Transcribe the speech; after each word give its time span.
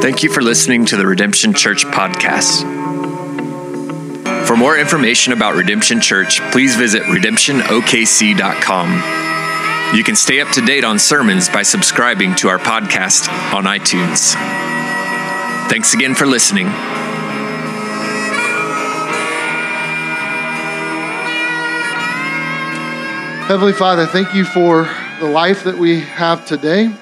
Thank 0.00 0.22
you 0.22 0.30
for 0.30 0.40
listening 0.40 0.86
to 0.86 0.96
the 0.96 1.06
Redemption 1.06 1.52
Church 1.52 1.84
podcast. 1.84 2.62
For 4.46 4.56
more 4.56 4.78
information 4.78 5.34
about 5.34 5.56
Redemption 5.56 6.00
Church, 6.00 6.40
please 6.52 6.76
visit 6.76 7.02
redemptionokc.com. 7.02 9.96
You 9.96 10.02
can 10.02 10.16
stay 10.16 10.40
up 10.40 10.48
to 10.52 10.60
date 10.60 10.84
on 10.84 10.98
sermons 10.98 11.48
by 11.48 11.62
subscribing 11.62 12.34
to 12.36 12.48
our 12.48 12.58
podcast 12.58 13.28
on 13.52 13.64
iTunes. 13.64 14.34
Thanks 15.68 15.92
again 15.92 16.14
for 16.14 16.26
listening. 16.26 16.68
Heavenly 23.46 23.74
Father, 23.74 24.06
thank 24.06 24.34
you 24.34 24.44
for 24.44 24.90
the 25.20 25.28
life 25.28 25.62
that 25.62 25.78
we 25.78 26.00
have 26.00 26.44
today, 26.46 26.92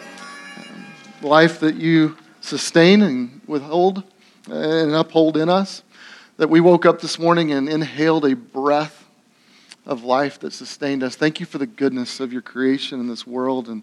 the 1.22 1.26
life 1.26 1.58
that 1.60 1.76
you 1.76 2.18
sustain 2.42 3.00
and 3.00 3.40
withhold 3.46 4.02
and 4.50 4.92
uphold 4.94 5.38
in 5.38 5.48
us. 5.48 5.82
That 6.36 6.50
we 6.50 6.60
woke 6.60 6.84
up 6.84 7.00
this 7.00 7.18
morning 7.18 7.52
and 7.52 7.66
inhaled 7.66 8.26
a 8.26 8.36
breath 8.36 9.06
of 9.86 10.04
life 10.04 10.38
that 10.40 10.52
sustained 10.52 11.02
us. 11.02 11.16
Thank 11.16 11.40
you 11.40 11.46
for 11.46 11.56
the 11.56 11.66
goodness 11.66 12.20
of 12.20 12.30
your 12.30 12.42
creation 12.42 13.00
in 13.00 13.08
this 13.08 13.26
world 13.26 13.70
and 13.70 13.82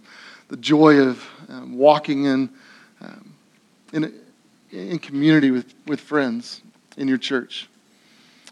the 0.50 0.58
joy 0.58 1.00
of 1.00 1.28
um, 1.50 1.80
walking 1.80 2.26
in, 2.26 2.48
um, 3.02 3.34
in, 3.92 4.14
in 4.70 5.00
community 5.00 5.50
with, 5.50 5.74
with 5.88 6.00
friends 6.00 6.62
in 6.96 7.08
your 7.08 7.18
church. 7.18 7.68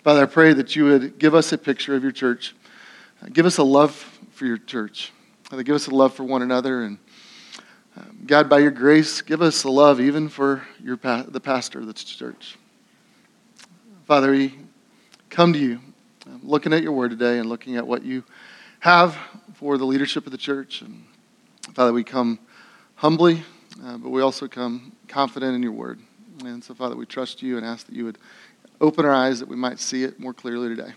Father, 0.04 0.24
I 0.24 0.26
pray 0.26 0.54
that 0.54 0.76
you 0.76 0.86
would 0.86 1.20
give 1.20 1.36
us 1.36 1.54
a 1.54 1.60
picture 1.60 1.94
of 1.94 2.02
your 2.02 2.12
church 2.12 2.56
Give 3.28 3.46
us 3.46 3.58
a 3.58 3.64
love 3.64 3.92
for 4.32 4.46
your 4.46 4.58
church. 4.58 5.12
Father, 5.44 5.64
give 5.64 5.76
us 5.76 5.88
a 5.88 5.92
love 5.92 6.14
for 6.14 6.24
one 6.24 6.42
another. 6.42 6.84
And 6.84 6.98
um, 7.98 8.24
God, 8.26 8.50
by 8.50 8.60
your 8.60 8.72
grace, 8.72 9.22
give 9.22 9.42
us 9.42 9.66
a 9.66 9.70
love 9.70 10.00
even 10.00 10.30
for 10.30 10.64
your 10.82 10.96
pa- 10.96 11.26
the 11.28 11.42
pastor 11.42 11.80
of 11.80 11.88
the 11.88 11.94
church. 11.94 12.58
Father, 14.06 14.32
we 14.32 14.58
come 15.30 15.52
to 15.54 15.60
you 15.60 15.80
um, 16.28 16.40
looking 16.44 16.72
at 16.72 16.82
your 16.82 16.94
word 16.94 17.12
today 17.12 17.40
and 17.40 17.50
looking 17.50 17.76
at 17.76 17.86
what 17.86 18.04
you 18.04 18.24
have 18.80 19.18
for 19.56 19.78
the 19.78 19.86
leadership 19.86 20.26
of 20.26 20.32
the 20.32 20.38
church. 20.38 20.82
And 20.82 21.04
Father, 21.74 21.92
we 21.92 22.06
come 22.06 22.40
humbly, 22.96 23.44
uh, 23.84 23.98
but 23.98 24.10
we 24.12 24.22
also 24.22 24.48
come 24.48 24.94
confident 25.10 25.56
in 25.56 25.62
your 25.62 25.74
word. 25.74 26.00
And 26.46 26.64
so, 26.64 26.74
Father, 26.74 26.96
we 26.96 27.06
trust 27.06 27.44
you 27.44 27.58
and 27.58 27.66
ask 27.66 27.86
that 27.88 27.96
you 27.96 28.06
would 28.06 28.18
open 28.80 29.04
our 29.04 29.14
eyes 29.14 29.40
that 29.40 29.50
we 29.50 29.58
might 29.58 29.80
see 29.80 30.04
it 30.04 30.20
more 30.22 30.34
clearly 30.34 30.70
today. 30.70 30.94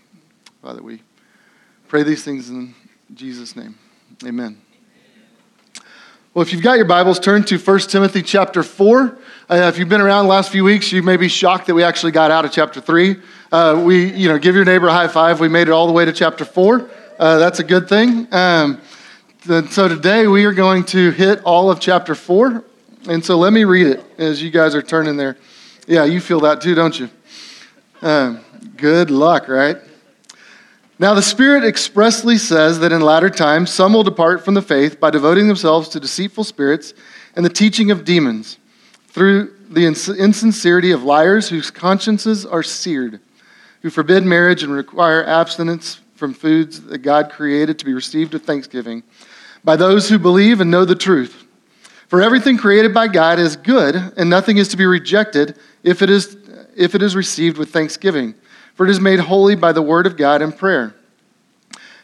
Father, 0.61 0.81
we 0.81 1.01
Pray 1.93 2.01
these 2.01 2.23
things 2.23 2.49
in 2.49 2.73
Jesus' 3.13 3.55
name. 3.55 3.77
Amen. 4.25 4.59
Well, 6.33 6.41
if 6.41 6.51
you've 6.51 6.63
got 6.63 6.77
your 6.77 6.85
Bibles, 6.85 7.19
turn 7.19 7.43
to 7.43 7.59
1 7.59 7.79
Timothy 7.81 8.23
chapter 8.23 8.63
4. 8.63 9.19
Uh, 9.47 9.55
if 9.71 9.77
you've 9.77 9.89
been 9.89 10.01
around 10.01 10.25
the 10.25 10.31
last 10.31 10.51
few 10.51 10.63
weeks, 10.63 10.91
you 10.91 11.03
may 11.03 11.17
be 11.17 11.27
shocked 11.27 11.67
that 11.67 11.75
we 11.75 11.83
actually 11.83 12.11
got 12.11 12.31
out 12.31 12.45
of 12.45 12.51
chapter 12.51 12.81
3. 12.81 13.17
Uh, 13.51 13.83
we, 13.85 14.11
you 14.11 14.27
know, 14.27 14.39
give 14.39 14.55
your 14.55 14.65
neighbor 14.65 14.87
a 14.87 14.91
high 14.91 15.07
five. 15.07 15.39
We 15.39 15.49
made 15.49 15.67
it 15.67 15.69
all 15.69 15.85
the 15.85 15.93
way 15.93 16.03
to 16.03 16.11
chapter 16.11 16.43
4. 16.43 16.89
Uh, 17.19 17.37
that's 17.37 17.59
a 17.59 17.63
good 17.63 17.87
thing. 17.87 18.27
Um, 18.33 18.81
so 19.43 19.87
today 19.87 20.25
we 20.25 20.45
are 20.45 20.53
going 20.53 20.85
to 20.85 21.11
hit 21.11 21.43
all 21.43 21.69
of 21.69 21.79
chapter 21.79 22.15
4. 22.15 22.63
And 23.07 23.23
so 23.23 23.37
let 23.37 23.53
me 23.53 23.65
read 23.65 23.85
it 23.85 24.03
as 24.17 24.41
you 24.41 24.49
guys 24.49 24.73
are 24.73 24.81
turning 24.81 25.15
there. 25.15 25.37
Yeah, 25.85 26.05
you 26.05 26.21
feel 26.21 26.39
that 26.39 26.59
too, 26.59 26.73
don't 26.73 26.99
you? 26.99 27.07
Um, 28.01 28.43
good 28.77 29.11
luck, 29.11 29.47
right? 29.47 29.77
Now, 31.03 31.13
the 31.13 31.21
Spirit 31.21 31.65
expressly 31.65 32.37
says 32.37 32.79
that 32.79 32.93
in 32.93 33.01
latter 33.01 33.29
times 33.29 33.69
some 33.69 33.91
will 33.91 34.03
depart 34.03 34.45
from 34.45 34.53
the 34.53 34.61
faith 34.61 35.01
by 35.01 35.09
devoting 35.09 35.49
themselves 35.49 35.89
to 35.89 35.99
deceitful 35.99 36.45
spirits 36.45 36.93
and 37.35 37.45
the 37.45 37.49
teaching 37.49 37.91
of 37.91 38.05
demons, 38.05 38.57
through 39.09 39.53
the 39.69 39.85
insincerity 39.85 40.91
of 40.93 41.03
liars 41.03 41.49
whose 41.49 41.69
consciences 41.69 42.45
are 42.45 42.63
seared, 42.63 43.19
who 43.81 43.89
forbid 43.89 44.23
marriage 44.23 44.63
and 44.63 44.71
require 44.71 45.25
abstinence 45.25 45.99
from 46.15 46.33
foods 46.33 46.79
that 46.83 46.99
God 46.99 47.29
created 47.29 47.77
to 47.79 47.85
be 47.85 47.93
received 47.93 48.31
with 48.31 48.45
thanksgiving 48.45 49.03
by 49.61 49.75
those 49.75 50.07
who 50.07 50.17
believe 50.17 50.61
and 50.61 50.71
know 50.71 50.85
the 50.85 50.95
truth. 50.95 51.43
For 52.07 52.21
everything 52.21 52.57
created 52.57 52.93
by 52.93 53.09
God 53.09 53.39
is 53.39 53.57
good, 53.57 53.97
and 54.15 54.29
nothing 54.29 54.55
is 54.55 54.69
to 54.69 54.77
be 54.77 54.85
rejected 54.85 55.59
if 55.83 56.01
it 56.01 56.09
is, 56.09 56.37
if 56.77 56.95
it 56.95 57.01
is 57.01 57.13
received 57.13 57.57
with 57.57 57.71
thanksgiving 57.71 58.35
for 58.75 58.85
it 58.85 58.89
is 58.89 58.99
made 58.99 59.19
holy 59.19 59.55
by 59.55 59.71
the 59.71 59.81
word 59.81 60.05
of 60.05 60.17
God 60.17 60.41
and 60.41 60.55
prayer. 60.55 60.95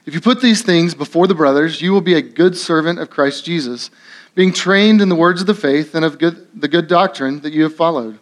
If 0.05 0.13
you 0.13 0.21
put 0.21 0.41
these 0.41 0.61
things 0.61 0.95
before 0.95 1.27
the 1.27 1.35
brothers, 1.35 1.81
you 1.81 1.91
will 1.91 2.01
be 2.01 2.15
a 2.15 2.21
good 2.21 2.57
servant 2.57 2.99
of 2.99 3.09
Christ 3.09 3.45
Jesus, 3.45 3.91
being 4.33 4.53
trained 4.53 5.01
in 5.01 5.09
the 5.09 5.15
words 5.15 5.41
of 5.41 5.47
the 5.47 5.53
faith 5.53 5.93
and 5.93 6.05
of 6.05 6.17
good, 6.17 6.47
the 6.59 6.67
good 6.67 6.87
doctrine 6.87 7.41
that 7.41 7.53
you 7.53 7.63
have 7.63 7.75
followed. 7.75 8.19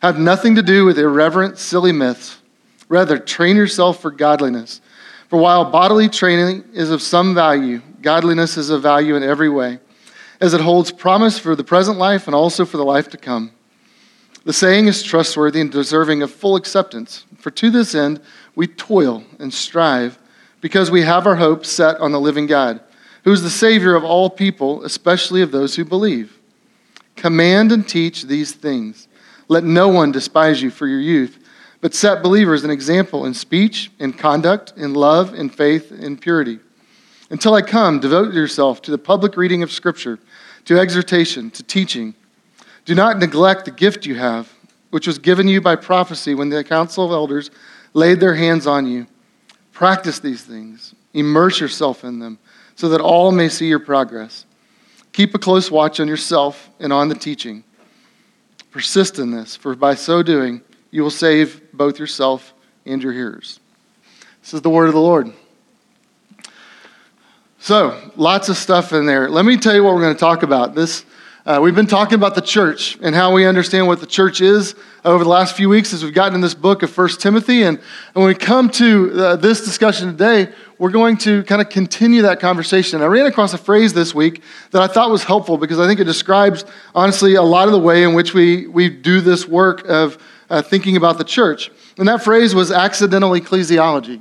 Have 0.00 0.18
nothing 0.18 0.54
to 0.54 0.62
do 0.62 0.84
with 0.84 0.98
irreverent, 0.98 1.58
silly 1.58 1.92
myths. 1.92 2.38
Rather, 2.88 3.18
train 3.18 3.56
yourself 3.56 4.00
for 4.00 4.10
godliness. 4.10 4.80
For 5.28 5.38
while 5.38 5.70
bodily 5.70 6.08
training 6.08 6.64
is 6.72 6.90
of 6.90 7.02
some 7.02 7.34
value, 7.34 7.82
godliness 8.00 8.56
is 8.56 8.70
of 8.70 8.82
value 8.82 9.16
in 9.16 9.22
every 9.22 9.50
way, 9.50 9.80
as 10.40 10.54
it 10.54 10.60
holds 10.60 10.90
promise 10.90 11.38
for 11.38 11.54
the 11.54 11.64
present 11.64 11.98
life 11.98 12.26
and 12.26 12.34
also 12.34 12.64
for 12.64 12.78
the 12.78 12.84
life 12.84 13.10
to 13.10 13.18
come. 13.18 13.52
The 14.44 14.52
saying 14.54 14.86
is 14.86 15.02
trustworthy 15.02 15.60
and 15.60 15.70
deserving 15.70 16.22
of 16.22 16.30
full 16.30 16.56
acceptance. 16.56 17.26
For 17.38 17.50
to 17.52 17.70
this 17.70 17.94
end 17.94 18.20
we 18.54 18.66
toil 18.66 19.24
and 19.38 19.52
strive, 19.52 20.18
because 20.60 20.90
we 20.90 21.02
have 21.02 21.26
our 21.26 21.36
hope 21.36 21.64
set 21.64 21.98
on 22.00 22.12
the 22.12 22.20
living 22.20 22.46
God, 22.46 22.80
who 23.24 23.32
is 23.32 23.42
the 23.42 23.50
Savior 23.50 23.94
of 23.94 24.04
all 24.04 24.28
people, 24.28 24.84
especially 24.84 25.40
of 25.42 25.52
those 25.52 25.76
who 25.76 25.84
believe. 25.84 26.38
Command 27.16 27.72
and 27.72 27.88
teach 27.88 28.24
these 28.24 28.52
things. 28.52 29.08
Let 29.48 29.64
no 29.64 29.88
one 29.88 30.12
despise 30.12 30.60
you 30.60 30.70
for 30.70 30.86
your 30.86 31.00
youth, 31.00 31.38
but 31.80 31.94
set 31.94 32.22
believers 32.22 32.64
an 32.64 32.70
example 32.70 33.24
in 33.24 33.34
speech, 33.34 33.90
in 33.98 34.12
conduct, 34.12 34.72
in 34.76 34.94
love, 34.94 35.34
in 35.34 35.48
faith, 35.48 35.92
in 35.92 36.16
purity. 36.16 36.58
Until 37.30 37.54
I 37.54 37.62
come, 37.62 38.00
devote 38.00 38.34
yourself 38.34 38.82
to 38.82 38.90
the 38.90 38.98
public 38.98 39.36
reading 39.36 39.62
of 39.62 39.70
Scripture, 39.70 40.18
to 40.64 40.78
exhortation, 40.78 41.50
to 41.52 41.62
teaching. 41.62 42.14
Do 42.84 42.94
not 42.94 43.18
neglect 43.18 43.64
the 43.64 43.70
gift 43.70 44.06
you 44.06 44.16
have, 44.16 44.52
which 44.90 45.06
was 45.06 45.18
given 45.18 45.48
you 45.48 45.60
by 45.60 45.76
prophecy 45.76 46.34
when 46.34 46.48
the 46.48 46.64
council 46.64 47.04
of 47.04 47.10
elders 47.10 47.50
laid 47.94 48.20
their 48.20 48.34
hands 48.34 48.66
on 48.66 48.86
you. 48.86 49.06
Practice 49.72 50.18
these 50.18 50.42
things, 50.42 50.94
immerse 51.14 51.60
yourself 51.60 52.04
in 52.04 52.18
them, 52.18 52.38
so 52.74 52.88
that 52.88 53.00
all 53.00 53.30
may 53.30 53.48
see 53.48 53.68
your 53.68 53.78
progress. 53.78 54.44
Keep 55.12 55.34
a 55.34 55.38
close 55.38 55.70
watch 55.70 56.00
on 56.00 56.08
yourself 56.08 56.70
and 56.80 56.92
on 56.92 57.08
the 57.08 57.14
teaching. 57.14 57.64
Persist 58.70 59.18
in 59.18 59.30
this, 59.30 59.56
for 59.56 59.74
by 59.74 59.94
so 59.94 60.22
doing, 60.22 60.62
you 60.90 61.02
will 61.02 61.10
save 61.10 61.72
both 61.72 61.98
yourself 61.98 62.54
and 62.86 63.02
your 63.02 63.12
hearers. 63.12 63.60
This 64.42 64.54
is 64.54 64.62
the 64.62 64.70
word 64.70 64.86
of 64.88 64.94
the 64.94 65.00
Lord. 65.00 65.32
So, 67.60 68.12
lots 68.16 68.48
of 68.48 68.56
stuff 68.56 68.92
in 68.92 69.04
there. 69.04 69.28
Let 69.28 69.44
me 69.44 69.56
tell 69.56 69.74
you 69.74 69.82
what 69.82 69.94
we're 69.94 70.02
going 70.02 70.14
to 70.14 70.20
talk 70.20 70.42
about. 70.42 70.74
This 70.74 71.04
uh, 71.46 71.60
we've 71.62 71.74
been 71.74 71.86
talking 71.86 72.14
about 72.14 72.34
the 72.34 72.40
church 72.40 72.98
and 73.00 73.14
how 73.14 73.32
we 73.32 73.46
understand 73.46 73.86
what 73.86 74.00
the 74.00 74.06
church 74.06 74.40
is 74.40 74.74
over 75.04 75.22
the 75.22 75.30
last 75.30 75.56
few 75.56 75.68
weeks 75.68 75.94
as 75.94 76.02
we've 76.02 76.12
gotten 76.12 76.34
in 76.34 76.40
this 76.40 76.54
book 76.54 76.82
of 76.82 76.90
First 76.90 77.20
Timothy. 77.20 77.62
And, 77.62 77.78
when 78.12 78.26
we 78.26 78.34
come 78.34 78.68
to 78.70 79.12
uh, 79.12 79.36
this 79.36 79.64
discussion 79.64 80.08
today, 80.08 80.52
we're 80.78 80.90
going 80.90 81.16
to 81.18 81.44
kind 81.44 81.62
of 81.62 81.68
continue 81.68 82.22
that 82.22 82.40
conversation. 82.40 83.00
I 83.00 83.06
ran 83.06 83.26
across 83.26 83.54
a 83.54 83.58
phrase 83.58 83.94
this 83.94 84.14
week 84.14 84.42
that 84.72 84.82
I 84.82 84.88
thought 84.88 85.10
was 85.10 85.22
helpful 85.22 85.56
because 85.56 85.78
I 85.78 85.86
think 85.86 86.00
it 86.00 86.04
describes, 86.04 86.64
honestly, 86.94 87.36
a 87.36 87.42
lot 87.42 87.68
of 87.68 87.72
the 87.72 87.78
way 87.78 88.02
in 88.02 88.14
which 88.14 88.34
we, 88.34 88.66
we 88.66 88.88
do 88.88 89.20
this 89.20 89.46
work 89.46 89.86
of 89.88 90.18
uh, 90.50 90.62
thinking 90.62 90.96
about 90.96 91.18
the 91.18 91.24
church. 91.24 91.70
And 91.98 92.08
that 92.08 92.24
phrase 92.24 92.54
was 92.54 92.72
accidental 92.72 93.30
ecclesiology. 93.30 94.20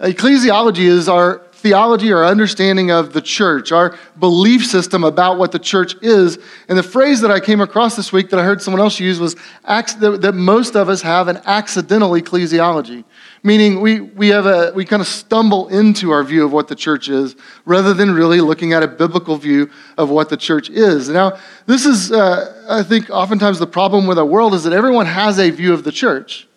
Ecclesiology 0.00 0.86
is 0.86 1.08
our 1.08 1.42
theology 1.62 2.10
or 2.10 2.24
understanding 2.24 2.90
of 2.90 3.12
the 3.12 3.22
church, 3.22 3.70
our 3.70 3.96
belief 4.18 4.66
system 4.66 5.04
about 5.04 5.38
what 5.38 5.52
the 5.52 5.58
church 5.58 5.94
is. 6.02 6.38
And 6.68 6.76
the 6.76 6.82
phrase 6.82 7.20
that 7.20 7.30
I 7.30 7.38
came 7.38 7.60
across 7.60 7.94
this 7.94 8.12
week 8.12 8.30
that 8.30 8.40
I 8.40 8.42
heard 8.42 8.60
someone 8.60 8.80
else 8.80 8.98
use 8.98 9.20
was 9.20 9.36
that 9.64 10.32
most 10.34 10.74
of 10.74 10.88
us 10.88 11.00
have 11.02 11.28
an 11.28 11.40
accidental 11.46 12.10
ecclesiology, 12.10 13.04
meaning 13.44 13.80
we, 13.80 14.00
we, 14.00 14.28
have 14.28 14.46
a, 14.46 14.72
we 14.74 14.84
kind 14.84 15.00
of 15.00 15.06
stumble 15.06 15.68
into 15.68 16.10
our 16.10 16.24
view 16.24 16.44
of 16.44 16.52
what 16.52 16.66
the 16.66 16.74
church 16.74 17.08
is 17.08 17.36
rather 17.64 17.94
than 17.94 18.10
really 18.10 18.40
looking 18.40 18.72
at 18.72 18.82
a 18.82 18.88
biblical 18.88 19.36
view 19.36 19.70
of 19.96 20.10
what 20.10 20.28
the 20.28 20.36
church 20.36 20.68
is. 20.68 21.08
Now, 21.08 21.38
this 21.66 21.86
is, 21.86 22.10
uh, 22.10 22.66
I 22.68 22.82
think, 22.82 23.08
oftentimes 23.08 23.60
the 23.60 23.68
problem 23.68 24.08
with 24.08 24.18
our 24.18 24.26
world 24.26 24.52
is 24.54 24.64
that 24.64 24.72
everyone 24.72 25.06
has 25.06 25.38
a 25.38 25.48
view 25.50 25.72
of 25.72 25.84
the 25.84 25.92
church. 25.92 26.48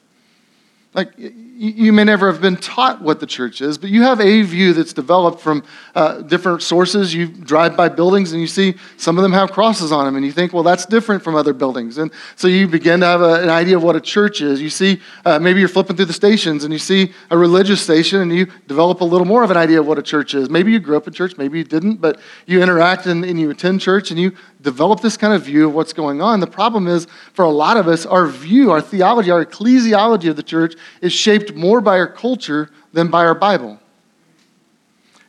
Like, 0.95 1.11
you 1.57 1.93
may 1.93 2.03
never 2.03 2.29
have 2.29 2.41
been 2.41 2.57
taught 2.57 3.01
what 3.01 3.21
the 3.21 3.25
church 3.25 3.61
is, 3.61 3.77
but 3.77 3.89
you 3.89 4.03
have 4.03 4.19
a 4.19 4.41
view 4.41 4.73
that's 4.73 4.91
developed 4.91 5.39
from 5.39 5.63
uh, 5.95 6.21
different 6.21 6.61
sources. 6.61 7.13
You 7.13 7.27
drive 7.27 7.77
by 7.77 7.87
buildings 7.87 8.33
and 8.33 8.41
you 8.41 8.47
see 8.47 8.75
some 8.97 9.17
of 9.17 9.23
them 9.23 9.31
have 9.31 9.53
crosses 9.53 9.89
on 9.93 10.03
them, 10.03 10.17
and 10.17 10.25
you 10.25 10.33
think, 10.33 10.51
well, 10.51 10.63
that's 10.63 10.85
different 10.85 11.23
from 11.23 11.33
other 11.33 11.53
buildings. 11.53 11.97
And 11.97 12.11
so 12.35 12.49
you 12.49 12.67
begin 12.67 12.99
to 12.99 13.05
have 13.05 13.21
a, 13.21 13.41
an 13.41 13.49
idea 13.49 13.77
of 13.77 13.83
what 13.83 13.95
a 13.95 14.01
church 14.01 14.41
is. 14.41 14.61
You 14.61 14.69
see, 14.69 14.99
uh, 15.23 15.39
maybe 15.39 15.61
you're 15.61 15.69
flipping 15.69 15.95
through 15.95 16.05
the 16.05 16.13
stations 16.13 16.65
and 16.65 16.73
you 16.73 16.79
see 16.79 17.13
a 17.31 17.37
religious 17.37 17.81
station 17.81 18.19
and 18.19 18.35
you 18.35 18.47
develop 18.67 18.99
a 18.99 19.05
little 19.05 19.27
more 19.27 19.43
of 19.43 19.49
an 19.49 19.57
idea 19.57 19.79
of 19.79 19.87
what 19.87 19.97
a 19.97 20.03
church 20.03 20.33
is. 20.33 20.49
Maybe 20.49 20.73
you 20.73 20.79
grew 20.79 20.97
up 20.97 21.07
in 21.07 21.13
church, 21.13 21.37
maybe 21.37 21.57
you 21.57 21.63
didn't, 21.63 22.01
but 22.01 22.19
you 22.47 22.61
interact 22.61 23.05
and, 23.05 23.23
and 23.23 23.39
you 23.39 23.49
attend 23.49 23.79
church 23.79 24.11
and 24.11 24.19
you 24.19 24.35
develop 24.61 24.99
this 24.99 25.15
kind 25.15 25.33
of 25.33 25.43
view 25.43 25.67
of 25.67 25.73
what's 25.73 25.93
going 25.93 26.21
on. 26.21 26.41
The 26.41 26.47
problem 26.47 26.87
is, 26.87 27.07
for 27.33 27.45
a 27.45 27.49
lot 27.49 27.77
of 27.77 27.87
us, 27.87 28.05
our 28.05 28.27
view, 28.27 28.71
our 28.71 28.81
theology, 28.81 29.31
our 29.31 29.45
ecclesiology 29.45 30.29
of 30.29 30.35
the 30.35 30.43
church 30.43 30.75
is 31.01 31.13
shaped 31.13 31.44
more 31.53 31.81
by 31.81 31.97
our 31.97 32.07
culture 32.07 32.69
than 32.93 33.09
by 33.09 33.25
our 33.25 33.35
Bible. 33.35 33.79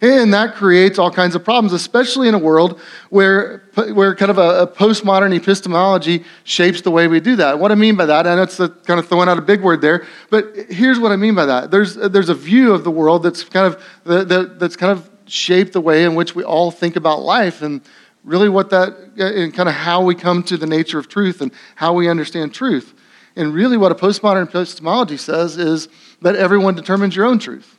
And 0.03 0.35
that 0.35 0.55
creates 0.55 0.99
all 0.99 1.11
kinds 1.11 1.35
of 1.35 1.43
problems, 1.43 1.73
especially 1.73 2.29
in 2.29 2.35
a 2.35 2.39
world 2.39 2.79
where, 3.09 3.63
where 3.95 4.15
kind 4.15 4.31
of 4.31 4.37
a, 4.37 4.63
a, 4.63 4.67
postmodern 4.67 5.35
epistemology 5.35 6.23
shapes 6.45 6.83
the 6.83 6.91
way 6.91 7.09
we 7.09 7.19
do 7.19 7.35
that. 7.37 7.59
What 7.59 7.73
I 7.73 7.77
mean 7.77 7.97
by 7.97 8.05
that, 8.05 8.27
I 8.27 8.35
know 8.35 8.43
it's 8.43 8.59
kind 8.59 9.01
of 9.01 9.09
throwing 9.09 9.29
out 9.29 9.39
a 9.39 9.43
big 9.43 9.63
word 9.63 9.81
there, 9.81 10.07
but 10.29 10.55
here's 10.69 11.01
what 11.01 11.13
I 11.13 11.17
mean 11.17 11.35
by 11.35 11.47
that. 11.47 11.71
There's, 11.71 11.95
there's 11.95 12.29
a 12.29 12.35
view 12.35 12.75
of 12.75 12.85
the 12.85 12.91
world 12.91 13.23
that's 13.23 13.43
kind 13.43 13.75
of, 13.75 14.59
that's 14.59 14.77
kind 14.77 14.93
of 14.93 15.11
shaped 15.25 15.73
the 15.73 15.81
way 15.81 16.05
in 16.05 16.15
which 16.15 16.35
we 16.35 16.45
all 16.45 16.71
think 16.71 16.97
about 16.97 17.23
life. 17.23 17.63
And 17.63 17.81
really 18.23 18.51
what 18.51 18.69
that, 18.71 18.93
and 19.17 19.55
kind 19.55 19.69
of 19.69 19.75
how 19.75 20.03
we 20.03 20.15
come 20.15 20.43
to 20.43 20.59
the 20.59 20.67
nature 20.67 20.99
of 20.99 21.09
truth 21.09 21.41
and 21.41 21.51
how 21.77 21.95
we 21.95 22.09
understand 22.11 22.53
truth. 22.53 22.93
And 23.35 23.55
really 23.55 23.77
what 23.77 23.93
a 23.93 23.95
postmodern 23.95 24.49
epistemology 24.49 25.17
says 25.17 25.57
is 25.57 25.89
that 26.23 26.37
everyone 26.37 26.75
determines 26.75 27.15
your 27.15 27.27
own 27.27 27.39
truth. 27.39 27.77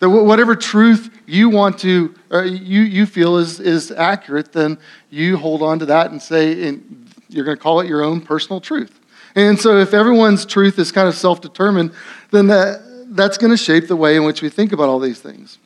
That 0.00 0.10
whatever 0.10 0.54
truth 0.54 1.22
you 1.26 1.48
want 1.48 1.78
to, 1.80 2.14
or 2.30 2.44
you, 2.44 2.82
you 2.82 3.06
feel 3.06 3.36
is, 3.36 3.60
is 3.60 3.90
accurate, 3.90 4.52
then 4.52 4.78
you 5.10 5.36
hold 5.36 5.62
on 5.62 5.78
to 5.78 5.86
that 5.86 6.10
and 6.10 6.20
say, 6.20 6.68
and 6.68 7.10
you're 7.28 7.44
going 7.44 7.56
to 7.56 7.62
call 7.62 7.80
it 7.80 7.88
your 7.88 8.02
own 8.02 8.20
personal 8.20 8.60
truth. 8.60 9.00
And 9.34 9.58
so 9.58 9.78
if 9.78 9.94
everyone's 9.94 10.46
truth 10.46 10.78
is 10.78 10.92
kind 10.92 11.08
of 11.08 11.14
self 11.14 11.40
determined, 11.40 11.92
then 12.30 12.46
that, 12.48 12.82
that's 13.08 13.38
going 13.38 13.50
to 13.50 13.56
shape 13.56 13.88
the 13.88 13.96
way 13.96 14.16
in 14.16 14.24
which 14.24 14.42
we 14.42 14.48
think 14.48 14.72
about 14.72 14.88
all 14.88 14.98
these 14.98 15.20
things. 15.20 15.58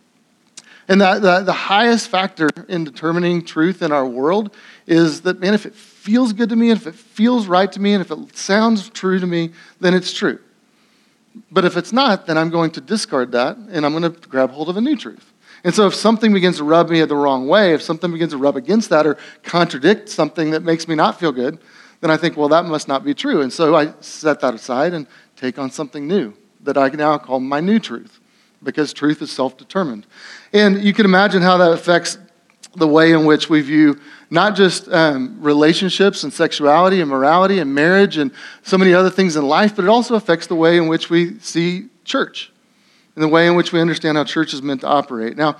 And 0.88 1.02
the, 1.02 1.18
the, 1.18 1.40
the 1.40 1.52
highest 1.52 2.08
factor 2.08 2.48
in 2.68 2.84
determining 2.84 3.44
truth 3.44 3.82
in 3.82 3.92
our 3.92 4.06
world 4.06 4.54
is 4.86 5.20
that, 5.22 5.38
man, 5.38 5.52
if 5.52 5.66
it 5.66 5.74
feels 5.74 6.32
good 6.32 6.48
to 6.48 6.56
me, 6.56 6.70
and 6.70 6.80
if 6.80 6.86
it 6.86 6.94
feels 6.94 7.46
right 7.46 7.70
to 7.70 7.80
me, 7.80 7.92
and 7.92 8.00
if 8.00 8.10
it 8.10 8.36
sounds 8.36 8.88
true 8.88 9.18
to 9.18 9.26
me, 9.26 9.50
then 9.80 9.92
it's 9.92 10.12
true. 10.14 10.38
But 11.50 11.64
if 11.64 11.76
it's 11.76 11.92
not, 11.92 12.26
then 12.26 12.38
I'm 12.38 12.50
going 12.50 12.70
to 12.72 12.80
discard 12.80 13.32
that 13.32 13.56
and 13.56 13.84
I'm 13.84 13.92
going 13.92 14.12
to 14.12 14.28
grab 14.28 14.50
hold 14.50 14.68
of 14.68 14.76
a 14.76 14.80
new 14.80 14.96
truth. 14.96 15.32
And 15.64 15.74
so 15.74 15.86
if 15.86 15.94
something 15.94 16.32
begins 16.32 16.58
to 16.58 16.64
rub 16.64 16.88
me 16.88 17.04
the 17.04 17.16
wrong 17.16 17.48
way, 17.48 17.74
if 17.74 17.82
something 17.82 18.12
begins 18.12 18.32
to 18.32 18.38
rub 18.38 18.56
against 18.56 18.90
that 18.90 19.06
or 19.06 19.16
contradict 19.42 20.08
something 20.08 20.50
that 20.52 20.62
makes 20.62 20.86
me 20.86 20.94
not 20.94 21.18
feel 21.18 21.32
good, 21.32 21.58
then 22.00 22.10
I 22.10 22.16
think, 22.16 22.36
well, 22.36 22.48
that 22.50 22.64
must 22.64 22.86
not 22.86 23.04
be 23.04 23.12
true. 23.12 23.42
And 23.42 23.52
so 23.52 23.74
I 23.74 23.92
set 24.00 24.40
that 24.40 24.54
aside 24.54 24.94
and 24.94 25.06
take 25.36 25.58
on 25.58 25.70
something 25.70 26.06
new 26.06 26.34
that 26.62 26.76
I 26.76 26.88
can 26.90 26.98
now 26.98 27.18
call 27.18 27.40
my 27.40 27.60
new 27.60 27.78
truth 27.78 28.20
because 28.62 28.92
truth 28.92 29.20
is 29.22 29.30
self 29.30 29.56
determined. 29.56 30.06
And 30.52 30.82
you 30.82 30.92
can 30.92 31.04
imagine 31.04 31.42
how 31.42 31.56
that 31.58 31.72
affects 31.72 32.18
the 32.76 32.86
way 32.86 33.12
in 33.12 33.24
which 33.24 33.48
we 33.50 33.60
view 33.60 33.98
not 34.30 34.54
just 34.54 34.88
um, 34.88 35.38
relationships 35.40 36.24
and 36.24 36.32
sexuality 36.32 37.00
and 37.00 37.10
morality 37.10 37.60
and 37.60 37.74
marriage 37.74 38.18
and 38.18 38.30
so 38.62 38.76
many 38.76 38.92
other 38.92 39.10
things 39.10 39.36
in 39.36 39.46
life, 39.46 39.74
but 39.74 39.84
it 39.84 39.88
also 39.88 40.14
affects 40.14 40.46
the 40.46 40.54
way 40.54 40.76
in 40.76 40.86
which 40.86 41.08
we 41.08 41.38
see 41.38 41.88
church 42.04 42.52
and 43.14 43.22
the 43.22 43.28
way 43.28 43.46
in 43.46 43.56
which 43.56 43.72
we 43.72 43.80
understand 43.80 44.16
how 44.16 44.24
church 44.24 44.52
is 44.52 44.62
meant 44.62 44.82
to 44.82 44.86
operate. 44.86 45.36
Now, 45.36 45.56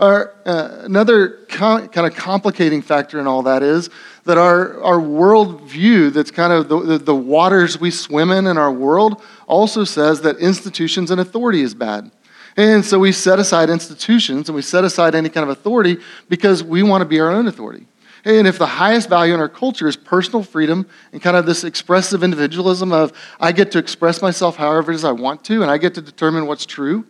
our, 0.00 0.34
uh, 0.44 0.80
another 0.82 1.44
kind 1.48 1.96
of 1.96 2.14
complicating 2.14 2.82
factor 2.82 3.20
in 3.20 3.26
all 3.26 3.42
that 3.44 3.62
is 3.62 3.90
that 4.24 4.38
our, 4.38 4.82
our 4.82 4.98
world 4.98 5.62
view, 5.62 6.10
that's 6.10 6.30
kind 6.30 6.52
of 6.52 6.68
the, 6.68 6.80
the, 6.80 6.98
the 6.98 7.14
waters 7.14 7.78
we 7.78 7.90
swim 7.90 8.30
in 8.30 8.46
in 8.46 8.58
our 8.58 8.72
world, 8.72 9.22
also 9.46 9.84
says 9.84 10.20
that 10.22 10.38
institutions 10.38 11.10
and 11.10 11.20
authority 11.20 11.62
is 11.62 11.74
bad. 11.74 12.10
And 12.56 12.84
so 12.84 12.98
we 12.98 13.12
set 13.12 13.38
aside 13.38 13.70
institutions 13.70 14.48
and 14.48 14.56
we 14.56 14.62
set 14.62 14.84
aside 14.84 15.14
any 15.14 15.28
kind 15.28 15.44
of 15.44 15.50
authority 15.50 15.98
because 16.28 16.62
we 16.62 16.82
want 16.82 17.02
to 17.02 17.06
be 17.06 17.20
our 17.20 17.30
own 17.30 17.46
authority. 17.48 17.86
And 18.24 18.46
if 18.46 18.58
the 18.58 18.66
highest 18.66 19.08
value 19.08 19.34
in 19.34 19.40
our 19.40 19.48
culture 19.48 19.86
is 19.86 19.96
personal 19.96 20.42
freedom 20.42 20.86
and 21.12 21.20
kind 21.20 21.36
of 21.36 21.44
this 21.44 21.62
expressive 21.62 22.22
individualism 22.22 22.92
of 22.92 23.12
I 23.38 23.52
get 23.52 23.70
to 23.72 23.78
express 23.78 24.22
myself 24.22 24.56
however 24.56 24.92
it 24.92 24.94
is 24.94 25.04
I 25.04 25.12
want 25.12 25.44
to 25.44 25.62
and 25.62 25.70
I 25.70 25.76
get 25.76 25.94
to 25.94 26.00
determine 26.00 26.46
what's 26.46 26.64
true, 26.64 27.04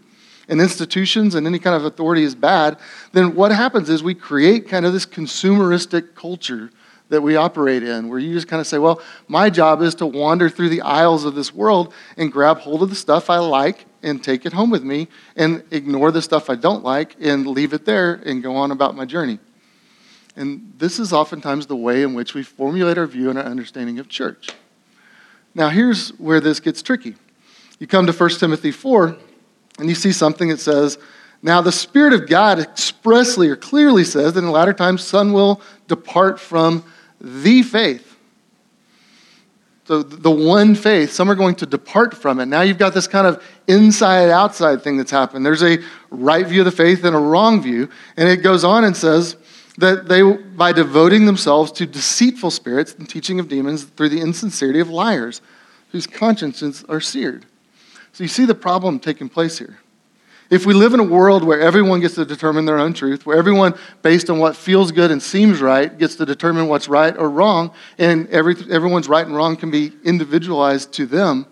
and 0.48 0.60
institutions 0.60 1.34
and 1.34 1.46
any 1.46 1.58
kind 1.58 1.76
of 1.76 1.84
authority 1.84 2.22
is 2.22 2.34
bad, 2.34 2.78
then 3.12 3.34
what 3.34 3.50
happens 3.50 3.88
is 3.88 4.02
we 4.02 4.14
create 4.14 4.68
kind 4.68 4.84
of 4.84 4.92
this 4.92 5.06
consumeristic 5.06 6.14
culture 6.14 6.70
that 7.10 7.20
we 7.20 7.36
operate 7.36 7.82
in, 7.82 8.08
where 8.08 8.18
you 8.18 8.32
just 8.32 8.48
kind 8.48 8.60
of 8.60 8.66
say, 8.66 8.78
well, 8.78 9.00
my 9.28 9.50
job 9.50 9.82
is 9.82 9.94
to 9.94 10.06
wander 10.06 10.48
through 10.48 10.70
the 10.70 10.80
aisles 10.80 11.24
of 11.24 11.34
this 11.34 11.54
world 11.54 11.92
and 12.16 12.32
grab 12.32 12.58
hold 12.58 12.82
of 12.82 12.90
the 12.90 12.96
stuff 12.96 13.30
I 13.30 13.38
like 13.38 13.86
and 14.02 14.22
take 14.22 14.46
it 14.46 14.52
home 14.52 14.70
with 14.70 14.82
me 14.82 15.08
and 15.36 15.62
ignore 15.70 16.10
the 16.10 16.22
stuff 16.22 16.50
I 16.50 16.56
don't 16.56 16.82
like 16.82 17.14
and 17.20 17.46
leave 17.46 17.72
it 17.72 17.84
there 17.84 18.14
and 18.14 18.42
go 18.42 18.56
on 18.56 18.70
about 18.70 18.96
my 18.96 19.04
journey. 19.04 19.38
And 20.36 20.72
this 20.78 20.98
is 20.98 21.12
oftentimes 21.12 21.66
the 21.66 21.76
way 21.76 22.02
in 22.02 22.14
which 22.14 22.34
we 22.34 22.42
formulate 22.42 22.98
our 22.98 23.06
view 23.06 23.30
and 23.30 23.38
our 23.38 23.44
understanding 23.44 23.98
of 23.98 24.08
church. 24.08 24.48
Now, 25.54 25.68
here's 25.68 26.10
where 26.18 26.40
this 26.40 26.58
gets 26.58 26.82
tricky. 26.82 27.14
You 27.78 27.86
come 27.86 28.06
to 28.06 28.12
1 28.12 28.30
Timothy 28.30 28.72
4, 28.72 29.16
and 29.78 29.88
you 29.88 29.94
see 29.94 30.12
something 30.12 30.48
that 30.48 30.60
says, 30.60 30.98
Now 31.42 31.60
the 31.60 31.72
Spirit 31.72 32.12
of 32.12 32.28
God 32.28 32.58
expressly 32.58 33.48
or 33.48 33.56
clearly 33.56 34.04
says 34.04 34.32
that 34.32 34.42
in 34.42 34.50
latter 34.50 34.72
times 34.72 35.04
some 35.04 35.32
will 35.32 35.60
depart 35.86 36.40
from 36.40 36.84
the 37.20 37.62
faith 37.62 38.14
so 39.86 40.02
the 40.02 40.30
one 40.30 40.74
faith, 40.74 41.12
some 41.12 41.30
are 41.30 41.34
going 41.34 41.56
to 41.56 41.66
depart 41.66 42.14
from 42.14 42.40
it. 42.40 42.46
Now 42.46 42.62
you've 42.62 42.78
got 42.78 42.94
this 42.94 43.06
kind 43.06 43.26
of 43.26 43.44
inside 43.68 44.30
outside 44.30 44.82
thing 44.82 44.96
that's 44.96 45.10
happened. 45.10 45.44
There's 45.44 45.62
a 45.62 45.78
right 46.10 46.46
view 46.46 46.62
of 46.62 46.64
the 46.64 46.72
faith 46.72 47.04
and 47.04 47.14
a 47.14 47.18
wrong 47.18 47.60
view. 47.62 47.90
And 48.16 48.26
it 48.26 48.38
goes 48.38 48.64
on 48.64 48.84
and 48.84 48.96
says 48.96 49.36
that 49.78 50.08
they, 50.08 50.22
by 50.22 50.72
devoting 50.72 51.26
themselves 51.26 51.72
to 51.72 51.86
deceitful 51.86 52.50
spirits 52.50 52.94
and 52.94 53.08
teaching 53.08 53.40
of 53.40 53.48
demons 53.48 53.84
through 53.84 54.08
the 54.08 54.20
insincerity 54.20 54.80
of 54.80 54.88
liars, 54.88 55.40
whose 55.90 56.06
consciences 56.06 56.84
are 56.88 57.00
seared. 57.00 57.46
So 58.12 58.22
you 58.22 58.28
see 58.28 58.44
the 58.44 58.54
problem 58.54 59.00
taking 59.00 59.28
place 59.28 59.58
here. 59.58 59.78
If 60.50 60.66
we 60.66 60.74
live 60.74 60.94
in 60.94 61.00
a 61.00 61.04
world 61.04 61.42
where 61.42 61.60
everyone 61.60 62.00
gets 62.00 62.14
to 62.16 62.24
determine 62.24 62.64
their 62.66 62.78
own 62.78 62.92
truth, 62.92 63.24
where 63.24 63.36
everyone, 63.36 63.74
based 64.02 64.28
on 64.28 64.38
what 64.38 64.54
feels 64.54 64.92
good 64.92 65.10
and 65.10 65.22
seems 65.22 65.60
right, 65.60 65.96
gets 65.98 66.16
to 66.16 66.26
determine 66.26 66.68
what's 66.68 66.86
right 66.86 67.16
or 67.16 67.30
wrong, 67.30 67.72
and 67.98 68.28
every, 68.28 68.54
everyone's 68.70 69.08
right 69.08 69.26
and 69.26 69.34
wrong 69.34 69.56
can 69.56 69.70
be 69.70 69.92
individualized 70.04 70.92
to 70.92 71.06
them, 71.06 71.46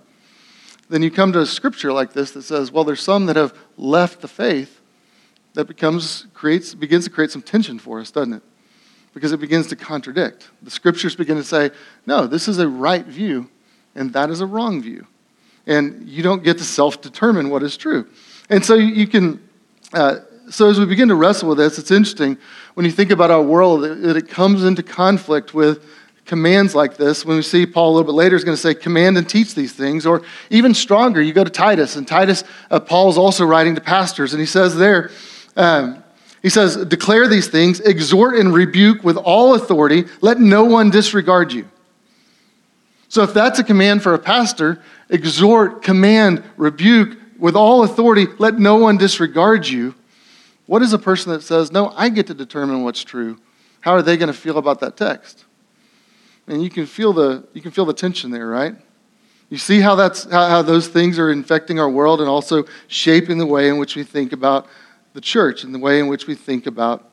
then 0.89 1.03
you 1.03 1.11
come 1.11 1.33
to 1.33 1.41
a 1.41 1.47
scripture 1.47 1.91
like 1.93 2.13
this 2.13 2.33
that 2.33 2.43
says, 2.43 2.71
well, 2.71 2.85
there's 2.85 3.01
some 3.01 3.27
that 3.27 3.37
have 3.37 3.57
left 3.79 4.21
the 4.21 4.29
faith 4.29 4.81
that 5.55 5.65
becomes, 5.65 6.27
creates, 6.43 6.75
begins 6.75 7.05
to 7.05 7.11
create 7.11 7.31
some 7.31 7.41
tension 7.41 7.79
for 7.79 8.01
us, 8.01 8.11
doesn't 8.11 8.33
it? 8.33 8.43
Because 9.15 9.31
it 9.31 9.39
begins 9.39 9.69
to 9.69 9.77
contradict. 9.77 10.51
The 10.63 10.73
scriptures 10.73 11.15
begin 11.15 11.37
to 11.37 11.45
say, 11.45 11.71
no, 12.05 12.27
this 12.27 12.49
is 12.49 12.59
a 12.59 12.67
right 12.67 13.07
view, 13.07 13.49
and 13.95 14.13
that 14.15 14.29
is 14.29 14.41
a 14.41 14.47
wrong 14.47 14.83
view. 14.83 15.07
And 15.69 16.09
you 16.09 16.21
don't 16.25 16.43
get 16.43 16.59
to 16.59 16.65
self 16.65 17.01
determine 17.01 17.49
what 17.49 17.63
is 17.63 17.77
true. 17.77 18.09
And 18.51 18.65
so 18.65 18.75
you 18.75 19.07
can, 19.07 19.41
uh, 19.93 20.17
so 20.51 20.69
as 20.69 20.81
we 20.81 20.85
begin 20.85 21.07
to 21.11 21.15
wrestle 21.15 21.49
with 21.49 21.59
this, 21.59 21.79
it's 21.79 21.93
interesting 21.93 22.37
when 22.75 22.85
you 22.85 22.91
think 22.91 23.13
about 23.13 23.31
our 23.31 23.41
world 23.43 23.83
that 23.83 24.17
it 24.17 24.29
comes 24.29 24.65
into 24.65 24.83
conflict 24.83 25.55
with 25.55 25.87
commands 26.25 26.75
like 26.75 26.97
this. 26.97 27.25
When 27.25 27.37
we 27.37 27.43
see 27.43 27.67
Paul 27.67 27.91
a 27.91 27.93
little 27.93 28.13
bit 28.13 28.17
later 28.17 28.35
is 28.35 28.43
going 28.43 28.57
to 28.57 28.61
say, 28.61 28.75
command 28.75 29.17
and 29.17 29.29
teach 29.29 29.55
these 29.55 29.75
things. 29.75 30.07
Or 30.07 30.23
even 30.51 30.75
stronger, 30.75 31.23
you 31.23 31.33
go 31.33 31.45
to 31.45 31.51
Titus, 31.51 31.95
and 31.95 32.09
Titus, 32.09 32.43
uh, 32.69 32.81
Paul 32.81 33.11
is 33.11 33.17
also 33.17 33.45
writing 33.45 33.77
to 33.77 33.81
pastors, 33.81 34.33
and 34.33 34.41
he 34.41 34.47
says 34.47 34.75
there, 34.75 35.13
um, 35.57 36.02
he 36.43 36.51
says, 36.51 36.77
declare 36.87 37.29
these 37.29 37.49
things, 37.49 37.81
exhort 37.81 38.37
and 38.37 38.53
rebuke 38.53 39.05
with 39.05 39.17
all 39.17 39.55
authority, 39.55 40.05
let 40.21 40.41
no 40.41 40.65
one 40.65 40.91
disregard 40.91 41.53
you. 41.53 41.69
So 43.09 43.23
if 43.23 43.33
that's 43.33 43.59
a 43.59 43.65
command 43.65 44.03
for 44.03 44.15
a 44.15 44.19
pastor, 44.19 44.83
exhort, 45.09 45.83
command, 45.83 46.43
rebuke, 46.57 47.19
with 47.43 47.57
all 47.57 47.83
authority, 47.83 48.27
let 48.39 48.61
no 48.61 48.77
one 48.77 48.97
disregard 48.97 49.67
you. 49.67 49.97
What 50.67 50.81
is 50.81 50.93
a 50.93 50.99
person 50.99 51.33
that 51.33 51.43
says, 51.43 51.73
No, 51.73 51.91
I 51.97 52.09
get 52.09 52.29
to 52.29 52.35
determine 52.35 52.85
what's 52.85 53.03
true? 53.03 53.37
How 53.81 53.93
are 53.93 54.03
they 54.03 54.17
going 54.17 54.29
to 54.29 54.39
feel 54.39 54.59
about 54.59 54.79
that 54.79 54.97
text? 54.97 55.45
And 56.47 56.63
you 56.63 56.71
can 56.71 56.87
feel 56.87 57.13
the, 57.13 57.45
you 57.53 57.61
can 57.61 57.73
feel 57.73 57.85
the 57.85 57.95
tension 57.95 58.31
there, 58.31 58.47
right? 58.47 58.77
You 59.51 59.59
see 59.59 59.81
how, 59.81 59.97
that's, 59.97 60.23
how, 60.31 60.49
how 60.49 60.63
those 60.63 60.87
things 60.87 61.19
are 61.19 61.33
infecting 61.33 61.81
our 61.81 61.91
world 61.91 62.21
and 62.21 62.31
also 62.31 62.65
shaping 62.87 63.39
the 63.39 63.47
way 63.47 63.69
in 63.69 63.77
which 63.77 63.97
we 63.97 64.05
think 64.05 64.33
about 64.33 64.69
the 65.13 65.21
church 65.21 65.65
and 65.65 65.75
the 65.75 65.79
way 65.79 66.01
in 66.01 66.07
which 66.07 66.27
we 66.27 66.35
think 66.35 66.67
about 66.67 67.11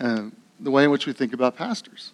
uh, 0.00 0.24
the 0.58 0.70
way 0.70 0.84
in 0.84 0.90
which 0.90 1.06
we 1.06 1.12
think 1.12 1.32
about 1.32 1.56
pastors. 1.56 2.12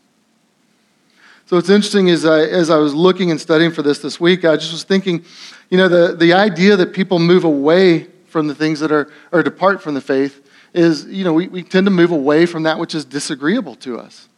So 1.47 1.57
it's 1.57 1.71
interesting 1.71 2.11
as 2.11 2.25
I, 2.25 2.41
as 2.41 2.71
I 2.71 2.79
was 2.79 2.95
looking 2.95 3.31
and 3.31 3.41
studying 3.41 3.71
for 3.71 3.83
this 3.83 3.99
this 3.99 4.19
week, 4.19 4.45
I 4.45 4.57
just 4.57 4.73
was 4.73 4.83
thinking, 4.83 5.25
you 5.71 5.79
know, 5.79 5.89
the, 5.89 6.17
the 6.17 6.33
idea 6.33 6.77
that 6.77 6.93
people 6.93 7.19
move 7.19 7.45
away 7.45 8.09
from 8.27 8.49
the 8.49 8.55
things 8.55 8.81
that 8.81 8.91
are, 8.91 9.11
or 9.31 9.43
depart 9.43 9.81
from 9.81 9.95
the 9.95 10.01
faith 10.01 10.45
is, 10.75 11.05
you 11.07 11.23
know, 11.23 11.33
we, 11.33 11.47
we 11.47 11.63
tend 11.63 11.87
to 11.87 11.91
move 11.91 12.11
away 12.11 12.47
from 12.47 12.65
that 12.65 12.79
which 12.79 12.95
is 12.95 13.05
disagreeable 13.05 13.77
to 13.77 13.99
us. 13.99 14.29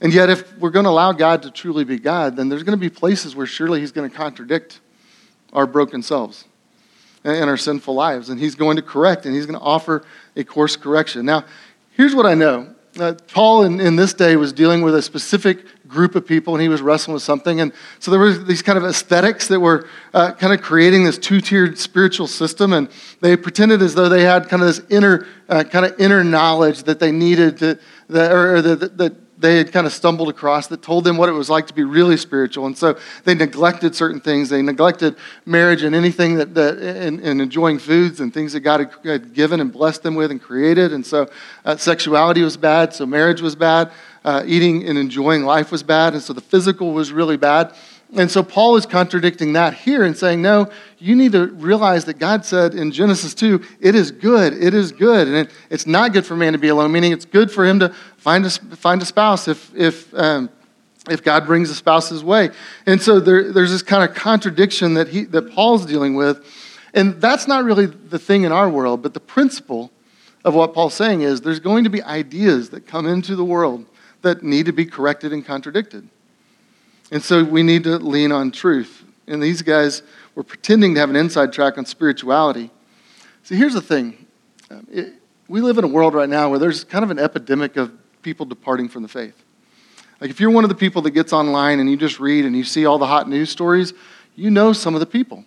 And 0.00 0.12
yet, 0.12 0.30
if 0.30 0.56
we're 0.58 0.70
going 0.70 0.84
to 0.84 0.90
allow 0.90 1.12
God 1.12 1.42
to 1.42 1.50
truly 1.50 1.84
be 1.84 1.98
God, 1.98 2.36
then 2.36 2.48
there's 2.48 2.62
going 2.62 2.76
to 2.76 2.80
be 2.80 2.90
places 2.90 3.36
where 3.36 3.46
surely 3.46 3.80
He's 3.80 3.92
going 3.92 4.10
to 4.10 4.16
contradict 4.16 4.80
our 5.52 5.66
broken 5.66 6.02
selves 6.02 6.44
and 7.24 7.50
our 7.50 7.56
sinful 7.56 7.94
lives. 7.94 8.28
And 8.28 8.38
He's 8.38 8.54
going 8.54 8.76
to 8.76 8.82
correct 8.82 9.26
and 9.26 9.34
He's 9.34 9.46
going 9.46 9.58
to 9.58 9.64
offer 9.64 10.04
a 10.36 10.44
course 10.44 10.76
correction. 10.76 11.24
Now, 11.26 11.44
here's 11.96 12.14
what 12.14 12.26
I 12.26 12.34
know 12.34 12.74
uh, 12.98 13.14
Paul 13.32 13.64
in, 13.64 13.80
in 13.80 13.96
this 13.96 14.14
day 14.14 14.36
was 14.36 14.52
dealing 14.52 14.82
with 14.82 14.94
a 14.94 15.02
specific 15.02 15.64
group 15.88 16.14
of 16.14 16.26
people 16.26 16.54
and 16.54 16.62
he 16.62 16.68
was 16.68 16.80
wrestling 16.80 17.14
with 17.14 17.22
something. 17.22 17.60
And 17.60 17.72
so 17.98 18.10
there 18.10 18.20
were 18.20 18.32
these 18.32 18.62
kind 18.62 18.78
of 18.78 18.84
ascetics 18.84 19.48
that 19.48 19.60
were 19.60 19.88
uh, 20.12 20.32
kind 20.32 20.52
of 20.52 20.62
creating 20.62 21.04
this 21.04 21.18
two 21.18 21.40
tiered 21.40 21.78
spiritual 21.78 22.26
system. 22.26 22.72
And 22.72 22.88
they 23.20 23.36
pretended 23.36 23.82
as 23.82 23.94
though 23.94 24.08
they 24.08 24.22
had 24.22 24.48
kind 24.48 24.62
of 24.62 24.68
this 24.68 24.82
inner, 24.90 25.26
uh, 25.48 25.64
kind 25.64 25.84
of 25.84 25.98
inner 26.00 26.22
knowledge 26.22 26.84
that 26.84 27.00
they 27.00 27.12
needed 27.12 27.58
to, 27.58 27.78
or 28.10 28.62
that, 28.62 28.96
that 28.98 29.23
they 29.38 29.58
had 29.58 29.72
kind 29.72 29.86
of 29.86 29.92
stumbled 29.92 30.28
across 30.28 30.68
that 30.68 30.82
told 30.82 31.04
them 31.04 31.16
what 31.16 31.28
it 31.28 31.32
was 31.32 31.50
like 31.50 31.66
to 31.66 31.74
be 31.74 31.84
really 31.84 32.16
spiritual. 32.16 32.66
And 32.66 32.76
so 32.76 32.98
they 33.24 33.34
neglected 33.34 33.94
certain 33.94 34.20
things. 34.20 34.48
They 34.48 34.62
neglected 34.62 35.16
marriage 35.44 35.82
and 35.82 35.94
anything 35.94 36.36
that, 36.36 36.54
that 36.54 36.78
and, 36.78 37.20
and 37.20 37.40
enjoying 37.40 37.78
foods 37.78 38.20
and 38.20 38.32
things 38.32 38.52
that 38.52 38.60
God 38.60 38.88
had 39.04 39.34
given 39.34 39.60
and 39.60 39.72
blessed 39.72 40.02
them 40.02 40.14
with 40.14 40.30
and 40.30 40.40
created. 40.40 40.92
And 40.92 41.04
so 41.04 41.28
uh, 41.64 41.76
sexuality 41.76 42.42
was 42.42 42.56
bad, 42.56 42.94
so 42.94 43.06
marriage 43.06 43.40
was 43.40 43.56
bad. 43.56 43.90
Uh, 44.24 44.42
eating 44.46 44.88
and 44.88 44.96
enjoying 44.96 45.44
life 45.44 45.70
was 45.70 45.82
bad, 45.82 46.14
and 46.14 46.22
so 46.22 46.32
the 46.32 46.40
physical 46.40 46.94
was 46.94 47.12
really 47.12 47.36
bad. 47.36 47.74
And 48.16 48.30
so 48.30 48.42
Paul 48.42 48.76
is 48.76 48.86
contradicting 48.86 49.54
that 49.54 49.74
here 49.74 50.04
and 50.04 50.16
saying, 50.16 50.40
no, 50.40 50.70
you 50.98 51.16
need 51.16 51.32
to 51.32 51.48
realize 51.48 52.04
that 52.04 52.18
God 52.18 52.44
said 52.44 52.74
in 52.74 52.92
Genesis 52.92 53.34
2, 53.34 53.60
it 53.80 53.94
is 53.94 54.10
good, 54.10 54.52
it 54.52 54.72
is 54.72 54.92
good. 54.92 55.26
And 55.26 55.36
it, 55.36 55.50
it's 55.68 55.86
not 55.86 56.12
good 56.12 56.24
for 56.24 56.36
man 56.36 56.52
to 56.52 56.58
be 56.58 56.68
alone, 56.68 56.92
meaning 56.92 57.12
it's 57.12 57.24
good 57.24 57.50
for 57.50 57.64
him 57.64 57.80
to 57.80 57.88
find 58.16 58.46
a, 58.46 58.50
find 58.50 59.02
a 59.02 59.04
spouse 59.04 59.48
if, 59.48 59.74
if, 59.74 60.14
um, 60.14 60.48
if 61.10 61.24
God 61.24 61.44
brings 61.44 61.70
a 61.70 61.74
spouse 61.74 62.08
his 62.08 62.22
way. 62.22 62.50
And 62.86 63.02
so 63.02 63.18
there, 63.18 63.52
there's 63.52 63.70
this 63.70 63.82
kind 63.82 64.08
of 64.08 64.14
contradiction 64.14 64.94
that, 64.94 65.08
he, 65.08 65.24
that 65.24 65.52
Paul's 65.52 65.84
dealing 65.84 66.14
with. 66.14 66.46
And 66.94 67.20
that's 67.20 67.48
not 67.48 67.64
really 67.64 67.86
the 67.86 68.20
thing 68.20 68.44
in 68.44 68.52
our 68.52 68.70
world, 68.70 69.02
but 69.02 69.14
the 69.14 69.20
principle 69.20 69.90
of 70.44 70.54
what 70.54 70.72
Paul's 70.72 70.94
saying 70.94 71.22
is 71.22 71.40
there's 71.40 71.60
going 71.60 71.84
to 71.84 71.90
be 71.90 72.02
ideas 72.02 72.70
that 72.70 72.86
come 72.86 73.06
into 73.06 73.34
the 73.34 73.44
world 73.44 73.86
that 74.22 74.42
need 74.42 74.66
to 74.66 74.72
be 74.72 74.86
corrected 74.86 75.32
and 75.32 75.44
contradicted. 75.44 76.08
And 77.14 77.22
so 77.22 77.44
we 77.44 77.62
need 77.62 77.84
to 77.84 77.96
lean 77.98 78.32
on 78.32 78.50
truth. 78.50 79.04
And 79.28 79.40
these 79.40 79.62
guys 79.62 80.02
were 80.34 80.42
pretending 80.42 80.94
to 80.94 81.00
have 81.00 81.10
an 81.10 81.14
inside 81.14 81.52
track 81.52 81.78
on 81.78 81.86
spirituality. 81.86 82.72
See, 83.44 83.54
here's 83.54 83.72
the 83.72 83.80
thing 83.80 84.26
um, 84.68 84.84
it, 84.90 85.12
we 85.46 85.60
live 85.60 85.78
in 85.78 85.84
a 85.84 85.88
world 85.88 86.14
right 86.14 86.28
now 86.28 86.50
where 86.50 86.58
there's 86.58 86.82
kind 86.82 87.04
of 87.04 87.12
an 87.12 87.20
epidemic 87.20 87.76
of 87.76 87.92
people 88.22 88.44
departing 88.46 88.88
from 88.88 89.04
the 89.04 89.08
faith. 89.08 89.44
Like, 90.20 90.30
if 90.30 90.40
you're 90.40 90.50
one 90.50 90.64
of 90.64 90.70
the 90.70 90.74
people 90.74 91.02
that 91.02 91.12
gets 91.12 91.32
online 91.32 91.78
and 91.78 91.88
you 91.88 91.96
just 91.96 92.18
read 92.18 92.46
and 92.46 92.56
you 92.56 92.64
see 92.64 92.84
all 92.84 92.98
the 92.98 93.06
hot 93.06 93.28
news 93.28 93.48
stories, 93.48 93.94
you 94.34 94.50
know 94.50 94.72
some 94.72 94.94
of 94.94 95.00
the 95.00 95.06
people. 95.06 95.44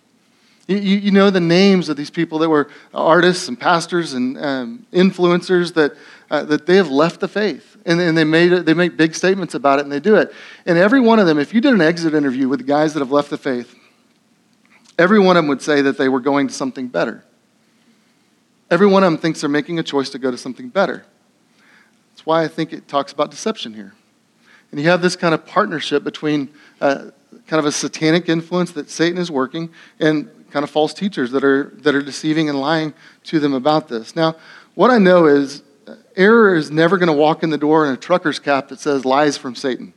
You, 0.68 0.78
you 0.78 1.10
know 1.10 1.28
the 1.28 1.38
names 1.38 1.90
of 1.90 1.98
these 1.98 2.10
people 2.10 2.38
that 2.38 2.48
were 2.48 2.70
artists 2.94 3.46
and 3.46 3.60
pastors 3.60 4.14
and 4.14 4.38
um, 4.38 4.86
influencers 4.90 5.74
that, 5.74 5.94
uh, 6.30 6.42
that 6.44 6.66
they 6.66 6.76
have 6.76 6.90
left 6.90 7.20
the 7.20 7.28
faith 7.28 7.76
and, 7.86 8.00
and 8.00 8.16
they, 8.16 8.24
made 8.24 8.50
they 8.50 8.74
make 8.74 8.96
big 8.96 9.14
statements 9.14 9.54
about 9.54 9.78
it 9.78 9.82
and 9.82 9.92
they 9.92 10.00
do 10.00 10.16
it. 10.16 10.32
And 10.66 10.76
every 10.76 11.00
one 11.00 11.18
of 11.18 11.26
them, 11.26 11.38
if 11.38 11.54
you 11.54 11.60
did 11.60 11.72
an 11.72 11.80
exit 11.80 12.14
interview 12.14 12.48
with 12.48 12.66
guys 12.66 12.94
that 12.94 13.00
have 13.00 13.12
left 13.12 13.30
the 13.30 13.38
faith, 13.38 13.74
every 14.98 15.18
one 15.18 15.36
of 15.36 15.44
them 15.44 15.48
would 15.48 15.62
say 15.62 15.82
that 15.82 15.96
they 15.96 16.08
were 16.08 16.20
going 16.20 16.48
to 16.48 16.54
something 16.54 16.88
better. 16.88 17.24
Every 18.70 18.86
one 18.86 19.02
of 19.02 19.10
them 19.10 19.18
thinks 19.18 19.40
they're 19.40 19.48
making 19.48 19.78
a 19.78 19.82
choice 19.82 20.10
to 20.10 20.18
go 20.18 20.30
to 20.30 20.36
something 20.36 20.68
better. 20.68 21.04
That's 22.10 22.26
why 22.26 22.44
I 22.44 22.48
think 22.48 22.72
it 22.72 22.88
talks 22.88 23.12
about 23.12 23.30
deception 23.30 23.72
here. 23.72 23.94
And 24.70 24.80
you 24.80 24.88
have 24.90 25.00
this 25.00 25.16
kind 25.16 25.32
of 25.32 25.46
partnership 25.46 26.04
between 26.04 26.50
uh, 26.80 27.10
kind 27.46 27.58
of 27.58 27.64
a 27.64 27.72
satanic 27.72 28.28
influence 28.28 28.72
that 28.72 28.90
Satan 28.90 29.18
is 29.18 29.30
working 29.30 29.70
and 29.98 30.30
kind 30.50 30.62
of 30.62 30.70
false 30.70 30.92
teachers 30.92 31.30
that 31.30 31.44
are, 31.44 31.72
that 31.78 31.94
are 31.94 32.02
deceiving 32.02 32.50
and 32.50 32.60
lying 32.60 32.92
to 33.24 33.40
them 33.40 33.54
about 33.54 33.88
this. 33.88 34.14
Now, 34.14 34.36
what 34.74 34.90
I 34.90 34.98
know 34.98 35.26
is 35.26 35.62
error 36.18 36.54
is 36.54 36.70
never 36.70 36.98
going 36.98 37.06
to 37.06 37.14
walk 37.14 37.42
in 37.42 37.50
the 37.50 37.58
door 37.58 37.86
in 37.86 37.92
a 37.92 37.96
trucker's 37.96 38.38
cap 38.38 38.68
that 38.68 38.80
says 38.80 39.04
lies 39.04 39.38
from 39.38 39.54
Satan. 39.54 39.94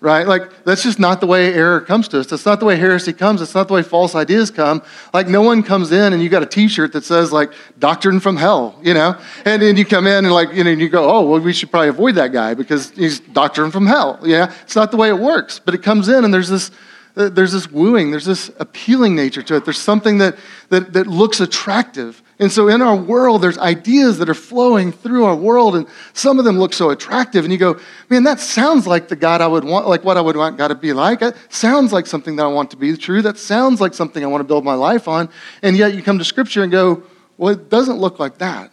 Right? 0.00 0.26
Like, 0.26 0.64
that's 0.64 0.82
just 0.82 0.98
not 0.98 1.20
the 1.20 1.28
way 1.28 1.54
error 1.54 1.80
comes 1.80 2.08
to 2.08 2.18
us. 2.18 2.26
That's 2.26 2.44
not 2.44 2.58
the 2.58 2.66
way 2.66 2.74
heresy 2.74 3.12
comes. 3.12 3.38
That's 3.38 3.54
not 3.54 3.68
the 3.68 3.74
way 3.74 3.84
false 3.84 4.16
ideas 4.16 4.50
come. 4.50 4.82
Like, 5.14 5.28
no 5.28 5.42
one 5.42 5.62
comes 5.62 5.92
in 5.92 6.12
and 6.12 6.20
you 6.20 6.28
got 6.28 6.42
a 6.42 6.46
t 6.46 6.66
shirt 6.66 6.92
that 6.94 7.04
says, 7.04 7.30
like, 7.30 7.52
doctrine 7.78 8.18
from 8.18 8.36
hell, 8.36 8.76
you 8.82 8.94
know? 8.94 9.16
And 9.44 9.62
then 9.62 9.76
you 9.76 9.84
come 9.84 10.08
in 10.08 10.24
and, 10.24 10.34
like, 10.34 10.52
you 10.54 10.64
know, 10.64 10.70
you 10.70 10.88
go, 10.88 11.08
oh, 11.08 11.24
well, 11.24 11.40
we 11.40 11.52
should 11.52 11.70
probably 11.70 11.88
avoid 11.88 12.16
that 12.16 12.32
guy 12.32 12.54
because 12.54 12.90
he's 12.90 13.20
doctrine 13.20 13.70
from 13.70 13.86
hell. 13.86 14.18
Yeah? 14.24 14.52
It's 14.62 14.74
not 14.74 14.90
the 14.90 14.96
way 14.96 15.08
it 15.08 15.18
works. 15.18 15.60
But 15.60 15.74
it 15.74 15.84
comes 15.84 16.08
in 16.08 16.24
and 16.24 16.34
there's 16.34 16.48
this 16.48 16.72
uh, 17.14 17.28
there's 17.28 17.52
this 17.52 17.70
wooing, 17.70 18.10
there's 18.10 18.24
this 18.24 18.50
appealing 18.58 19.14
nature 19.14 19.42
to 19.42 19.56
it. 19.56 19.64
There's 19.64 19.80
something 19.80 20.18
that, 20.18 20.36
that, 20.70 20.94
that 20.94 21.06
looks 21.06 21.40
attractive. 21.40 22.22
And 22.42 22.50
so 22.50 22.66
in 22.66 22.82
our 22.82 22.96
world, 22.96 23.40
there's 23.40 23.56
ideas 23.58 24.18
that 24.18 24.28
are 24.28 24.34
flowing 24.34 24.90
through 24.90 25.26
our 25.26 25.36
world, 25.36 25.76
and 25.76 25.86
some 26.12 26.40
of 26.40 26.44
them 26.44 26.58
look 26.58 26.72
so 26.72 26.90
attractive. 26.90 27.44
And 27.44 27.52
you 27.52 27.58
go, 27.58 27.78
man, 28.10 28.24
that 28.24 28.40
sounds 28.40 28.84
like 28.84 29.06
the 29.06 29.14
God 29.14 29.40
I 29.40 29.46
would 29.46 29.62
want, 29.62 29.86
like 29.86 30.02
what 30.02 30.16
I 30.16 30.20
would 30.22 30.36
want 30.36 30.58
God 30.58 30.66
to 30.68 30.74
be 30.74 30.92
like. 30.92 31.22
It 31.22 31.36
sounds 31.50 31.92
like 31.92 32.04
something 32.04 32.34
that 32.34 32.42
I 32.42 32.48
want 32.48 32.72
to 32.72 32.76
be 32.76 32.96
true. 32.96 33.22
That 33.22 33.38
sounds 33.38 33.80
like 33.80 33.94
something 33.94 34.24
I 34.24 34.26
want 34.26 34.40
to 34.40 34.44
build 34.44 34.64
my 34.64 34.74
life 34.74 35.06
on. 35.06 35.28
And 35.62 35.76
yet 35.76 35.94
you 35.94 36.02
come 36.02 36.18
to 36.18 36.24
Scripture 36.24 36.64
and 36.64 36.72
go, 36.72 37.04
well, 37.38 37.52
it 37.52 37.68
doesn't 37.68 37.98
look 37.98 38.18
like 38.18 38.38
that. 38.38 38.72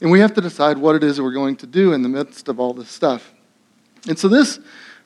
And 0.00 0.10
we 0.10 0.20
have 0.20 0.32
to 0.32 0.40
decide 0.40 0.78
what 0.78 0.94
it 0.94 1.04
is 1.04 1.18
that 1.18 1.24
we're 1.24 1.32
going 1.32 1.56
to 1.56 1.66
do 1.66 1.92
in 1.92 2.00
the 2.00 2.08
midst 2.08 2.48
of 2.48 2.58
all 2.58 2.72
this 2.72 2.88
stuff. 2.88 3.34
And 4.08 4.18
so 4.18 4.26
this 4.26 4.58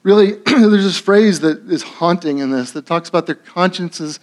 really, 0.04 0.34
there's 0.46 0.84
this 0.84 0.98
phrase 0.98 1.40
that 1.40 1.68
is 1.68 1.82
haunting 1.82 2.38
in 2.38 2.52
this 2.52 2.70
that 2.70 2.86
talks 2.86 3.08
about 3.08 3.26
their 3.26 3.34
consciences 3.34 4.20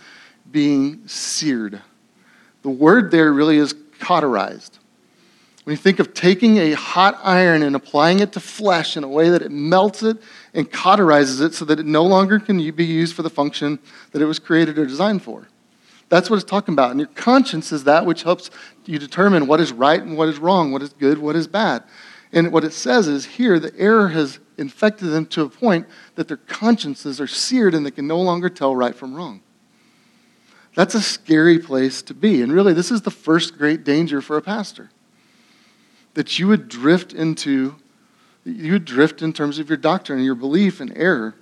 being 0.50 1.06
seared. 1.06 1.82
The 2.62 2.70
word 2.70 3.12
there 3.12 3.32
really 3.32 3.58
is 3.58 3.74
cauterized. 4.00 4.80
When 5.64 5.74
you 5.74 5.78
think 5.78 6.00
of 6.00 6.14
taking 6.14 6.58
a 6.58 6.72
hot 6.72 7.20
iron 7.24 7.62
and 7.62 7.76
applying 7.76 8.22
it 8.22 8.32
to 8.34 8.40
flesh 8.40 8.98
in 8.98 9.04
a 9.04 9.08
way 9.08 9.30
that 9.30 9.42
it 9.42 9.52
melts 9.52 10.02
it 10.02 10.18
and 10.54 10.70
cauterizes 10.72 11.42
it 11.42 11.54
so 11.54 11.64
that 11.66 11.80
it 11.80 11.86
no 11.86 12.04
longer 12.04 12.40
can 12.40 12.58
be 12.72 12.86
used 12.86 13.16
for 13.16 13.22
the 13.22 13.30
function 13.30 13.78
that 14.12 14.22
it 14.22 14.26
was 14.26 14.40
created 14.40 14.80
or 14.80 14.86
designed 14.86 15.22
for. 15.22 15.48
That's 16.10 16.30
what 16.30 16.38
it's 16.38 16.50
talking 16.50 16.74
about. 16.74 16.92
And 16.92 17.00
your 17.00 17.10
conscience 17.10 17.72
is 17.72 17.84
that 17.84 18.06
which 18.06 18.24
helps 18.24 18.50
you 18.86 18.98
determine 18.98 19.46
what 19.46 19.60
is 19.60 19.72
right 19.72 20.02
and 20.02 20.18
what 20.18 20.28
is 20.28 20.40
wrong, 20.40 20.72
what 20.72 20.82
is 20.82 20.92
good, 20.94 21.20
what 21.20 21.36
is 21.36 21.48
bad. 21.48 21.84
And 22.34 22.52
what 22.52 22.64
it 22.64 22.74
says 22.74 23.08
is 23.08 23.26
here, 23.26 23.60
the 23.60 23.74
error 23.78 24.10
has 24.10 24.40
infected 24.58 25.10
them 25.10 25.26
to 25.28 25.44
a 25.44 25.50
point 25.50 25.88
that 26.16 26.28
their 26.28 26.38
consciences 26.38 27.22
are 27.22 27.28
seared 27.28 27.76
and 27.76 27.86
they 27.86 27.92
can 27.92 28.08
no 28.08 28.20
longer 28.20 28.50
tell 28.50 28.76
right 28.76 28.96
from 28.96 29.14
wrong. 29.14 29.42
That's 30.80 30.96
a 30.96 31.02
scary 31.02 31.60
place 31.60 32.02
to 32.04 32.14
be. 32.14 32.42
And 32.42 32.54
really, 32.54 32.72
this 32.72 32.90
is 32.90 33.02
the 33.02 33.12
first 33.12 33.58
great 33.58 33.84
danger 33.84 34.22
for 34.22 34.38
a 34.38 34.42
pastor 34.42 34.90
that 36.14 36.40
you 36.40 36.48
would 36.48 36.70
drift 36.70 37.12
into, 37.12 37.76
you 38.46 38.72
would 38.72 38.86
drift 38.86 39.22
in 39.22 39.34
terms 39.34 39.60
of 39.60 39.68
your 39.68 39.78
doctrine 39.78 40.20
and 40.20 40.26
your 40.26 40.36
belief 40.36 40.80
and 40.80 40.98
error, 40.98 41.36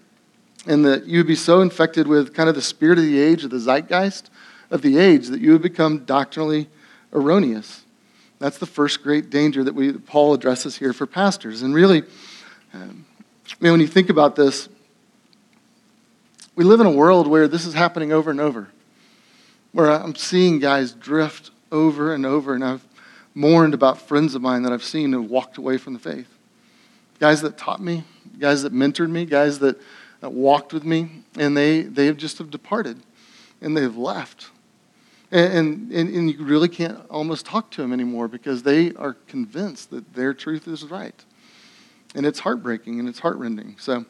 and 0.66 0.84
that 0.86 1.06
you 1.06 1.20
would 1.20 1.28
be 1.28 1.36
so 1.36 1.62
infected 1.62 2.08
with 2.08 2.34
kind 2.34 2.50
of 2.50 2.56
the 2.56 2.64
spirit 2.64 2.98
of 2.98 3.04
the 3.04 3.20
age, 3.20 3.44
of 3.44 3.52
the 3.52 3.60
zeitgeist 3.60 4.32
of 4.72 4.82
the 4.82 4.98
age, 4.98 5.28
that 5.28 5.40
you 5.40 5.52
would 5.52 5.62
become 5.62 6.04
doctrinally 6.06 6.68
erroneous. 7.14 7.84
That's 8.40 8.58
the 8.58 8.66
first 8.66 9.04
great 9.04 9.30
danger 9.30 9.64
that 9.64 9.76
we, 9.76 9.94
Paul 9.94 10.34
addresses 10.34 10.76
here 10.76 10.94
for 10.94 11.06
pastors. 11.06 11.62
And 11.62 11.76
really, 11.76 12.02
um, 12.74 13.06
I 13.52 13.56
mean, 13.60 13.74
when 13.74 13.82
you 13.82 13.88
think 13.88 14.10
about 14.10 14.36
this, 14.36 14.68
we 16.56 16.64
live 16.64 16.80
in 16.80 16.88
a 16.88 16.92
world 16.92 17.28
where 17.28 17.48
this 17.48 17.68
is 17.68 17.76
happening 17.76 18.12
over 18.12 18.32
and 18.32 18.40
over, 18.40 18.70
where 19.78 19.92
I'm 19.92 20.16
seeing 20.16 20.58
guys 20.58 20.92
drift 20.92 21.52
over 21.72 22.16
and 22.16 22.26
over, 22.26 22.56
and 22.56 22.64
I've 22.64 22.84
mourned 23.36 23.76
about 23.76 24.02
friends 24.02 24.34
of 24.34 24.42
mine 24.42 24.64
that 24.64 24.74
I've 24.74 24.84
seen 24.84 25.14
who 25.14 25.22
walked 25.22 25.60
away 25.60 25.78
from 25.78 25.94
the 25.94 26.00
faith. 26.00 26.36
Guys 27.20 27.44
that 27.44 27.60
taught 27.60 27.80
me, 27.80 28.04
guys 28.40 28.64
that 28.64 28.74
mentored 28.74 29.12
me, 29.12 29.24
guys 29.24 29.60
that, 29.60 29.80
that 30.22 30.32
walked 30.32 30.74
with 30.74 30.84
me, 30.84 31.22
and 31.38 31.56
they, 31.56 31.84
they 31.84 32.08
have 32.08 32.18
just 32.18 32.40
have 32.40 32.50
departed, 32.50 32.98
and 33.62 33.78
they've 33.78 33.96
left. 33.96 34.50
And, 35.32 35.92
and, 35.94 36.16
and 36.16 36.32
you 36.32 36.44
really 36.44 36.70
can't 36.70 37.00
almost 37.08 37.46
talk 37.46 37.70
to 37.72 37.84
them 37.84 37.94
anymore 37.94 38.28
because 38.28 38.64
they 38.64 38.94
are 38.94 39.14
convinced 39.28 39.92
that 39.92 40.12
their 40.16 40.34
truth 40.34 40.68
is 40.68 40.86
right. 40.86 41.24
And 42.16 42.26
it's 42.26 42.40
heartbreaking 42.40 43.00
and 43.00 43.08
it's 43.08 43.20
heartrending. 43.20 43.76
So, 43.78 44.06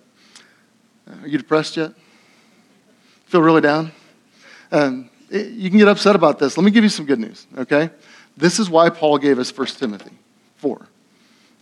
uh, 1.09 1.23
are 1.23 1.27
you 1.27 1.37
depressed 1.37 1.75
yet? 1.75 1.91
Feel 3.25 3.41
really 3.41 3.59
down? 3.59 3.91
Um, 4.71 5.09
it, 5.29 5.51
you 5.51 5.69
can 5.69 5.79
get 5.79 5.87
upset 5.87 6.15
about 6.15 6.39
this. 6.39 6.57
Let 6.57 6.63
me 6.63 6.71
give 6.71 6.83
you 6.83 6.89
some 6.89 7.05
good 7.05 7.19
news, 7.19 7.47
okay? 7.57 7.89
This 8.35 8.59
is 8.59 8.69
why 8.69 8.89
Paul 8.89 9.17
gave 9.17 9.39
us 9.39 9.55
1 9.55 9.67
Timothy 9.67 10.11
4. 10.57 10.87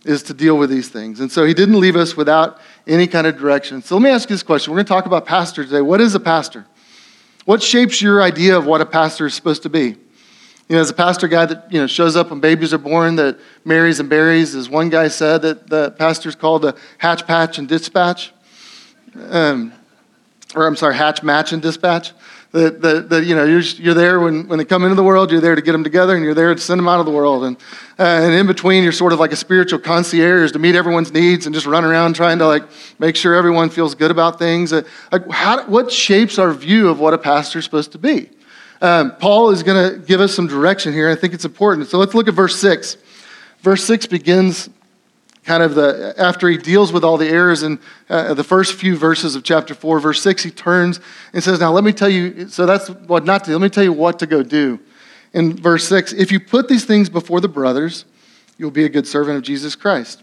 is 0.04 0.22
to 0.24 0.34
deal 0.34 0.56
with 0.56 0.70
these 0.70 0.88
things. 0.88 1.20
And 1.20 1.32
so 1.32 1.44
he 1.44 1.54
didn't 1.54 1.80
leave 1.80 1.96
us 1.96 2.16
without 2.16 2.60
any 2.86 3.06
kind 3.06 3.26
of 3.26 3.38
direction. 3.38 3.82
So 3.82 3.96
let 3.96 4.02
me 4.02 4.10
ask 4.10 4.28
you 4.28 4.34
this 4.34 4.42
question. 4.42 4.72
We're 4.72 4.78
going 4.78 4.86
to 4.86 4.92
talk 4.92 5.06
about 5.06 5.26
pastor 5.26 5.64
today. 5.64 5.80
What 5.80 6.00
is 6.00 6.14
a 6.14 6.20
pastor? 6.20 6.66
What 7.44 7.62
shapes 7.62 8.02
your 8.02 8.22
idea 8.22 8.58
of 8.58 8.66
what 8.66 8.80
a 8.80 8.86
pastor 8.86 9.26
is 9.26 9.34
supposed 9.34 9.62
to 9.62 9.70
be? 9.70 9.96
You 10.68 10.74
know, 10.74 10.80
as 10.80 10.90
a 10.90 10.94
pastor 10.94 11.28
guy 11.28 11.46
that 11.46 11.72
you 11.72 11.80
know 11.80 11.86
shows 11.86 12.16
up 12.16 12.30
when 12.30 12.40
babies 12.40 12.74
are 12.74 12.78
born, 12.78 13.14
that 13.16 13.38
marries 13.64 14.00
and 14.00 14.10
buries, 14.10 14.56
as 14.56 14.68
one 14.68 14.88
guy 14.88 15.06
said, 15.06 15.42
that 15.42 15.68
the 15.68 15.92
pastor's 15.92 16.34
called 16.34 16.64
a 16.64 16.74
hatch, 16.98 17.24
patch, 17.24 17.58
and 17.58 17.68
dispatch. 17.68 18.32
Um, 19.28 19.72
or 20.56 20.66
I'm 20.66 20.74
sorry, 20.74 20.96
hatch, 20.96 21.22
match, 21.22 21.52
and 21.52 21.62
dispatch. 21.62 22.12
That, 22.52 22.80
that, 22.80 23.10
that, 23.10 23.24
you 23.24 23.34
know, 23.34 23.44
you're, 23.44 23.60
you're 23.60 23.92
there 23.92 24.20
when, 24.20 24.48
when 24.48 24.58
they 24.58 24.64
come 24.64 24.84
into 24.84 24.94
the 24.94 25.02
world, 25.02 25.30
you're 25.30 25.40
there 25.40 25.54
to 25.54 25.60
get 25.60 25.72
them 25.72 25.84
together, 25.84 26.14
and 26.14 26.24
you're 26.24 26.32
there 26.32 26.54
to 26.54 26.60
send 26.60 26.78
them 26.78 26.88
out 26.88 27.00
of 27.00 27.06
the 27.06 27.12
world. 27.12 27.44
And, 27.44 27.56
uh, 27.98 28.04
and 28.04 28.32
in 28.32 28.46
between, 28.46 28.82
you're 28.82 28.92
sort 28.92 29.12
of 29.12 29.20
like 29.20 29.32
a 29.32 29.36
spiritual 29.36 29.78
concierge 29.78 30.52
to 30.52 30.58
meet 30.58 30.74
everyone's 30.74 31.12
needs 31.12 31.46
and 31.46 31.54
just 31.54 31.66
run 31.66 31.84
around 31.84 32.14
trying 32.14 32.38
to 32.38 32.46
like 32.46 32.62
make 32.98 33.16
sure 33.16 33.34
everyone 33.34 33.68
feels 33.68 33.94
good 33.94 34.10
about 34.10 34.38
things. 34.38 34.72
Uh, 34.72 34.82
like 35.12 35.28
how, 35.30 35.66
what 35.66 35.90
shapes 35.90 36.38
our 36.38 36.52
view 36.52 36.88
of 36.88 36.98
what 36.98 37.12
a 37.12 37.18
pastor 37.18 37.58
is 37.58 37.64
supposed 37.64 37.92
to 37.92 37.98
be? 37.98 38.30
Um, 38.80 39.16
Paul 39.16 39.50
is 39.50 39.62
going 39.62 39.92
to 39.92 39.98
give 39.98 40.20
us 40.20 40.34
some 40.34 40.46
direction 40.46 40.92
here. 40.92 41.10
I 41.10 41.14
think 41.14 41.34
it's 41.34 41.44
important. 41.44 41.88
So 41.88 41.98
let's 41.98 42.14
look 42.14 42.28
at 42.28 42.34
verse 42.34 42.58
6. 42.58 42.96
Verse 43.60 43.84
6 43.84 44.06
begins 44.06 44.68
kind 45.46 45.62
of 45.62 45.76
the, 45.76 46.12
after 46.18 46.48
he 46.48 46.58
deals 46.58 46.92
with 46.92 47.04
all 47.04 47.16
the 47.16 47.28
errors 47.28 47.62
in 47.62 47.78
uh, 48.10 48.34
the 48.34 48.44
first 48.44 48.74
few 48.74 48.96
verses 48.96 49.36
of 49.36 49.44
chapter 49.44 49.74
4, 49.74 50.00
verse 50.00 50.20
6, 50.20 50.42
he 50.42 50.50
turns 50.50 51.00
and 51.32 51.42
says, 51.42 51.60
Now 51.60 51.72
let 51.72 51.84
me 51.84 51.92
tell 51.92 52.08
you, 52.08 52.48
so 52.48 52.66
that's 52.66 52.90
what 52.90 53.24
not 53.24 53.44
to. 53.44 53.52
Let 53.52 53.60
me 53.60 53.68
tell 53.68 53.84
you 53.84 53.92
what 53.92 54.18
to 54.18 54.26
go 54.26 54.42
do. 54.42 54.80
In 55.32 55.56
verse 55.56 55.86
6, 55.88 56.12
if 56.14 56.32
you 56.32 56.40
put 56.40 56.68
these 56.68 56.84
things 56.84 57.08
before 57.08 57.40
the 57.40 57.48
brothers, 57.48 58.04
you'll 58.58 58.72
be 58.72 58.84
a 58.84 58.88
good 58.88 59.06
servant 59.06 59.36
of 59.36 59.44
Jesus 59.44 59.76
Christ. 59.76 60.22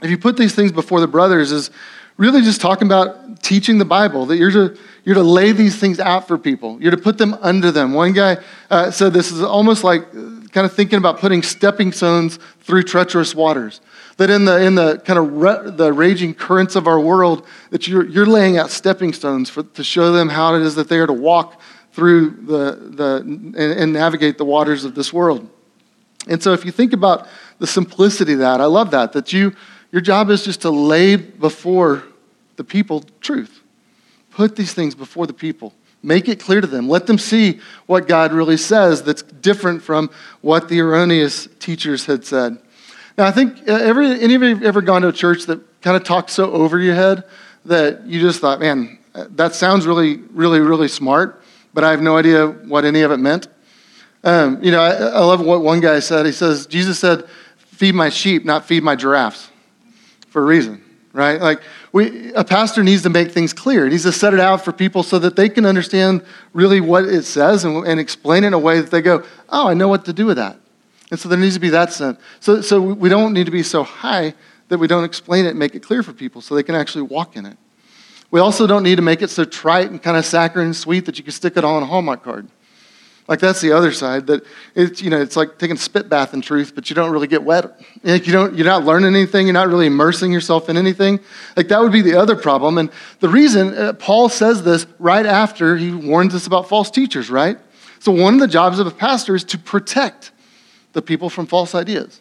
If 0.00 0.10
you 0.10 0.18
put 0.18 0.36
these 0.36 0.54
things 0.54 0.70
before 0.70 1.00
the 1.00 1.08
brothers, 1.08 1.50
is 1.50 1.70
really 2.16 2.42
just 2.42 2.60
talking 2.60 2.86
about 2.86 3.42
teaching 3.42 3.78
the 3.78 3.84
Bible, 3.84 4.26
that 4.26 4.36
you're 4.36 4.50
to, 4.52 4.78
you're 5.04 5.16
to 5.16 5.22
lay 5.22 5.50
these 5.50 5.76
things 5.76 5.98
out 5.98 6.28
for 6.28 6.38
people, 6.38 6.80
you're 6.80 6.92
to 6.92 6.96
put 6.96 7.18
them 7.18 7.34
under 7.40 7.72
them. 7.72 7.94
One 7.94 8.12
guy 8.12 8.36
uh, 8.70 8.92
said 8.92 9.12
this 9.12 9.32
is 9.32 9.42
almost 9.42 9.82
like 9.82 10.02
uh, 10.14 10.46
kind 10.52 10.66
of 10.66 10.72
thinking 10.72 10.98
about 10.98 11.18
putting 11.18 11.42
stepping 11.42 11.90
stones 11.90 12.38
through 12.60 12.84
treacherous 12.84 13.34
waters 13.34 13.80
that 14.16 14.30
in 14.30 14.44
the, 14.44 14.62
in 14.62 14.74
the 14.74 14.98
kind 14.98 15.18
of 15.18 15.76
the 15.76 15.92
raging 15.92 16.34
currents 16.34 16.76
of 16.76 16.86
our 16.86 17.00
world, 17.00 17.46
that 17.70 17.88
you're, 17.88 18.04
you're 18.06 18.26
laying 18.26 18.58
out 18.58 18.70
stepping 18.70 19.12
stones 19.12 19.48
for, 19.48 19.62
to 19.62 19.84
show 19.84 20.12
them 20.12 20.28
how 20.28 20.54
it 20.54 20.62
is 20.62 20.74
that 20.74 20.88
they 20.88 20.98
are 20.98 21.06
to 21.06 21.12
walk 21.12 21.60
through 21.92 22.30
the, 22.30 22.90
the 22.90 23.22
and, 23.24 23.56
and 23.56 23.92
navigate 23.92 24.38
the 24.38 24.44
waters 24.44 24.84
of 24.84 24.94
this 24.94 25.12
world. 25.12 25.48
And 26.28 26.42
so 26.42 26.52
if 26.52 26.64
you 26.64 26.70
think 26.70 26.92
about 26.92 27.26
the 27.58 27.66
simplicity 27.66 28.34
of 28.34 28.38
that, 28.40 28.60
I 28.60 28.66
love 28.66 28.90
that, 28.92 29.12
that 29.12 29.32
you, 29.32 29.54
your 29.90 30.00
job 30.00 30.30
is 30.30 30.44
just 30.44 30.62
to 30.62 30.70
lay 30.70 31.16
before 31.16 32.04
the 32.56 32.64
people 32.64 33.04
truth. 33.20 33.60
Put 34.30 34.56
these 34.56 34.72
things 34.72 34.94
before 34.94 35.26
the 35.26 35.32
people. 35.32 35.74
Make 36.02 36.28
it 36.28 36.40
clear 36.40 36.60
to 36.60 36.66
them. 36.66 36.88
Let 36.88 37.06
them 37.06 37.18
see 37.18 37.60
what 37.86 38.08
God 38.08 38.32
really 38.32 38.56
says 38.56 39.02
that's 39.02 39.22
different 39.22 39.82
from 39.82 40.10
what 40.40 40.68
the 40.68 40.80
erroneous 40.80 41.48
teachers 41.58 42.06
had 42.06 42.24
said. 42.24 42.58
Now, 43.18 43.26
I 43.26 43.30
think 43.30 43.68
uh, 43.68 43.72
every, 43.72 44.20
any 44.20 44.34
of 44.34 44.42
you 44.42 44.62
ever 44.64 44.80
gone 44.80 45.02
to 45.02 45.08
a 45.08 45.12
church 45.12 45.44
that 45.46 45.80
kind 45.82 45.96
of 45.96 46.04
talked 46.04 46.30
so 46.30 46.50
over 46.52 46.78
your 46.78 46.94
head 46.94 47.24
that 47.66 48.06
you 48.06 48.20
just 48.20 48.40
thought, 48.40 48.60
man, 48.60 48.98
that 49.14 49.54
sounds 49.54 49.86
really, 49.86 50.16
really, 50.32 50.60
really 50.60 50.88
smart, 50.88 51.42
but 51.74 51.84
I 51.84 51.90
have 51.90 52.00
no 52.00 52.16
idea 52.16 52.46
what 52.46 52.84
any 52.84 53.02
of 53.02 53.10
it 53.10 53.18
meant? 53.18 53.48
Um, 54.24 54.62
you 54.62 54.70
know, 54.70 54.80
I, 54.80 54.92
I 54.92 55.20
love 55.20 55.44
what 55.44 55.62
one 55.62 55.80
guy 55.80 55.98
said. 56.00 56.26
He 56.26 56.32
says, 56.32 56.66
Jesus 56.66 56.98
said, 56.98 57.28
feed 57.56 57.94
my 57.94 58.08
sheep, 58.08 58.44
not 58.44 58.64
feed 58.64 58.82
my 58.82 58.96
giraffes, 58.96 59.50
for 60.28 60.42
a 60.42 60.44
reason, 60.44 60.82
right? 61.12 61.40
Like, 61.40 61.60
we, 61.92 62.32
a 62.32 62.44
pastor 62.44 62.82
needs 62.82 63.02
to 63.02 63.10
make 63.10 63.32
things 63.32 63.52
clear. 63.52 63.84
He 63.84 63.90
needs 63.90 64.04
to 64.04 64.12
set 64.12 64.32
it 64.32 64.40
out 64.40 64.64
for 64.64 64.72
people 64.72 65.02
so 65.02 65.18
that 65.18 65.36
they 65.36 65.48
can 65.48 65.66
understand 65.66 66.24
really 66.54 66.80
what 66.80 67.04
it 67.04 67.24
says 67.24 67.64
and, 67.64 67.86
and 67.86 68.00
explain 68.00 68.44
it 68.44 68.48
in 68.48 68.52
a 68.54 68.58
way 68.58 68.80
that 68.80 68.90
they 68.90 69.02
go, 69.02 69.24
oh, 69.50 69.68
I 69.68 69.74
know 69.74 69.88
what 69.88 70.06
to 70.06 70.12
do 70.12 70.24
with 70.24 70.38
that. 70.38 70.56
And 71.12 71.20
so 71.20 71.28
there 71.28 71.38
needs 71.38 71.52
to 71.54 71.60
be 71.60 71.68
that 71.68 71.92
sense. 71.92 72.18
So, 72.40 72.62
so 72.62 72.80
we 72.80 73.10
don't 73.10 73.34
need 73.34 73.44
to 73.44 73.52
be 73.52 73.62
so 73.62 73.82
high 73.82 74.32
that 74.68 74.78
we 74.78 74.86
don't 74.86 75.04
explain 75.04 75.44
it 75.44 75.50
and 75.50 75.58
make 75.58 75.74
it 75.74 75.82
clear 75.82 76.02
for 76.02 76.14
people 76.14 76.40
so 76.40 76.54
they 76.54 76.62
can 76.62 76.74
actually 76.74 77.02
walk 77.02 77.36
in 77.36 77.44
it. 77.44 77.58
We 78.30 78.40
also 78.40 78.66
don't 78.66 78.82
need 78.82 78.96
to 78.96 79.02
make 79.02 79.20
it 79.20 79.28
so 79.28 79.44
trite 79.44 79.90
and 79.90 80.02
kind 80.02 80.16
of 80.16 80.24
saccharine 80.24 80.68
and 80.68 80.74
sweet 80.74 81.04
that 81.04 81.18
you 81.18 81.22
can 81.22 81.34
stick 81.34 81.58
it 81.58 81.64
all 81.64 81.76
on 81.76 81.82
a 81.82 81.86
Hallmark 81.86 82.24
card. 82.24 82.48
Like 83.28 83.40
that's 83.40 83.60
the 83.60 83.72
other 83.72 83.92
side 83.92 84.26
that 84.28 84.42
it's 84.74 85.02
you 85.02 85.10
know 85.10 85.20
it's 85.20 85.36
like 85.36 85.58
taking 85.58 85.76
a 85.76 85.78
spit 85.78 86.08
bath 86.08 86.32
in 86.32 86.40
truth, 86.40 86.74
but 86.74 86.88
you 86.88 86.96
don't 86.96 87.12
really 87.12 87.26
get 87.26 87.44
wet. 87.44 87.78
Like 88.02 88.26
you 88.26 88.32
don't 88.32 88.56
you're 88.56 88.66
not 88.66 88.84
learning 88.84 89.14
anything. 89.14 89.46
You're 89.46 89.52
not 89.54 89.68
really 89.68 89.86
immersing 89.86 90.32
yourself 90.32 90.70
in 90.70 90.78
anything. 90.78 91.20
Like 91.56 91.68
that 91.68 91.80
would 91.80 91.92
be 91.92 92.00
the 92.00 92.18
other 92.18 92.34
problem. 92.34 92.78
And 92.78 92.90
the 93.20 93.28
reason 93.28 93.74
uh, 93.74 93.92
Paul 93.92 94.30
says 94.30 94.64
this 94.64 94.86
right 94.98 95.26
after 95.26 95.76
he 95.76 95.92
warns 95.92 96.34
us 96.34 96.46
about 96.46 96.68
false 96.68 96.90
teachers, 96.90 97.30
right? 97.30 97.58
So 98.00 98.10
one 98.10 98.34
of 98.34 98.40
the 98.40 98.48
jobs 98.48 98.78
of 98.78 98.86
a 98.86 98.90
pastor 98.90 99.36
is 99.36 99.44
to 99.44 99.58
protect 99.58 100.31
the 100.92 101.02
people 101.02 101.30
from 101.30 101.46
false 101.46 101.74
ideas. 101.74 102.20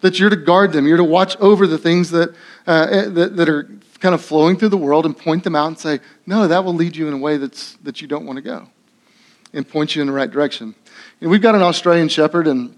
That 0.00 0.18
you're 0.18 0.30
to 0.30 0.36
guard 0.36 0.72
them, 0.72 0.86
you're 0.86 0.98
to 0.98 1.04
watch 1.04 1.36
over 1.38 1.66
the 1.66 1.78
things 1.78 2.10
that, 2.10 2.30
uh, 2.66 2.86
eh, 2.90 3.08
that, 3.08 3.36
that, 3.36 3.48
are 3.48 3.70
kind 4.00 4.14
of 4.14 4.22
flowing 4.22 4.56
through 4.58 4.68
the 4.68 4.76
world 4.76 5.06
and 5.06 5.16
point 5.16 5.44
them 5.44 5.56
out 5.56 5.68
and 5.68 5.78
say, 5.78 6.00
no, 6.26 6.46
that 6.46 6.64
will 6.64 6.74
lead 6.74 6.94
you 6.94 7.08
in 7.08 7.14
a 7.14 7.18
way 7.18 7.38
that's, 7.38 7.74
that 7.84 8.02
you 8.02 8.08
don't 8.08 8.26
want 8.26 8.36
to 8.36 8.42
go 8.42 8.68
and 9.54 9.66
point 9.66 9.96
you 9.96 10.02
in 10.02 10.08
the 10.08 10.12
right 10.12 10.30
direction. 10.30 10.74
And 11.20 11.30
we've 11.30 11.40
got 11.40 11.54
an 11.54 11.62
Australian 11.62 12.08
Shepherd, 12.08 12.46
and 12.46 12.76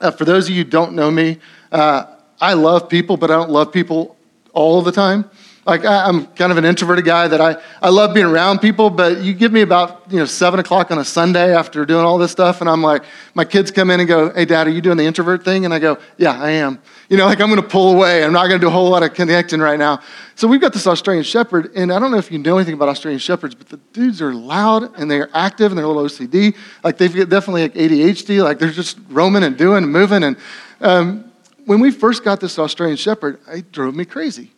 uh, 0.00 0.10
for 0.10 0.24
those 0.24 0.48
of 0.48 0.54
you 0.54 0.64
who 0.64 0.70
don't 0.70 0.92
know 0.92 1.10
me, 1.10 1.38
uh, 1.72 2.04
I 2.40 2.52
love 2.52 2.88
people, 2.88 3.16
but 3.16 3.30
I 3.30 3.34
don't 3.34 3.50
love 3.50 3.72
people 3.72 4.16
all 4.52 4.82
the 4.82 4.92
time. 4.92 5.30
Like 5.66 5.84
I'm 5.84 6.26
kind 6.26 6.52
of 6.52 6.58
an 6.58 6.64
introverted 6.64 7.04
guy 7.04 7.26
that 7.26 7.40
I, 7.40 7.56
I 7.82 7.88
love 7.88 8.14
being 8.14 8.26
around 8.26 8.60
people, 8.60 8.88
but 8.88 9.18
you 9.18 9.34
give 9.34 9.52
me 9.52 9.62
about 9.62 10.04
you 10.08 10.20
know 10.20 10.24
seven 10.24 10.60
o'clock 10.60 10.92
on 10.92 10.98
a 10.98 11.04
Sunday 11.04 11.52
after 11.52 11.84
doing 11.84 12.04
all 12.04 12.18
this 12.18 12.30
stuff, 12.30 12.60
and 12.60 12.70
I'm 12.70 12.82
like, 12.82 13.02
my 13.34 13.44
kids 13.44 13.72
come 13.72 13.90
in 13.90 13.98
and 13.98 14.08
go, 14.08 14.32
"Hey, 14.32 14.44
Dad, 14.44 14.68
are 14.68 14.70
you 14.70 14.80
doing 14.80 14.96
the 14.96 15.04
introvert 15.04 15.44
thing?" 15.44 15.64
And 15.64 15.74
I 15.74 15.80
go, 15.80 15.98
"Yeah, 16.18 16.40
I 16.40 16.50
am." 16.50 16.80
You 17.08 17.16
know, 17.16 17.26
like 17.26 17.40
I'm 17.40 17.48
going 17.48 17.60
to 17.60 17.66
pull 17.66 17.94
away. 17.94 18.24
I'm 18.24 18.32
not 18.32 18.46
going 18.46 18.60
to 18.60 18.64
do 18.64 18.68
a 18.68 18.72
whole 18.72 18.88
lot 18.88 19.02
of 19.02 19.12
connecting 19.12 19.58
right 19.58 19.76
now. 19.76 20.02
So 20.36 20.46
we've 20.46 20.60
got 20.60 20.72
this 20.72 20.86
Australian 20.86 21.24
Shepherd, 21.24 21.72
and 21.74 21.92
I 21.92 21.98
don't 21.98 22.12
know 22.12 22.18
if 22.18 22.30
you 22.30 22.38
know 22.38 22.58
anything 22.58 22.74
about 22.74 22.88
Australian 22.88 23.18
Shepherds, 23.18 23.56
but 23.56 23.68
the 23.68 23.78
dudes 23.92 24.22
are 24.22 24.32
loud 24.32 24.96
and 24.96 25.10
they're 25.10 25.30
active 25.34 25.72
and 25.72 25.78
they're 25.78 25.84
a 25.84 25.88
little 25.88 26.04
OCD. 26.04 26.54
Like 26.84 26.96
they've 26.96 27.28
definitely 27.28 27.62
like 27.62 27.74
ADHD. 27.74 28.40
Like 28.40 28.60
they're 28.60 28.70
just 28.70 28.98
roaming 29.08 29.42
and 29.42 29.56
doing 29.56 29.82
and 29.82 29.92
moving. 29.92 30.22
And 30.22 30.36
um, 30.80 31.32
when 31.64 31.80
we 31.80 31.90
first 31.90 32.22
got 32.22 32.38
this 32.38 32.56
Australian 32.56 32.98
Shepherd, 32.98 33.40
it 33.48 33.72
drove 33.72 33.96
me 33.96 34.04
crazy 34.04 34.52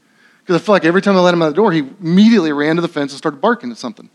because 0.49 0.63
I 0.63 0.65
felt 0.65 0.77
like 0.77 0.87
every 0.87 1.03
time 1.03 1.15
I 1.15 1.21
let 1.21 1.35
him 1.35 1.43
out 1.43 1.51
the 1.51 1.55
door, 1.55 1.73
he 1.73 1.81
immediately 2.01 2.53
ran 2.53 2.77
to 2.77 2.81
the 2.81 2.89
fence 2.89 3.13
and 3.13 3.19
started 3.19 3.39
barking 3.39 3.71
at 3.71 3.77
something. 3.77 4.09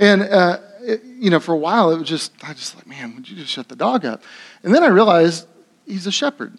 And, 0.00 0.22
uh, 0.22 0.58
it, 0.80 1.04
you 1.04 1.30
know, 1.30 1.38
for 1.38 1.52
a 1.52 1.56
while, 1.56 1.92
it 1.92 2.00
was 2.00 2.08
just, 2.08 2.32
I 2.42 2.52
just 2.52 2.74
like, 2.74 2.88
man, 2.88 3.14
would 3.14 3.30
you 3.30 3.36
just 3.36 3.52
shut 3.52 3.68
the 3.68 3.76
dog 3.76 4.04
up? 4.04 4.24
And 4.64 4.74
then 4.74 4.82
I 4.82 4.88
realized 4.88 5.46
he's 5.86 6.08
a 6.08 6.10
shepherd. 6.10 6.58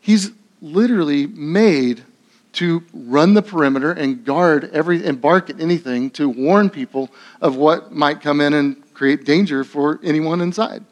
He's 0.00 0.30
literally 0.62 1.26
made 1.26 2.04
to 2.52 2.84
run 2.94 3.34
the 3.34 3.42
perimeter 3.42 3.90
and 3.90 4.24
guard 4.24 4.70
every 4.72 5.04
and 5.04 5.20
bark 5.20 5.50
at 5.50 5.60
anything 5.60 6.10
to 6.10 6.28
warn 6.28 6.70
people 6.70 7.10
of 7.40 7.56
what 7.56 7.92
might 7.92 8.20
come 8.20 8.40
in 8.40 8.54
and 8.54 8.94
create 8.94 9.24
danger 9.24 9.64
for 9.64 9.98
anyone 10.04 10.40
inside. 10.40 10.84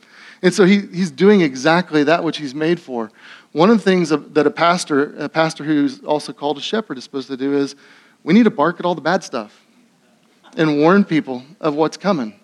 And 0.43 0.53
so 0.53 0.65
he, 0.65 0.81
he's 0.81 1.13
doing 1.13 1.41
exactly 1.41 2.03
that 2.03 2.25
which 2.25 2.39
he's 2.39 2.55
made 2.55 2.81
for. 2.81 3.13
One 3.57 3.71
of 3.71 3.79
the 3.79 3.85
things 3.85 4.11
that 4.11 4.47
a 4.47 4.51
pastor, 4.51 5.17
a 5.17 5.31
pastor 5.31 5.65
who's 5.65 6.05
also 6.05 6.35
called 6.35 6.59
a 6.59 6.61
shepherd, 6.61 6.99
is 6.99 7.05
supposed 7.05 7.29
to 7.29 7.39
do 7.39 7.57
is 7.57 7.75
we 8.23 8.35
need 8.35 8.43
to 8.43 8.51
bark 8.51 8.79
at 8.79 8.85
all 8.85 8.95
the 8.95 9.01
bad 9.01 9.25
stuff 9.25 9.65
and 10.59 10.79
warn 10.79 11.05
people 11.07 11.43
of 11.59 11.75
what's 11.75 11.97
coming 11.97 12.39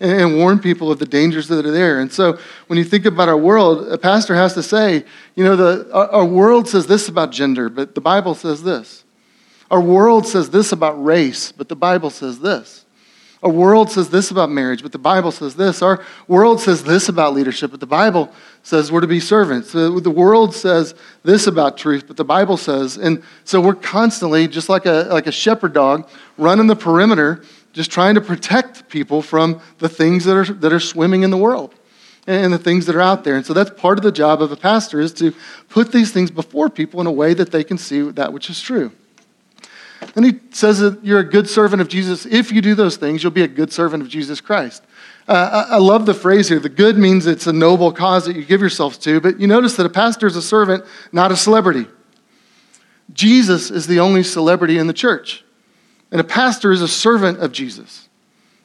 and 0.00 0.38
warn 0.38 0.58
people 0.58 0.90
of 0.90 0.98
the 0.98 1.04
dangers 1.04 1.48
that 1.48 1.66
are 1.66 1.70
there. 1.70 2.00
And 2.00 2.10
so 2.10 2.38
when 2.68 2.78
you 2.78 2.84
think 2.86 3.04
about 3.04 3.28
our 3.28 3.36
world, 3.36 3.92
a 3.92 3.98
pastor 3.98 4.34
has 4.36 4.54
to 4.54 4.62
say, 4.62 5.04
you 5.34 5.44
know, 5.44 5.54
the, 5.54 5.92
our 5.92 6.24
world 6.24 6.66
says 6.66 6.86
this 6.86 7.10
about 7.10 7.30
gender, 7.30 7.68
but 7.68 7.94
the 7.94 8.00
Bible 8.00 8.34
says 8.34 8.62
this. 8.62 9.04
Our 9.70 9.82
world 9.82 10.26
says 10.26 10.48
this 10.48 10.72
about 10.72 10.92
race, 11.04 11.52
but 11.52 11.68
the 11.68 11.76
Bible 11.76 12.08
says 12.08 12.38
this. 12.38 12.86
Our 13.42 13.50
world 13.50 13.90
says 13.90 14.08
this 14.08 14.30
about 14.30 14.50
marriage, 14.50 14.82
but 14.82 14.92
the 14.92 14.98
Bible 14.98 15.30
says 15.30 15.54
this. 15.54 15.82
Our 15.82 16.02
world 16.26 16.62
says 16.62 16.82
this 16.82 17.10
about 17.10 17.34
leadership, 17.34 17.70
but 17.70 17.80
the 17.80 17.86
Bible 17.86 18.32
says 18.64 18.90
we're 18.90 19.02
to 19.02 19.06
be 19.06 19.20
servants. 19.20 19.72
The 19.72 20.12
world 20.14 20.54
says 20.54 20.94
this 21.22 21.46
about 21.46 21.76
truth, 21.76 22.06
but 22.08 22.16
the 22.16 22.24
Bible 22.24 22.56
says. 22.56 22.96
And 22.96 23.22
so 23.44 23.60
we're 23.60 23.74
constantly, 23.74 24.48
just 24.48 24.68
like 24.68 24.86
a, 24.86 25.06
like 25.10 25.26
a 25.26 25.32
shepherd 25.32 25.74
dog, 25.74 26.08
running 26.38 26.66
the 26.66 26.74
perimeter, 26.74 27.44
just 27.72 27.90
trying 27.90 28.14
to 28.14 28.20
protect 28.20 28.88
people 28.88 29.20
from 29.20 29.60
the 29.78 29.88
things 29.88 30.24
that 30.24 30.36
are, 30.36 30.52
that 30.54 30.72
are 30.72 30.80
swimming 30.80 31.22
in 31.22 31.30
the 31.30 31.36
world 31.36 31.74
and 32.26 32.52
the 32.52 32.58
things 32.58 32.86
that 32.86 32.96
are 32.96 33.02
out 33.02 33.22
there. 33.22 33.36
And 33.36 33.44
so 33.44 33.52
that's 33.52 33.70
part 33.70 33.98
of 33.98 34.02
the 34.02 34.12
job 34.12 34.40
of 34.40 34.50
a 34.50 34.56
pastor 34.56 34.98
is 34.98 35.12
to 35.14 35.34
put 35.68 35.92
these 35.92 36.10
things 36.10 36.30
before 36.30 36.70
people 36.70 37.02
in 37.02 37.06
a 37.06 37.12
way 37.12 37.34
that 37.34 37.52
they 37.52 37.64
can 37.64 37.76
see 37.76 38.00
that 38.12 38.32
which 38.32 38.48
is 38.48 38.62
true. 38.62 38.92
And 40.16 40.24
he 40.24 40.40
says 40.50 40.78
that 40.78 41.04
you're 41.04 41.20
a 41.20 41.28
good 41.28 41.48
servant 41.48 41.82
of 41.82 41.88
Jesus. 41.88 42.24
If 42.24 42.50
you 42.50 42.62
do 42.62 42.74
those 42.74 42.96
things, 42.96 43.22
you'll 43.22 43.32
be 43.32 43.42
a 43.42 43.48
good 43.48 43.72
servant 43.72 44.02
of 44.02 44.08
Jesus 44.08 44.40
Christ. 44.40 44.82
Uh, 45.26 45.66
I, 45.70 45.74
I 45.74 45.78
love 45.78 46.06
the 46.06 46.14
phrase 46.14 46.48
here. 46.48 46.58
The 46.58 46.68
good 46.68 46.98
means 46.98 47.26
it's 47.26 47.46
a 47.46 47.52
noble 47.52 47.92
cause 47.92 48.26
that 48.26 48.36
you 48.36 48.44
give 48.44 48.60
yourselves 48.60 48.98
to, 48.98 49.20
but 49.20 49.40
you 49.40 49.46
notice 49.46 49.76
that 49.76 49.86
a 49.86 49.90
pastor 49.90 50.26
is 50.26 50.36
a 50.36 50.42
servant, 50.42 50.84
not 51.12 51.32
a 51.32 51.36
celebrity. 51.36 51.86
Jesus 53.12 53.70
is 53.70 53.86
the 53.86 54.00
only 54.00 54.22
celebrity 54.22 54.78
in 54.78 54.86
the 54.86 54.92
church. 54.92 55.44
And 56.10 56.20
a 56.20 56.24
pastor 56.24 56.72
is 56.72 56.82
a 56.82 56.88
servant 56.88 57.38
of 57.38 57.52
Jesus. 57.52 58.08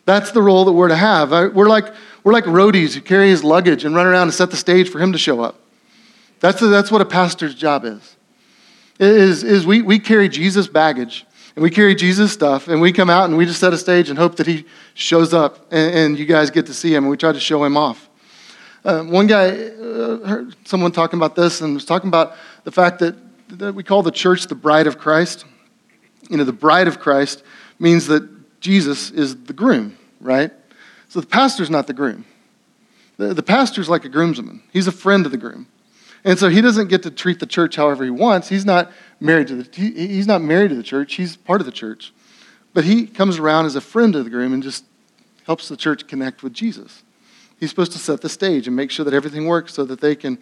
That's 0.06 0.32
the 0.32 0.42
role 0.42 0.66
that 0.66 0.74
we're 0.74 0.88
to 0.90 0.96
have. 0.96 1.32
We're 1.32 1.70
like, 1.70 1.94
we're 2.24 2.34
like 2.34 2.46
roadies 2.46 2.94
who 2.94 3.02
carry 3.02 3.30
his 3.30 3.44
luggage 3.44 3.86
and 3.86 3.96
run 3.96 4.08
around 4.08 4.24
and 4.24 4.34
set 4.34 4.52
the 4.52 4.58
stage 4.58 4.90
for 4.90 5.00
him 5.00 5.14
to 5.14 5.18
show 5.18 5.42
up. 5.42 5.60
That's, 6.40 6.60
that's 6.60 6.92
what 6.92 7.02
a 7.02 7.06
pastor's 7.06 7.56
job 7.56 7.86
is. 7.86 8.16
Is, 9.00 9.44
is 9.44 9.66
we, 9.66 9.82
we 9.82 10.00
carry 10.00 10.28
Jesus' 10.28 10.68
baggage 10.68 11.26
and 11.60 11.64
we 11.66 11.70
carry 11.70 11.94
Jesus' 11.94 12.32
stuff 12.32 12.70
and 12.70 12.80
we 12.80 12.94
come 12.94 13.10
out 13.10 13.26
and 13.26 13.38
we 13.38 13.46
just 13.46 13.60
set 13.60 13.74
a 13.74 13.78
stage 13.78 14.10
and 14.10 14.18
hope 14.18 14.38
that 14.38 14.48
he 14.48 14.64
shows 14.94 15.34
up 15.34 15.70
and, 15.74 15.94
and 15.94 16.18
you 16.18 16.26
guys 16.26 16.52
get 16.52 16.68
to 16.68 16.74
see 16.74 16.96
him 16.96 17.04
and 17.04 17.12
we 17.12 17.18
try 17.18 17.34
to 17.34 17.40
show 17.42 17.62
him 17.66 17.76
off. 17.76 18.08
Uh, 18.86 19.04
one 19.04 19.28
guy 19.28 19.50
uh, 19.50 20.26
heard 20.26 20.56
someone 20.66 20.94
talking 20.94 21.20
about 21.20 21.36
this 21.36 21.60
and 21.60 21.74
was 21.74 21.84
talking 21.84 22.08
about 22.08 22.38
the 22.64 22.72
fact 22.72 23.00
that, 23.00 23.14
that 23.50 23.76
we 23.76 23.84
call 23.84 24.02
the 24.02 24.10
church 24.10 24.48
the 24.48 24.56
bride 24.56 24.88
of 24.88 24.98
Christ. 24.98 25.44
You 26.30 26.38
know, 26.38 26.46
the 26.46 26.54
bride 26.54 26.88
of 26.88 27.02
Christ 27.02 27.44
means 27.78 28.08
that 28.08 28.26
Jesus 28.62 29.12
is 29.12 29.36
the 29.44 29.52
groom, 29.52 29.98
right? 30.22 30.52
So 31.10 31.20
the 31.20 31.28
pastor's 31.28 31.70
not 31.70 31.88
the 31.88 31.94
groom. 31.94 32.24
The, 33.18 33.34
the 33.34 33.44
pastor's 33.44 33.90
like 33.90 34.06
a 34.06 34.10
groomsman, 34.10 34.64
he's 34.72 34.88
a 34.88 34.94
friend 34.94 35.26
of 35.26 35.34
the 35.34 35.38
groom. 35.38 35.68
And 36.24 36.38
so 36.38 36.50
he 36.50 36.62
doesn't 36.62 36.88
get 36.88 37.04
to 37.04 37.12
treat 37.12 37.40
the 37.40 37.46
church 37.46 37.76
however 37.76 38.04
he 38.04 38.10
wants. 38.10 38.50
He's 38.50 38.66
not 38.66 38.92
married 39.20 39.48
to 39.48 39.56
the, 39.56 39.70
he, 39.76 40.08
he's 40.08 40.28
not 40.28 40.42
married 40.42 40.70
to 40.70 40.76
the 40.76 40.84
church, 40.84 41.16
he's 41.16 41.36
part 41.36 41.62
of 41.62 41.66
the 41.66 41.72
church. 41.72 42.14
But 42.74 42.84
he 42.84 43.08
comes 43.08 43.40
around 43.40 43.66
as 43.66 43.76
a 43.76 43.82
friend 43.82 44.16
of 44.16 44.24
the 44.24 44.30
groom 44.30 44.54
and 44.54 44.62
just 44.62 44.86
helps 45.46 45.68
the 45.68 45.78
church 45.78 46.08
connect 46.08 46.44
with 46.44 46.54
Jesus. 46.54 47.04
He's 47.60 47.70
supposed 47.70 47.92
to 47.94 47.98
set 47.98 48.22
the 48.22 48.30
stage 48.30 48.68
and 48.68 48.76
make 48.76 48.92
sure 48.92 49.04
that 49.04 49.14
everything 49.14 49.46
works 49.46 49.74
so 49.74 49.84
that 49.86 50.00
they 50.00 50.16
can 50.16 50.38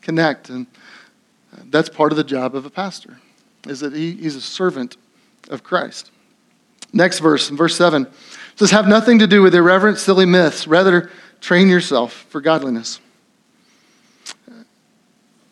connect. 0.00 0.48
And 0.48 0.66
uh, 1.52 1.62
that's 1.66 1.88
part 1.88 2.12
of 2.12 2.16
the 2.16 2.24
job 2.24 2.54
of 2.54 2.64
a 2.64 2.70
pastor, 2.70 3.18
is 3.66 3.80
that 3.80 3.92
he, 3.92 4.12
he's 4.12 4.36
a 4.36 4.40
servant 4.40 4.96
of 5.50 5.62
Christ. 5.62 6.10
Next 6.92 7.18
verse, 7.18 7.50
in 7.50 7.56
verse 7.56 7.76
7, 7.76 8.06
says, 8.56 8.70
Have 8.70 8.86
nothing 8.86 9.18
to 9.18 9.26
do 9.26 9.42
with 9.42 9.54
irreverent, 9.54 9.98
silly 9.98 10.26
myths. 10.26 10.66
Rather, 10.66 11.10
train 11.40 11.68
yourself 11.68 12.12
for 12.28 12.40
godliness. 12.40 13.00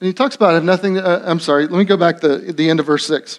And 0.01 0.07
he 0.07 0.15
talks 0.15 0.35
about 0.35 0.55
have 0.55 0.65
nothing, 0.65 0.99
uh, 0.99 1.23
I'm 1.27 1.41
sorry, 1.41 1.67
let 1.67 1.79
me 1.79 1.85
go 1.85 1.97
back 1.97 2.21
to 2.21 2.39
the 2.39 2.71
end 2.71 2.81
of 2.81 2.87
verse 2.87 3.07
6. 3.07 3.39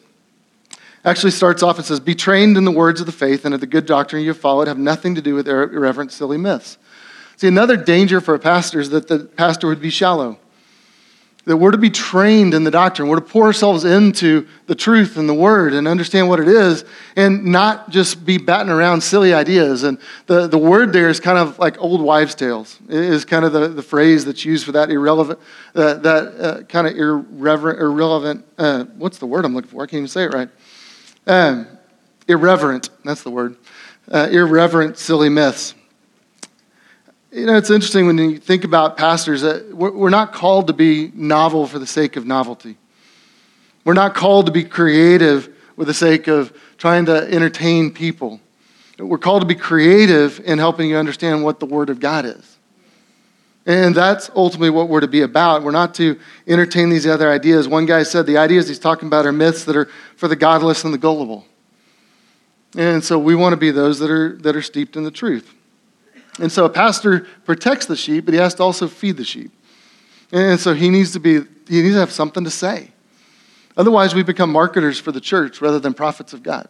Actually 1.04 1.32
starts 1.32 1.64
off 1.64 1.78
and 1.78 1.86
says, 1.86 2.00
Be 2.00 2.14
trained 2.14 2.56
in 2.56 2.66
the 2.66 2.72
words 2.72 3.00
of 3.00 3.08
the 3.08 3.12
faith 3.12 3.46
and 3.46 3.56
of 3.56 3.60
the 3.60 3.68
good 3.68 3.88
doctrine 3.88 4.22
you 4.22 4.30
have 4.30 4.38
followed, 4.38 4.68
have 4.68 4.78
nothing 4.78 5.16
to 5.16 5.22
do 5.22 5.34
with 5.34 5.48
irreverent, 5.48 6.12
silly 6.12 6.38
myths. 6.38 6.78
See, 7.38 7.48
another 7.48 7.76
danger 7.76 8.22
for 8.22 8.36
a 8.36 8.40
pastor 8.40 8.80
is 8.80 8.92
that 8.92 9.08
the 9.08 9.20
pastor 9.20 9.66
would 9.66 9.82
be 9.82 9.90
shallow. 9.90 10.38
That 11.46 11.58
we're 11.58 11.72
to 11.72 11.78
be 11.78 11.90
trained 11.90 12.54
in 12.54 12.64
the 12.64 12.70
doctrine. 12.70 13.08
We're 13.08 13.16
to 13.16 13.26
pour 13.26 13.46
ourselves 13.46 13.84
into 13.84 14.48
the 14.68 14.76
truth 14.76 15.18
and 15.18 15.28
the 15.28 15.34
word 15.34 15.74
and 15.74 15.88
understand 15.88 16.30
what 16.30 16.40
it 16.40 16.48
is 16.48 16.86
and 17.16 17.46
not 17.46 17.90
just 17.90 18.24
be 18.24 18.38
batting 18.38 18.72
around 18.72 19.02
silly 19.02 19.34
ideas. 19.34 19.82
And 19.82 19.98
the, 20.28 20.46
the 20.46 20.60
word 20.60 20.94
there 20.94 21.10
is 21.10 21.20
kind 21.20 21.40
of 21.40 21.58
like 21.58 21.82
old 21.82 22.02
wives' 22.02 22.36
tales, 22.36 22.78
it 22.88 22.96
is 22.96 23.26
kind 23.26 23.44
of 23.44 23.54
the, 23.54 23.70
the 23.70 23.82
phrase 23.82 24.24
that's 24.24 24.46
used 24.46 24.66
for 24.66 24.72
that 24.74 24.92
irrelevant, 24.92 25.40
uh, 25.74 25.96
that 25.96 26.24
uh, 26.40 26.64
kind 26.64 26.86
of 26.86 26.96
irreverent, 26.96 27.80
irrelevant, 27.80 28.46
uh, 28.60 28.84
what's 28.98 29.18
the 29.18 29.26
word 29.26 29.44
I'm 29.44 29.56
looking 29.56 29.72
for? 29.72 29.82
I 29.82 29.88
can't 29.88 29.96
even 29.96 30.08
say 30.10 30.26
it 30.26 30.34
right. 30.34 30.50
Um, 31.26 31.68
irreverent, 32.28 32.92
that's 33.04 33.24
the 33.24 33.32
word. 33.32 33.58
Uh, 34.12 34.28
irreverent, 34.32 34.98
silly 34.98 35.30
myths. 35.30 35.74
You 37.32 37.46
know, 37.46 37.56
it's 37.56 37.70
interesting 37.70 38.08
when 38.08 38.18
you 38.18 38.40
think 38.40 38.66
about 38.66 38.98
pastors 38.98 39.42
that 39.42 39.74
we're 39.74 40.10
not 40.10 40.34
called 40.34 40.68
to 40.68 40.74
be 40.74 41.14
novel 41.16 41.66
for 41.66 41.80
the 41.80 41.88
sake 41.88 42.18
of 42.18 42.26
novelty. 42.26 42.76
We're 43.86 43.94
not 43.94 44.16
called 44.16 44.48
to 44.48 44.52
be 44.52 44.66
creative 44.66 45.50
for 45.78 45.86
the 45.86 45.94
sake 45.94 46.28
of 46.28 46.52
trying 46.78 47.06
to 47.06 47.34
entertain 47.34 47.92
people. 47.92 48.42
We're 49.00 49.18
called 49.18 49.44
to 49.44 49.48
be 49.48 49.56
creative 49.56 50.42
in 50.42 50.58
helping 50.58 50.90
you 50.90 50.98
understand 50.98 51.42
what 51.42 51.62
the 51.62 51.66
Word 51.66 51.90
of 51.90 52.02
God 52.02 52.26
is. 52.26 52.58
And 53.66 53.96
that's 53.96 54.30
ultimately 54.36 54.70
what 54.70 54.90
we're 54.90 55.00
to 55.00 55.08
be 55.08 55.22
about. 55.22 55.64
We're 55.64 55.72
not 55.72 55.96
to 55.96 56.20
entertain 56.48 56.90
these 56.90 57.08
other 57.08 57.32
ideas. 57.32 57.66
One 57.66 57.86
guy 57.86 58.04
said 58.04 58.26
the 58.26 58.38
ideas 58.38 58.68
he's 58.68 58.78
talking 58.78 59.08
about 59.08 59.26
are 59.26 59.32
myths 59.32 59.64
that 59.66 59.78
are 59.78 59.88
for 60.18 60.28
the 60.28 60.36
godless 60.36 60.84
and 60.84 60.94
the 60.94 60.98
gullible. 60.98 61.46
And 62.76 63.02
so 63.04 63.18
we 63.18 63.36
want 63.36 63.54
to 63.54 63.58
be 63.58 63.72
those 63.72 64.00
that 64.00 64.12
are, 64.12 64.36
that 64.42 64.56
are 64.56 64.62
steeped 64.62 64.98
in 64.98 65.06
the 65.06 65.12
truth. 65.12 65.56
And 66.40 66.52
so 66.52 66.66
a 66.66 66.70
pastor 66.70 67.28
protects 67.46 67.86
the 67.86 67.96
sheep, 67.96 68.26
but 68.26 68.34
he 68.34 68.40
has 68.40 68.56
to 68.56 68.64
also 68.64 68.88
feed 68.88 69.18
the 69.18 69.24
sheep. 69.24 69.52
And 70.32 70.60
so 70.60 70.74
he 70.74 70.90
needs 70.90 71.12
to 71.12 71.20
be 71.20 71.42
he 71.68 71.82
needs 71.82 71.96
to 71.96 72.00
have 72.00 72.12
something 72.12 72.44
to 72.44 72.50
say. 72.50 72.92
Otherwise, 73.78 74.14
we 74.14 74.24
become 74.24 74.52
marketers 74.52 75.00
for 75.00 75.12
the 75.12 75.22
church 75.22 75.62
rather 75.62 75.80
than 75.80 75.94
prophets 75.94 76.34
of 76.34 76.44
God. 76.44 76.68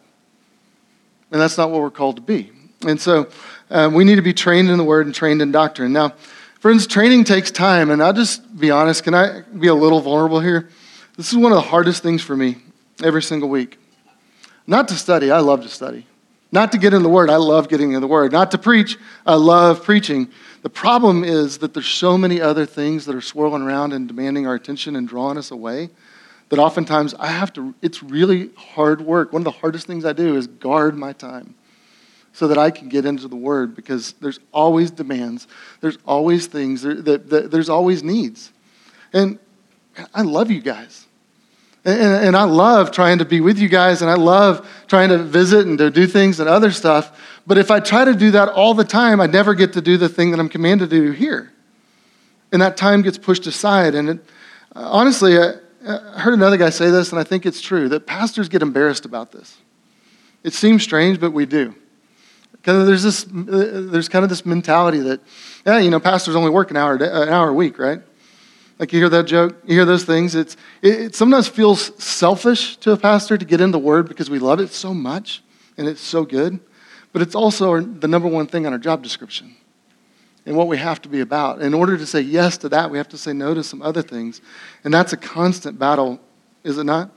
And 1.30 1.40
that's 1.40 1.58
not 1.58 1.70
what 1.70 1.80
we're 1.80 1.90
called 1.90 2.16
to 2.16 2.22
be. 2.22 2.50
And 2.86 3.00
so 3.00 3.28
um, 3.70 3.94
we 3.94 4.04
need 4.04 4.16
to 4.16 4.22
be 4.22 4.32
trained 4.32 4.70
in 4.70 4.78
the 4.78 4.84
word 4.84 5.06
and 5.06 5.14
trained 5.14 5.42
in 5.42 5.50
doctrine. 5.50 5.92
Now, 5.92 6.14
friends, 6.60 6.86
training 6.86 7.24
takes 7.24 7.50
time. 7.50 7.90
And 7.90 8.02
I'll 8.02 8.12
just 8.12 8.56
be 8.58 8.70
honest. 8.70 9.02
Can 9.04 9.14
I 9.14 9.40
be 9.40 9.68
a 9.68 9.74
little 9.74 10.00
vulnerable 10.00 10.40
here? 10.40 10.68
This 11.16 11.32
is 11.32 11.38
one 11.38 11.52
of 11.52 11.56
the 11.56 11.68
hardest 11.68 12.02
things 12.02 12.22
for 12.22 12.36
me 12.36 12.58
every 13.02 13.22
single 13.22 13.48
week. 13.48 13.78
Not 14.66 14.88
to 14.88 14.94
study, 14.94 15.30
I 15.30 15.40
love 15.40 15.62
to 15.62 15.68
study. 15.68 16.06
Not 16.52 16.72
to 16.72 16.78
get 16.78 16.92
in 16.92 17.02
the 17.02 17.08
Word. 17.08 17.30
I 17.30 17.36
love 17.36 17.68
getting 17.68 17.92
in 17.92 18.02
the 18.02 18.06
Word. 18.06 18.30
Not 18.30 18.50
to 18.50 18.58
preach. 18.58 18.98
I 19.24 19.34
love 19.34 19.82
preaching. 19.82 20.28
The 20.60 20.70
problem 20.70 21.24
is 21.24 21.58
that 21.58 21.72
there's 21.72 21.88
so 21.88 22.18
many 22.18 22.40
other 22.40 22.66
things 22.66 23.06
that 23.06 23.16
are 23.16 23.22
swirling 23.22 23.62
around 23.62 23.94
and 23.94 24.06
demanding 24.06 24.46
our 24.46 24.54
attention 24.54 24.94
and 24.94 25.08
drawing 25.08 25.38
us 25.38 25.50
away 25.50 25.90
that 26.50 26.58
oftentimes 26.58 27.14
I 27.14 27.28
have 27.28 27.54
to, 27.54 27.74
it's 27.80 28.02
really 28.02 28.50
hard 28.54 29.00
work. 29.00 29.32
One 29.32 29.40
of 29.40 29.44
the 29.44 29.50
hardest 29.50 29.86
things 29.86 30.04
I 30.04 30.12
do 30.12 30.36
is 30.36 30.46
guard 30.46 30.94
my 30.96 31.14
time 31.14 31.54
so 32.34 32.46
that 32.48 32.58
I 32.58 32.70
can 32.70 32.90
get 32.90 33.06
into 33.06 33.28
the 33.28 33.36
Word 33.36 33.74
because 33.74 34.12
there's 34.20 34.38
always 34.52 34.90
demands, 34.90 35.48
there's 35.80 35.96
always 36.06 36.46
things, 36.48 36.82
that 36.82 37.48
there's 37.50 37.70
always 37.70 38.02
needs. 38.02 38.52
And 39.14 39.38
I 40.14 40.20
love 40.22 40.50
you 40.50 40.60
guys. 40.60 41.01
And, 41.84 42.26
and, 42.26 42.36
I 42.36 42.44
love 42.44 42.92
trying 42.92 43.18
to 43.18 43.24
be 43.24 43.40
with 43.40 43.58
you 43.58 43.68
guys, 43.68 44.02
and 44.02 44.10
I 44.10 44.14
love 44.14 44.68
trying 44.86 45.08
to 45.08 45.18
visit 45.18 45.66
and 45.66 45.76
to 45.78 45.90
do 45.90 46.06
things 46.06 46.38
and 46.38 46.48
other 46.48 46.70
stuff. 46.70 47.18
But 47.44 47.58
if 47.58 47.72
I 47.72 47.80
try 47.80 48.04
to 48.04 48.14
do 48.14 48.30
that 48.32 48.48
all 48.48 48.74
the 48.74 48.84
time, 48.84 49.20
I 49.20 49.26
never 49.26 49.54
get 49.54 49.72
to 49.72 49.80
do 49.80 49.96
the 49.96 50.08
thing 50.08 50.30
that 50.30 50.38
I'm 50.38 50.48
commanded 50.48 50.90
to 50.90 50.96
do 50.96 51.10
here. 51.10 51.52
And 52.52 52.62
that 52.62 52.76
time 52.76 53.02
gets 53.02 53.18
pushed 53.18 53.48
aside. 53.48 53.96
And 53.96 54.10
it, 54.10 54.18
uh, 54.76 54.88
honestly, 54.92 55.36
I, 55.36 55.54
I 55.84 56.20
heard 56.20 56.34
another 56.34 56.56
guy 56.56 56.70
say 56.70 56.90
this, 56.90 57.10
and 57.10 57.18
I 57.18 57.24
think 57.24 57.46
it's 57.46 57.60
true 57.60 57.88
that 57.88 58.06
pastors 58.06 58.48
get 58.48 58.62
embarrassed 58.62 59.04
about 59.04 59.32
this. 59.32 59.56
It 60.44 60.52
seems 60.52 60.84
strange, 60.84 61.18
but 61.18 61.32
we 61.32 61.46
do. 61.46 61.74
Because 62.52 62.86
there's, 62.86 63.02
this, 63.02 63.24
uh, 63.26 63.88
there's 63.90 64.08
kind 64.08 64.22
of 64.22 64.28
this 64.28 64.46
mentality 64.46 65.00
that, 65.00 65.20
yeah, 65.66 65.78
you 65.78 65.90
know, 65.90 65.98
pastors 65.98 66.36
only 66.36 66.50
work 66.50 66.70
an 66.70 66.76
hour, 66.76 66.94
an 66.94 67.28
hour 67.28 67.48
a 67.48 67.52
week, 67.52 67.76
right? 67.76 68.02
Like 68.78 68.92
you 68.92 68.98
hear 68.98 69.08
that 69.10 69.26
joke, 69.26 69.56
you 69.64 69.74
hear 69.74 69.84
those 69.84 70.04
things. 70.04 70.34
It's, 70.34 70.56
it, 70.80 71.00
it 71.00 71.14
sometimes 71.14 71.48
feels 71.48 71.92
selfish 72.02 72.76
to 72.78 72.92
a 72.92 72.96
pastor 72.96 73.38
to 73.38 73.44
get 73.44 73.60
in 73.60 73.70
the 73.70 73.78
word 73.78 74.08
because 74.08 74.30
we 74.30 74.38
love 74.38 74.60
it 74.60 74.72
so 74.72 74.92
much 74.94 75.42
and 75.76 75.86
it's 75.86 76.00
so 76.00 76.24
good. 76.24 76.58
But 77.12 77.22
it's 77.22 77.34
also 77.34 77.80
the 77.80 78.08
number 78.08 78.28
one 78.28 78.46
thing 78.46 78.66
on 78.66 78.72
our 78.72 78.78
job 78.78 79.02
description 79.02 79.54
and 80.46 80.56
what 80.56 80.66
we 80.66 80.78
have 80.78 81.00
to 81.02 81.08
be 81.08 81.20
about. 81.20 81.60
In 81.60 81.74
order 81.74 81.96
to 81.96 82.06
say 82.06 82.20
yes 82.20 82.56
to 82.58 82.68
that, 82.70 82.90
we 82.90 82.98
have 82.98 83.08
to 83.10 83.18
say 83.18 83.32
no 83.32 83.54
to 83.54 83.62
some 83.62 83.82
other 83.82 84.02
things. 84.02 84.40
And 84.82 84.92
that's 84.92 85.12
a 85.12 85.16
constant 85.16 85.78
battle, 85.78 86.20
is 86.64 86.78
it 86.78 86.84
not? 86.84 87.10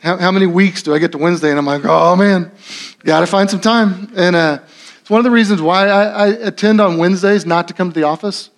How, 0.00 0.16
how 0.16 0.30
many 0.30 0.46
weeks 0.46 0.82
do 0.82 0.94
I 0.94 0.98
get 0.98 1.12
to 1.12 1.18
Wednesday 1.18 1.50
and 1.50 1.58
I'm 1.58 1.66
like, 1.66 1.84
oh 1.84 2.14
man, 2.16 2.52
got 3.00 3.20
to 3.20 3.26
find 3.26 3.50
some 3.50 3.60
time. 3.60 4.12
And 4.14 4.36
uh, 4.36 4.58
it's 5.00 5.10
one 5.10 5.18
of 5.18 5.24
the 5.24 5.30
reasons 5.30 5.60
why 5.60 5.88
I, 5.88 6.04
I 6.04 6.26
attend 6.28 6.80
on 6.80 6.98
Wednesdays 6.98 7.44
not 7.44 7.68
to 7.68 7.74
come 7.74 7.90
to 7.90 7.94
the 7.94 8.06
office 8.06 8.50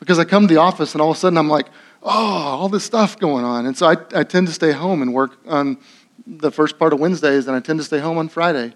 because 0.00 0.18
I 0.18 0.24
come 0.24 0.48
to 0.48 0.54
the 0.54 0.60
office 0.60 0.94
and 0.94 1.00
all 1.00 1.10
of 1.10 1.16
a 1.16 1.20
sudden 1.20 1.38
I'm 1.38 1.48
like, 1.48 1.66
oh, 2.02 2.10
all 2.10 2.68
this 2.68 2.84
stuff 2.84 3.18
going 3.18 3.44
on. 3.44 3.66
And 3.66 3.76
so 3.76 3.86
I, 3.86 3.96
I 4.14 4.24
tend 4.24 4.48
to 4.48 4.52
stay 4.52 4.72
home 4.72 5.02
and 5.02 5.14
work 5.14 5.38
on 5.46 5.78
the 6.26 6.50
first 6.50 6.78
part 6.78 6.92
of 6.92 7.00
Wednesdays, 7.00 7.46
and 7.46 7.56
I 7.56 7.60
tend 7.60 7.78
to 7.78 7.84
stay 7.84 7.98
home 7.98 8.18
on 8.18 8.28
Friday. 8.28 8.74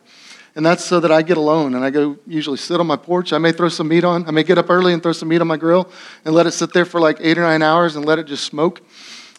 And 0.57 0.65
that's 0.65 0.85
so 0.85 1.01
that 1.01 1.11
I 1.11 1.23
get 1.23 1.37
alone 1.37 1.75
and 1.75 1.85
I 1.85 1.91
go 1.91 2.17
usually 2.29 2.59
sit 2.59 2.79
on 2.79 2.87
my 2.87 2.95
porch. 2.95 3.33
I 3.33 3.39
may 3.39 3.51
throw 3.51 3.69
some 3.69 3.89
meat 3.89 4.05
on. 4.05 4.25
I 4.29 4.31
may 4.31 4.45
get 4.45 4.57
up 4.57 4.71
early 4.71 4.93
and 4.93 5.03
throw 5.03 5.11
some 5.11 5.29
meat 5.29 5.41
on 5.41 5.49
my 5.49 5.57
grill 5.57 5.91
and 6.25 6.33
let 6.33 6.47
it 6.47 6.53
sit 6.53 6.73
there 6.73 6.85
for 6.85 7.01
like 7.01 7.17
eight 7.21 7.39
or 7.39 7.43
nine 7.43 7.61
hours 7.61 7.97
and 7.97 8.05
let 8.05 8.21
it 8.21 8.27
just 8.27 8.45
smoke. 8.45 8.81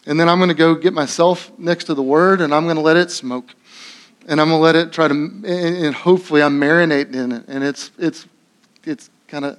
And 0.04 0.20
then 0.20 0.28
I'm 0.28 0.38
going 0.38 0.50
to 0.50 0.54
go 0.54 0.74
get 0.74 0.92
myself 0.92 1.50
next 1.58 1.84
to 1.84 1.94
the 1.94 2.02
Word 2.02 2.42
and 2.42 2.54
I'm 2.54 2.64
going 2.64 2.76
to 2.76 2.82
let 2.82 2.98
it 2.98 3.10
smoke. 3.10 3.54
And 4.28 4.40
I'm 4.40 4.48
going 4.48 4.58
to 4.58 4.62
let 4.62 4.76
it 4.76 4.92
try 4.92 5.08
to, 5.08 5.14
and 5.14 5.94
hopefully 5.94 6.42
I'm 6.42 6.60
marinating 6.60 7.14
in 7.14 7.32
it. 7.32 7.44
And 7.48 7.64
it's, 7.64 7.92
it's, 7.96 8.26
it's 8.84 9.08
kind 9.26 9.46
of 9.46 9.58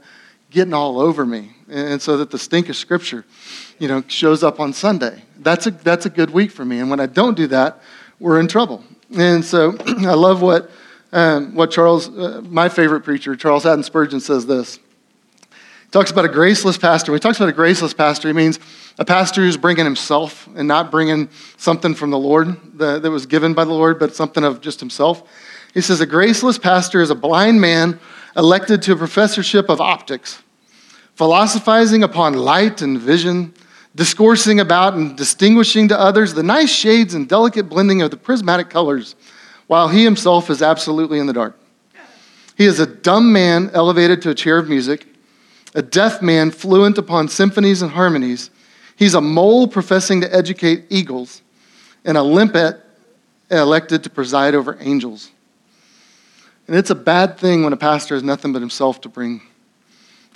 getting 0.52 0.76
all 0.76 1.00
over 1.00 1.26
me. 1.26 1.57
And 1.70 2.02
so 2.02 2.18
that 2.18 2.32
the 2.32 2.38
stink 2.38 2.70
of 2.70 2.76
Scripture 2.76 3.26
you 3.80 3.88
know, 3.88 4.04
shows 4.08 4.44
up 4.44 4.60
on 4.60 4.74
Sunday. 4.74 5.22
That's 5.40 5.68
a, 5.68 5.72
that's 5.72 6.06
a 6.06 6.10
good 6.10 6.30
week 6.32 6.52
for 6.52 6.66
me. 6.66 6.80
And 6.80 6.90
when 6.90 7.00
I 7.00 7.06
don't 7.06 7.36
do 7.36 7.48
that, 7.48 7.82
we're 8.20 8.40
in 8.40 8.48
trouble. 8.48 8.84
And 9.16 9.44
so 9.44 9.76
I 9.88 10.14
love 10.14 10.42
what, 10.42 10.70
um, 11.12 11.56
what 11.56 11.72
Charles, 11.72 12.10
uh, 12.10 12.42
my 12.44 12.70
favorite 12.70 13.02
preacher, 13.02 13.36
Charles 13.36 13.64
Haddon 13.64 13.84
Spurgeon, 13.84 14.20
says 14.20 14.46
this. 14.46 14.78
He 14.78 15.92
talks 15.92 16.12
about 16.12 16.26
a 16.26 16.30
graceless 16.30 16.78
pastor. 16.78 17.12
When 17.12 17.18
he 17.18 17.22
talks 17.22 17.38
about 17.38 17.50
a 17.50 17.54
graceless 17.54 17.94
pastor, 17.94 18.28
he 18.28 18.34
means 18.34 18.60
a 19.00 19.06
pastor 19.06 19.42
who's 19.42 19.58
bringing 19.58 19.86
himself 19.86 20.48
and 20.56 20.68
not 20.68 20.92
bringing 20.92 21.30
something 21.58 21.94
from 21.94 22.10
the 22.10 22.20
Lord 22.20 22.58
that, 22.78 23.04
that 23.04 23.12
was 23.12 23.26
given 23.26 23.54
by 23.54 23.64
the 23.64 23.72
Lord, 23.72 24.00
but 24.00 24.16
something 24.16 24.44
of 24.44 24.60
just 24.60 24.80
himself. 24.80 25.24
He 25.74 25.82
says, 25.82 26.02
A 26.02 26.06
graceless 26.06 26.58
pastor 26.58 27.02
is 27.02 27.10
a 27.10 27.16
blind 27.16 27.62
man 27.62 28.00
elected 28.36 28.82
to 28.84 28.94
a 28.94 28.96
professorship 28.96 29.70
of 29.70 29.80
optics, 29.80 30.42
philosophizing 31.18 32.04
upon 32.04 32.34
light 32.34 32.84
and 32.84 33.00
vision, 33.00 33.52
discoursing 33.96 34.60
about 34.60 34.94
and 34.94 35.18
distinguishing 35.18 35.88
to 35.88 36.00
others 36.00 36.36
the 36.36 36.44
nice 36.44 36.70
shades 36.70 37.16
and 37.16 37.28
delicate 37.28 37.68
blending 37.68 38.04
of 38.04 38.12
the 38.12 38.18
prismatic 38.18 38.70
colors, 38.70 39.16
while 39.66 39.88
he 39.88 40.04
himself 40.04 40.52
is 40.52 40.62
absolutely 40.62 41.18
in 41.18 41.26
the 41.26 41.34
dark. 41.34 41.60
He 42.56 42.66
is 42.66 42.80
a 42.80 42.86
dumb 42.86 43.34
man 43.34 43.72
elevated 43.74 44.22
to 44.22 44.30
a 44.30 44.36
chair 44.36 44.60
of 44.60 44.70
music, 44.70 45.08
a 45.74 45.82
deaf 45.82 46.22
man 46.22 46.52
fluent 46.52 47.00
upon 47.00 47.30
symphonies 47.30 47.82
and 47.82 47.92
harmonies. 47.92 48.52
He's 48.96 49.16
a 49.16 49.22
mole 49.22 49.68
professing 49.68 50.22
to 50.22 50.32
educate 50.32 50.86
eagles, 50.92 51.42
and 52.06 52.16
a 52.16 52.22
limpet 52.22 52.80
elected 53.50 54.04
to 54.04 54.12
preside 54.12 54.54
over 54.54 54.78
angels. 54.80 55.32
And 56.68 56.76
it's 56.76 56.92
a 56.92 56.96
bad 56.96 57.40
thing 57.40 57.64
when 57.64 57.74
a 57.74 57.78
pastor 57.78 58.14
has 58.14 58.24
nothing 58.24 58.54
but 58.54 58.62
himself 58.62 59.02
to 59.02 59.10
bring. 59.10 59.42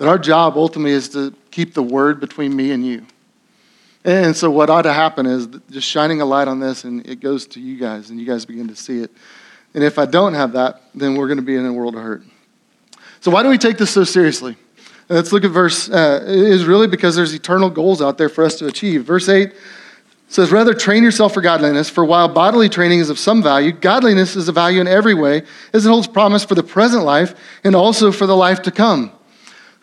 That 0.01 0.07
our 0.07 0.17
job 0.17 0.57
ultimately 0.57 0.93
is 0.93 1.09
to 1.09 1.31
keep 1.51 1.75
the 1.75 1.83
word 1.83 2.19
between 2.19 2.55
me 2.55 2.71
and 2.71 2.83
you. 2.83 3.05
And 4.03 4.35
so, 4.35 4.49
what 4.49 4.67
ought 4.67 4.81
to 4.81 4.93
happen 4.93 5.27
is 5.27 5.47
just 5.69 5.87
shining 5.87 6.21
a 6.21 6.25
light 6.25 6.47
on 6.47 6.59
this, 6.59 6.85
and 6.85 7.07
it 7.07 7.19
goes 7.19 7.45
to 7.49 7.59
you 7.59 7.77
guys, 7.77 8.09
and 8.09 8.19
you 8.19 8.25
guys 8.25 8.43
begin 8.43 8.67
to 8.69 8.75
see 8.75 9.03
it. 9.03 9.11
And 9.75 9.83
if 9.83 9.99
I 9.99 10.07
don't 10.07 10.33
have 10.33 10.53
that, 10.53 10.81
then 10.95 11.13
we're 11.13 11.27
going 11.27 11.37
to 11.37 11.43
be 11.43 11.55
in 11.55 11.67
a 11.67 11.71
world 11.71 11.93
of 11.93 12.01
hurt. 12.01 12.23
So, 13.19 13.29
why 13.29 13.43
do 13.43 13.49
we 13.49 13.59
take 13.59 13.77
this 13.77 13.91
so 13.91 14.03
seriously? 14.03 14.55
Let's 15.07 15.31
look 15.31 15.43
at 15.43 15.51
verse. 15.51 15.87
Uh, 15.87 16.25
it 16.27 16.35
is 16.35 16.65
really 16.65 16.87
because 16.87 17.15
there's 17.15 17.35
eternal 17.35 17.69
goals 17.69 18.01
out 18.01 18.17
there 18.17 18.27
for 18.27 18.43
us 18.43 18.55
to 18.55 18.65
achieve. 18.65 19.03
Verse 19.03 19.29
8 19.29 19.53
says, 20.29 20.51
Rather 20.51 20.73
train 20.73 21.03
yourself 21.03 21.31
for 21.31 21.41
godliness, 21.41 21.91
for 21.91 22.03
while 22.03 22.27
bodily 22.27 22.69
training 22.69 23.01
is 23.01 23.11
of 23.11 23.19
some 23.19 23.43
value, 23.43 23.71
godliness 23.71 24.35
is 24.35 24.47
of 24.47 24.55
value 24.55 24.81
in 24.81 24.87
every 24.87 25.13
way, 25.13 25.43
as 25.73 25.85
it 25.85 25.89
holds 25.89 26.07
promise 26.07 26.43
for 26.43 26.55
the 26.55 26.63
present 26.63 27.03
life 27.03 27.35
and 27.63 27.75
also 27.75 28.11
for 28.11 28.25
the 28.25 28.35
life 28.35 28.63
to 28.63 28.71
come. 28.71 29.11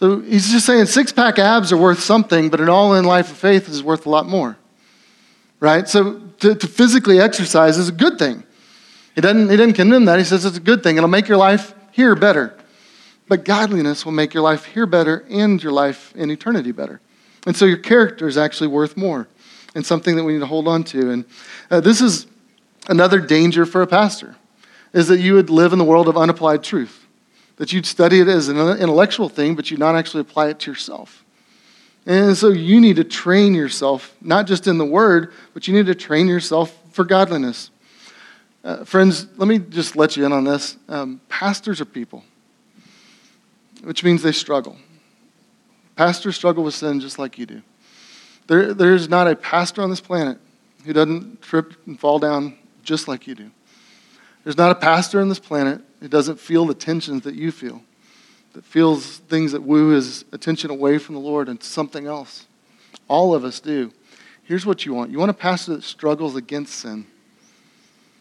So 0.01 0.21
he's 0.21 0.51
just 0.51 0.67
saying 0.67 0.87
six 0.87 1.13
pack 1.13 1.39
abs 1.39 1.73
are 1.73 1.77
worth 1.77 2.01
something, 2.01 2.51
but 2.51 2.61
an 2.61 2.69
all 2.69 2.95
in 2.95 3.05
life 3.05 3.31
of 3.31 3.37
faith 3.37 3.69
is 3.69 3.83
worth 3.83 4.07
a 4.07 4.11
lot 4.11 4.27
more. 4.27 4.57
Right? 5.61 5.89
So 5.89 6.21
to, 6.39 6.55
to, 6.55 6.67
physically 6.69 7.21
exercise 7.21 7.79
is 7.79 7.89
a 7.89 7.93
good 7.93 8.19
thing. 8.19 8.45
He 9.17 9.21
doesn't, 9.21 9.51
he 9.51 9.57
doesn't 9.57 9.73
condemn 9.73 10.05
that. 10.05 10.19
He 10.19 10.25
says 10.25 10.45
it's 10.45 10.57
a 10.57 10.61
good 10.61 10.85
thing. 10.85 10.97
It'll 10.97 11.09
make 11.09 11.27
your 11.27 11.37
life 11.37 11.75
here 11.91 12.15
better. 12.15 12.57
But 13.27 13.45
godliness 13.45 14.05
will 14.05 14.13
make 14.13 14.35
your 14.35 14.43
life 14.43 14.67
here 14.67 14.87
better 14.87 15.25
and 15.29 15.61
your 15.61 15.73
life 15.73 16.15
in 16.15 16.31
eternity 16.31 16.71
better. 16.71 17.01
And 17.45 17.57
so 17.57 17.65
your 17.65 17.79
character 17.79 18.29
is 18.29 18.39
actually 18.39 18.69
worth 18.69 18.97
more 18.97 19.27
and 19.75 19.85
something 19.85 20.17
that 20.17 20.25
we 20.25 20.35
need 20.35 20.41
to 20.41 20.47
hold 20.47 20.69
on 20.69 20.85
to. 20.85 21.11
And 21.11 21.25
uh, 21.71 21.81
this 21.81 22.01
is 22.01 22.27
another 22.89 23.21
danger 23.21 23.67
for 23.67 23.83
a 23.83 23.87
pastor, 23.87 24.37
is 24.93 25.09
that 25.09 25.19
you 25.19 25.35
would 25.35 25.51
live 25.51 25.73
in 25.73 25.79
the 25.79 25.85
world 25.85 26.09
of 26.09 26.17
unapplied 26.17 26.63
truth, 26.63 27.07
that 27.59 27.73
you'd 27.73 27.87
study 27.87 28.21
it 28.21 28.29
as 28.29 28.49
an 28.49 28.57
intellectual 28.57 29.29
thing, 29.29 29.55
but 29.55 29.71
you'd 29.71 29.81
not 29.81 29.95
actually 29.95 30.21
apply 30.21 30.49
it 30.49 30.61
to 30.61 30.71
yourself. 30.71 31.25
And 32.07 32.37
so 32.37 32.49
you 32.49 32.81
need 32.81 32.97
to 32.97 33.05
train 33.05 33.53
yourself, 33.53 34.17
not 34.23 34.47
just 34.47 34.67
in 34.67 34.79
the 34.79 34.85
word, 34.87 35.33
but 35.53 35.69
you 35.69 35.75
need 35.75 35.87
to 35.87 35.95
train 35.95 36.27
yourself 36.27 36.75
for 36.93 37.05
godliness. 37.05 37.71
Uh, 38.65 38.85
friends, 38.85 39.27
let 39.37 39.49
me 39.49 39.59
just 39.59 39.97
let 39.97 40.17
you 40.17 40.25
in 40.25 40.33
on 40.33 40.45
this. 40.45 40.77
Um, 40.89 41.21
pastors 41.29 41.81
are 41.81 41.85
people, 41.85 42.25
which 43.83 44.03
means 44.05 44.23
they 44.23 44.33
struggle. 44.33 44.77
Pastors 45.97 46.37
struggle 46.37 46.63
with 46.63 46.75
sin 46.75 47.01
just 47.01 47.19
like 47.19 47.39
you 47.39 47.47
do. 47.47 47.63
There, 48.47 48.73
there's 48.73 49.09
not 49.09 49.27
a 49.27 49.37
pastor 49.37 49.83
on 49.83 49.91
this 49.91 50.01
planet 50.01 50.39
who 50.85 50.93
doesn't 50.93 51.43
trip 51.43 51.75
and 51.87 51.99
fall 51.99 52.19
down 52.19 52.57
just 52.85 53.09
like 53.09 53.27
you 53.27 53.35
do. 53.35 53.51
There's 54.45 54.57
not 54.57 54.71
a 54.71 54.77
pastor 54.77 55.21
on 55.21 55.29
this 55.29 55.41
planet 55.41 55.83
who 56.01 56.09
doesn't 56.09 56.39
feel 56.39 56.67
the 56.67 56.75
tensions 56.75 57.23
that 57.23 57.35
you 57.35 57.51
feel, 57.51 57.83
that 58.53 58.65
feels 58.65 59.19
things 59.19 59.53
that 59.53 59.63
woo 59.63 59.91
his 59.91 60.25
attention 60.33 60.71
away 60.71 60.99
from 60.99 61.15
the 61.15 61.21
Lord 61.21 61.49
and 61.49 61.63
something 61.63 62.07
else. 62.07 62.47
All 63.09 63.35
of 63.35 63.45
us 63.45 63.61
do. 63.61 63.93
Here's 64.45 64.65
what 64.65 64.87
you 64.87 64.95
want 64.95 65.11
you 65.11 65.19
want 65.19 65.31
a 65.31 65.35
pastor 65.35 65.77
that 65.77 65.85
struggles 65.85 66.37
against 66.37 66.75
sin. 66.75 67.07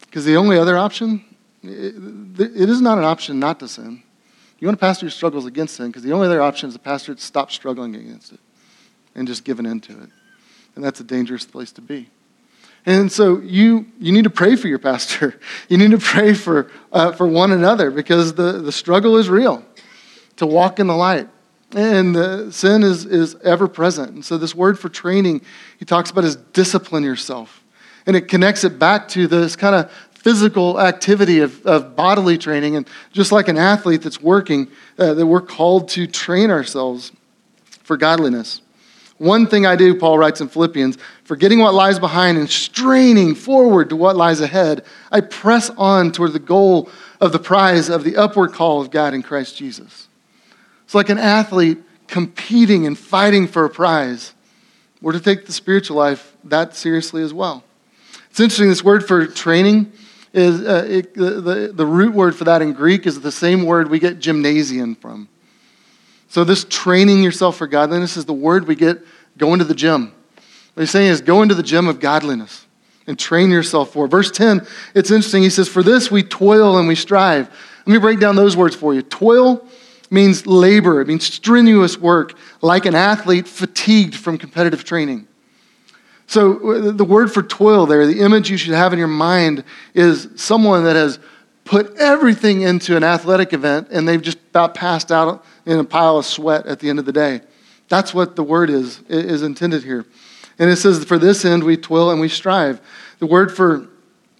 Because 0.00 0.24
the 0.24 0.36
only 0.36 0.58
other 0.58 0.78
option, 0.78 1.24
it, 1.62 1.94
it 2.38 2.68
is 2.68 2.80
not 2.80 2.98
an 2.98 3.04
option 3.04 3.38
not 3.38 3.60
to 3.60 3.68
sin. 3.68 4.02
You 4.58 4.66
want 4.66 4.76
a 4.76 4.80
pastor 4.80 5.06
who 5.06 5.10
struggles 5.10 5.46
against 5.46 5.76
sin, 5.76 5.88
because 5.88 6.02
the 6.02 6.12
only 6.12 6.26
other 6.26 6.42
option 6.42 6.68
is 6.68 6.74
a 6.74 6.80
pastor 6.80 7.14
that 7.14 7.20
stops 7.20 7.54
struggling 7.54 7.94
against 7.94 8.32
it 8.32 8.40
and 9.14 9.28
just 9.28 9.44
giving 9.44 9.66
into 9.66 9.92
it. 9.92 10.08
And 10.74 10.84
that's 10.84 11.00
a 11.00 11.04
dangerous 11.04 11.44
place 11.44 11.72
to 11.72 11.80
be. 11.80 12.08
And 12.88 13.12
so 13.12 13.38
you, 13.40 13.84
you 14.00 14.12
need 14.12 14.24
to 14.24 14.30
pray 14.30 14.56
for 14.56 14.66
your 14.66 14.78
pastor. 14.78 15.38
You 15.68 15.76
need 15.76 15.90
to 15.90 15.98
pray 15.98 16.32
for, 16.32 16.70
uh, 16.90 17.12
for 17.12 17.26
one 17.26 17.52
another 17.52 17.90
because 17.90 18.32
the, 18.32 18.52
the 18.52 18.72
struggle 18.72 19.18
is 19.18 19.28
real 19.28 19.62
to 20.36 20.46
walk 20.46 20.80
in 20.80 20.86
the 20.86 20.96
light. 20.96 21.28
And 21.72 22.16
the 22.16 22.50
sin 22.50 22.82
is, 22.82 23.04
is 23.04 23.34
ever 23.44 23.68
present. 23.68 24.12
And 24.12 24.24
so, 24.24 24.38
this 24.38 24.54
word 24.54 24.78
for 24.78 24.88
training, 24.88 25.42
he 25.78 25.84
talks 25.84 26.10
about 26.10 26.24
is 26.24 26.36
discipline 26.36 27.02
yourself. 27.02 27.62
And 28.06 28.16
it 28.16 28.28
connects 28.28 28.64
it 28.64 28.78
back 28.78 29.08
to 29.08 29.26
this 29.26 29.54
kind 29.54 29.74
of 29.74 29.92
physical 30.14 30.80
activity 30.80 31.40
of, 31.40 31.66
of 31.66 31.94
bodily 31.94 32.38
training. 32.38 32.76
And 32.76 32.88
just 33.12 33.32
like 33.32 33.48
an 33.48 33.58
athlete 33.58 34.00
that's 34.00 34.22
working, 34.22 34.68
uh, 34.98 35.12
that 35.12 35.26
we're 35.26 35.42
called 35.42 35.90
to 35.90 36.06
train 36.06 36.50
ourselves 36.50 37.12
for 37.66 37.98
godliness. 37.98 38.62
One 39.18 39.48
thing 39.48 39.66
I 39.66 39.74
do, 39.74 39.96
Paul 39.96 40.16
writes 40.16 40.40
in 40.40 40.48
Philippians, 40.48 40.96
forgetting 41.24 41.58
what 41.58 41.74
lies 41.74 41.98
behind 41.98 42.38
and 42.38 42.48
straining 42.48 43.34
forward 43.34 43.90
to 43.90 43.96
what 43.96 44.16
lies 44.16 44.40
ahead, 44.40 44.84
I 45.10 45.20
press 45.20 45.70
on 45.76 46.12
toward 46.12 46.32
the 46.32 46.38
goal 46.38 46.88
of 47.20 47.32
the 47.32 47.40
prize 47.40 47.88
of 47.88 48.04
the 48.04 48.16
upward 48.16 48.52
call 48.52 48.80
of 48.80 48.92
God 48.92 49.14
in 49.14 49.22
Christ 49.24 49.56
Jesus. 49.56 50.06
It's 50.84 50.94
like 50.94 51.08
an 51.08 51.18
athlete 51.18 51.78
competing 52.06 52.86
and 52.86 52.96
fighting 52.96 53.48
for 53.48 53.64
a 53.64 53.70
prize. 53.70 54.34
We're 55.02 55.12
to 55.12 55.20
take 55.20 55.46
the 55.46 55.52
spiritual 55.52 55.96
life 55.96 56.36
that 56.44 56.76
seriously 56.76 57.22
as 57.22 57.34
well. 57.34 57.64
It's 58.30 58.40
interesting, 58.40 58.68
this 58.68 58.84
word 58.84 59.06
for 59.06 59.26
training 59.26 59.92
is 60.32 60.60
uh, 60.60 60.86
it, 60.88 61.14
the, 61.14 61.40
the, 61.40 61.72
the 61.74 61.86
root 61.86 62.14
word 62.14 62.36
for 62.36 62.44
that 62.44 62.62
in 62.62 62.72
Greek 62.72 63.06
is 63.06 63.20
the 63.20 63.32
same 63.32 63.64
word 63.64 63.90
we 63.90 63.98
get 63.98 64.20
gymnasium 64.20 64.94
from. 64.94 65.28
So, 66.28 66.44
this 66.44 66.64
training 66.64 67.22
yourself 67.22 67.56
for 67.56 67.66
godliness 67.66 68.16
is 68.16 68.26
the 68.26 68.34
word 68.34 68.68
we 68.68 68.74
get 68.74 68.98
going 69.38 69.58
to 69.60 69.64
the 69.64 69.74
gym. 69.74 70.12
What 70.74 70.82
he's 70.82 70.90
saying 70.90 71.08
is 71.08 71.20
go 71.20 71.42
into 71.42 71.54
the 71.54 71.62
gym 71.62 71.88
of 71.88 72.00
godliness 72.00 72.66
and 73.06 73.18
train 73.18 73.50
yourself 73.50 73.92
for. 73.92 74.06
Verse 74.06 74.30
10, 74.30 74.66
it's 74.94 75.10
interesting. 75.10 75.42
He 75.42 75.50
says, 75.50 75.68
For 75.68 75.82
this 75.82 76.10
we 76.10 76.22
toil 76.22 76.78
and 76.78 76.86
we 76.86 76.94
strive. 76.94 77.48
Let 77.86 77.92
me 77.92 77.98
break 77.98 78.20
down 78.20 78.36
those 78.36 78.56
words 78.56 78.76
for 78.76 78.94
you. 78.94 79.00
Toil 79.00 79.66
means 80.10 80.46
labor, 80.46 81.00
it 81.00 81.08
means 81.08 81.24
strenuous 81.24 81.98
work, 81.98 82.34
like 82.60 82.86
an 82.86 82.94
athlete 82.94 83.48
fatigued 83.48 84.14
from 84.14 84.38
competitive 84.38 84.84
training. 84.84 85.26
So, 86.26 86.72
uh, 86.72 86.92
the 86.92 87.04
word 87.04 87.32
for 87.32 87.42
toil 87.42 87.86
there, 87.86 88.06
the 88.06 88.20
image 88.20 88.50
you 88.50 88.58
should 88.58 88.74
have 88.74 88.92
in 88.92 88.98
your 88.98 89.08
mind 89.08 89.64
is 89.94 90.28
someone 90.36 90.84
that 90.84 90.94
has 90.94 91.18
put 91.64 91.94
everything 91.96 92.62
into 92.62 92.96
an 92.96 93.04
athletic 93.04 93.52
event 93.52 93.88
and 93.90 94.06
they've 94.06 94.22
just 94.22 94.38
about 94.50 94.74
passed 94.74 95.10
out 95.10 95.44
in 95.68 95.78
a 95.78 95.84
pile 95.84 96.16
of 96.16 96.24
sweat 96.24 96.66
at 96.66 96.80
the 96.80 96.88
end 96.88 96.98
of 96.98 97.04
the 97.04 97.12
day. 97.12 97.42
That's 97.88 98.14
what 98.14 98.36
the 98.36 98.42
word 98.42 98.70
is, 98.70 99.00
is 99.08 99.42
intended 99.42 99.84
here. 99.84 100.06
And 100.58 100.70
it 100.70 100.76
says, 100.76 101.04
For 101.04 101.18
this 101.18 101.44
end 101.44 101.62
we 101.62 101.76
toil 101.76 102.10
and 102.10 102.20
we 102.20 102.28
strive. 102.28 102.80
The 103.18 103.26
word 103.26 103.54
for 103.54 103.88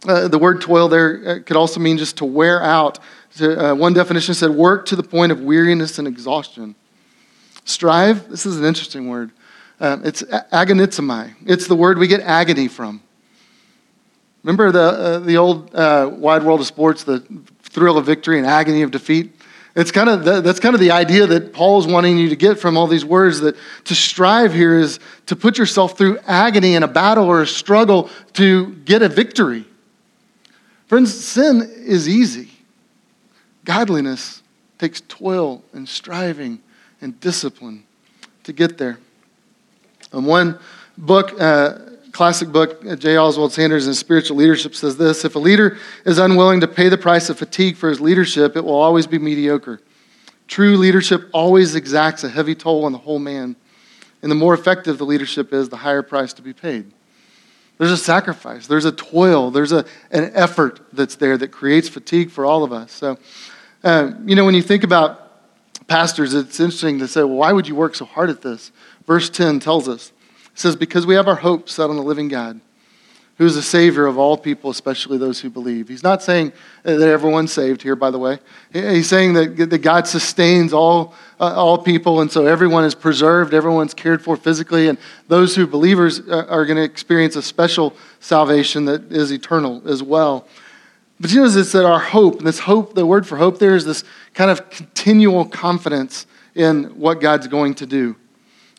uh, 0.07 0.29
the 0.29 0.39
word 0.39 0.61
toil 0.61 0.89
there 0.89 1.23
uh, 1.27 1.39
could 1.45 1.57
also 1.57 1.81
mean 1.81 1.99
just 1.99 2.17
to 2.19 2.25
wear 2.25 2.63
out. 2.63 2.99
To, 3.37 3.73
uh, 3.73 3.75
one 3.75 3.93
definition 3.93 4.33
said, 4.33 4.51
work 4.51 4.87
to 4.87 4.97
the 4.97 5.03
point 5.03 5.33
of 5.33 5.41
weariness 5.41 5.99
and 5.99 6.09
exhaustion. 6.09 6.75
Strive, 7.65 8.29
this 8.29 8.47
is 8.47 8.59
an 8.59 8.65
interesting 8.65 9.09
word. 9.09 9.33
Um, 9.81 10.03
it's 10.05 10.23
agonizomai. 10.23 11.35
It's 11.47 11.67
the 11.67 11.75
word 11.75 11.99
we 11.99 12.07
get 12.07 12.21
agony 12.21 12.69
from. 12.69 13.03
Remember 14.43 14.73
the, 14.73 14.81
uh, 14.81 15.19
the 15.19 15.37
old 15.37 15.75
uh, 15.75 16.11
wide 16.13 16.43
world 16.43 16.61
of 16.61 16.67
sports, 16.67 17.05
the 17.05 17.21
thrill 17.63 17.99
of 17.99 18.07
victory 18.07 18.39
and 18.39 18.47
agony 18.47 18.83
of 18.83 18.91
defeat? 18.91 19.38
It's 19.79 19.93
kind 19.93 20.09
of 20.09 20.25
the, 20.25 20.41
that's 20.41 20.59
kind 20.59 20.75
of 20.75 20.81
the 20.81 20.91
idea 20.91 21.25
that 21.29 21.53
Paul's 21.53 21.87
wanting 21.87 22.19
you 22.19 22.31
to 22.31 22.35
get 22.35 22.59
from 22.59 22.77
all 22.77 22.89
these 22.89 23.05
words 23.05 23.39
that 23.43 23.55
to 23.85 23.95
strive 23.95 24.53
here 24.53 24.77
is 24.77 24.99
to 25.27 25.37
put 25.37 25.57
yourself 25.57 25.97
through 25.97 26.19
agony 26.27 26.75
in 26.75 26.83
a 26.83 26.89
battle 26.89 27.27
or 27.27 27.43
a 27.43 27.47
struggle 27.47 28.11
to 28.33 28.75
get 28.85 29.03
a 29.03 29.09
victory. 29.09 29.65
Friends, 30.89 31.15
sin 31.15 31.63
is 31.77 32.09
easy. 32.09 32.51
Godliness 33.65 34.43
takes 34.79 35.01
toil 35.03 35.63
and 35.73 35.89
striving 35.89 36.61
and 37.01 37.21
discipline 37.21 37.85
to 38.43 38.53
get 38.53 38.79
there. 38.79 38.99
And 40.11 40.27
one 40.27 40.59
book, 40.97 41.41
uh, 41.41 41.79
classic 42.19 42.49
book, 42.49 42.85
uh, 42.85 42.97
J. 42.97 43.17
Oswald 43.17 43.53
Sanders 43.53 43.87
in 43.87 43.95
Spiritual 43.95 44.39
Leadership 44.39 44.75
says 44.75 44.97
this 44.97 45.25
If 45.25 45.37
a 45.37 45.39
leader 45.39 45.79
is 46.05 46.19
unwilling 46.19 46.61
to 46.63 46.67
pay 46.67 46.89
the 46.89 46.99
price 46.99 47.31
of 47.31 47.39
fatigue 47.39 47.77
for 47.77 47.89
his 47.89 48.01
leadership, 48.01 48.57
it 48.57 48.65
will 48.65 48.75
always 48.75 49.07
be 49.07 49.21
mediocre. 49.21 49.81
True 50.49 50.77
leadership 50.77 51.31
always 51.33 51.77
exacts 51.77 52.25
a 52.25 52.29
heavy 52.29 52.57
toll 52.57 52.87
on 52.87 52.91
the 52.91 52.99
whole 52.99 53.21
man. 53.21 53.55
And 54.21 54.33
the 54.33 54.35
more 54.35 54.53
effective 54.53 54.99
the 54.99 55.07
leadership 55.07 55.53
is, 55.53 55.69
the 55.69 55.77
higher 55.77 56.03
price 56.03 56.33
to 56.33 56.43
be 56.43 56.53
paid. 56.53 56.91
There's 57.79 57.93
a 57.93 57.97
sacrifice, 57.97 58.67
there's 58.67 58.85
a 58.85 58.91
toil, 58.91 59.53
there's 59.53 59.71
a, 59.71 59.85
an 60.11 60.33
effort 60.35 60.81
that's 60.93 61.15
there 61.15 61.39
that 61.39 61.53
creates 61.53 61.89
fatigue 61.89 62.33
for 62.33 62.45
all 62.45 62.65
of 62.65 62.73
us. 62.73 62.91
So, 62.91 63.17
uh, 63.85 64.11
you 64.27 64.35
know, 64.35 64.45
when 64.45 64.57
you 64.57 64.63
think 64.63 64.83
about 64.83 65.87
pastors, 65.87 66.35
it's 66.35 66.59
interesting 66.59 66.99
to 66.99 67.07
say, 67.07 67.21
well, 67.21 67.37
why 67.37 67.53
would 67.53 67.69
you 67.69 67.77
work 67.77 67.95
so 67.95 68.07
hard 68.07 68.29
at 68.29 68.43
this? 68.43 68.73
Verse 69.07 69.31
10 69.31 69.61
tells 69.61 69.89
us, 69.89 70.11
says, 70.59 70.77
because 70.77 71.07
we 71.07 71.15
have 71.15 71.29
our 71.29 71.37
hope 71.37 71.69
set 71.69 71.91
on 71.91 71.97
the 71.97 72.03
living 72.03 72.29
God 72.29 72.61
who 73.39 73.45
is 73.45 73.55
the 73.55 73.63
Savior 73.63 74.07
of 74.07 74.19
all 74.19 74.37
people, 74.37 74.69
especially 74.69 75.17
those 75.17 75.41
who 75.41 75.49
believe. 75.49 75.89
He's 75.89 76.03
not 76.03 76.25
saying 76.25 76.53
that 76.83 77.01
everyone's 77.01 77.53
saved 77.53 77.83
here, 77.83 77.95
by 77.95 78.11
the 78.11 78.19
way. 78.19 78.41
He's 78.73 79.09
saying 79.09 79.35
that, 79.35 79.71
that 79.71 79.79
God 79.79 80.09
sustains 80.09 80.73
all, 80.73 81.15
uh, 81.39 81.55
all 81.55 81.79
people, 81.79 82.21
and 82.21 82.31
so 82.31 82.47
everyone 82.47 82.85
is 82.85 82.97
preserved, 82.97 83.55
everyone's 83.55 83.95
cared 83.95 84.23
for 84.23 84.37
physically, 84.37 84.89
and 84.89 84.99
those 85.29 85.55
who 85.55 85.69
believers 85.69 86.19
uh, 86.19 86.47
are 86.49 86.67
going 86.67 86.79
to 86.79 86.83
experience 86.83 87.37
a 87.37 87.43
special 87.43 87.95
salvation 88.19 88.87
that 88.87 89.13
is 89.13 89.31
eternal 89.31 89.83
as 89.89 90.03
well. 90.03 90.49
But 91.21 91.31
you 91.31 91.41
know, 91.41 91.47
it's 91.47 91.73
that 91.73 91.87
our 91.87 92.01
hope, 92.01 92.39
and 92.39 92.47
this 92.47 92.59
hope, 92.59 92.95
the 92.95 93.07
word 93.07 93.25
for 93.25 93.37
hope 93.37 93.61
there 93.61 93.77
is 93.77 93.85
this 93.85 94.03
kind 94.35 94.51
of 94.51 94.69
continual 94.69 95.45
confidence 95.45 96.27
in 96.57 96.85
what 96.99 97.21
God's 97.21 97.47
going 97.47 97.75
to 97.75 97.87
do. 97.87 98.17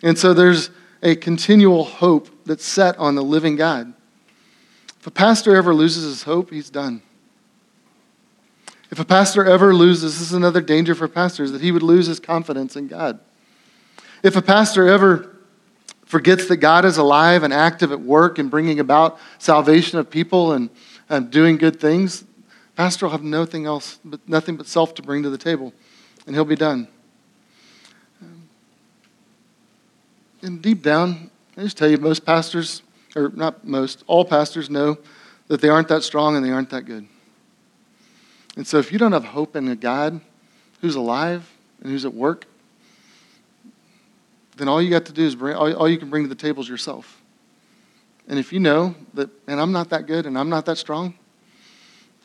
And 0.04 0.18
so 0.18 0.34
there's 0.34 0.70
a 1.02 1.16
continual 1.16 1.84
hope 1.84 2.30
that's 2.46 2.66
set 2.66 2.98
on 2.98 3.16
the 3.16 3.24
living 3.24 3.56
God. 3.56 3.94
If 5.00 5.08
a 5.08 5.12
pastor 5.12 5.56
ever 5.56 5.74
loses 5.74 6.04
his 6.04 6.24
hope, 6.24 6.52
he's 6.52 6.70
done. 6.70 7.02
If 8.92 9.00
a 9.00 9.06
pastor 9.06 9.46
ever 9.46 9.74
loses, 9.74 10.20
this 10.20 10.28
is 10.28 10.34
another 10.34 10.62
danger 10.62 10.96
for 10.96 11.08
pastors, 11.08 11.52
that 11.52 11.62
he 11.62 11.72
would 11.72 11.84
lose 11.84 12.08
his 12.08 12.20
confidence 12.20 12.76
in 12.76 12.88
God. 12.88 13.20
If 14.24 14.36
a 14.36 14.42
pastor 14.42 14.88
ever 14.88 15.38
forgets 16.06 16.48
that 16.48 16.58
God 16.58 16.86
is 16.86 16.98
alive 16.98 17.44
and 17.44 17.54
active 17.54 17.92
at 17.92 18.02
work 18.02 18.40
and 18.40 18.50
bringing 18.50 18.80
about 18.80 19.20
salvation 19.38 20.00
of 20.00 20.10
people 20.10 20.54
and, 20.54 20.70
and 21.08 21.30
doing 21.30 21.58
good 21.58 21.80
things, 21.80 22.26
pastor 22.76 23.06
will 23.06 23.12
have 23.12 23.24
nothing 23.24 23.66
else, 23.66 24.00
but 24.04 24.28
nothing 24.28 24.58
but 24.58 24.66
self 24.66 24.96
to 24.96 25.04
bring 25.04 25.22
to 25.24 25.30
the 25.30 25.38
table, 25.38 25.72
and 26.26 26.36
he'll 26.36 26.44
be 26.44 26.56
done. 26.56 26.88
And 30.42 30.62
deep 30.62 30.82
down, 30.82 31.30
I 31.58 31.62
just 31.64 31.78
tell 31.78 31.90
you, 31.90 31.98
most 31.98 32.26
pastors 32.26 32.82
or 33.16 33.30
not 33.36 33.66
most, 33.66 34.04
all 34.08 34.24
pastors 34.24 34.70
know 34.70 34.98
that 35.48 35.62
they 35.62 35.70
aren't 35.70 35.88
that 35.90 36.04
strong 36.04 36.36
and 36.36 36.46
they 36.46 36.52
aren't 36.52 36.70
that 36.70 36.84
good. 36.84 37.08
And 38.56 38.66
so 38.66 38.78
if 38.78 38.92
you 38.92 38.98
don't 38.98 39.12
have 39.12 39.26
hope 39.26 39.56
in 39.56 39.68
a 39.68 39.76
God 39.76 40.22
who's 40.82 40.96
alive 40.96 41.50
and 41.82 41.92
who's 41.92 42.06
at 42.06 42.14
work, 42.14 42.46
then 44.58 44.68
all 44.68 44.82
you 44.82 44.90
got 44.90 45.06
to 45.06 45.14
do 45.14 45.26
is 45.26 45.36
bring, 45.36 45.56
all, 45.56 45.74
all 45.74 45.90
you 45.90 45.98
can 45.98 46.10
bring 46.10 46.24
to 46.24 46.30
the 46.30 46.36
table 46.36 46.62
is 46.62 46.70
yourself. 46.70 47.22
And 48.28 48.38
if 48.38 48.54
you 48.54 48.60
know 48.60 48.96
that, 49.16 49.30
and 49.48 49.60
I'm 49.60 49.72
not 49.72 49.90
that 49.90 50.06
good 50.06 50.26
and 50.26 50.38
I'm 50.38 50.50
not 50.50 50.66
that 50.68 50.78
strong, 50.78 51.16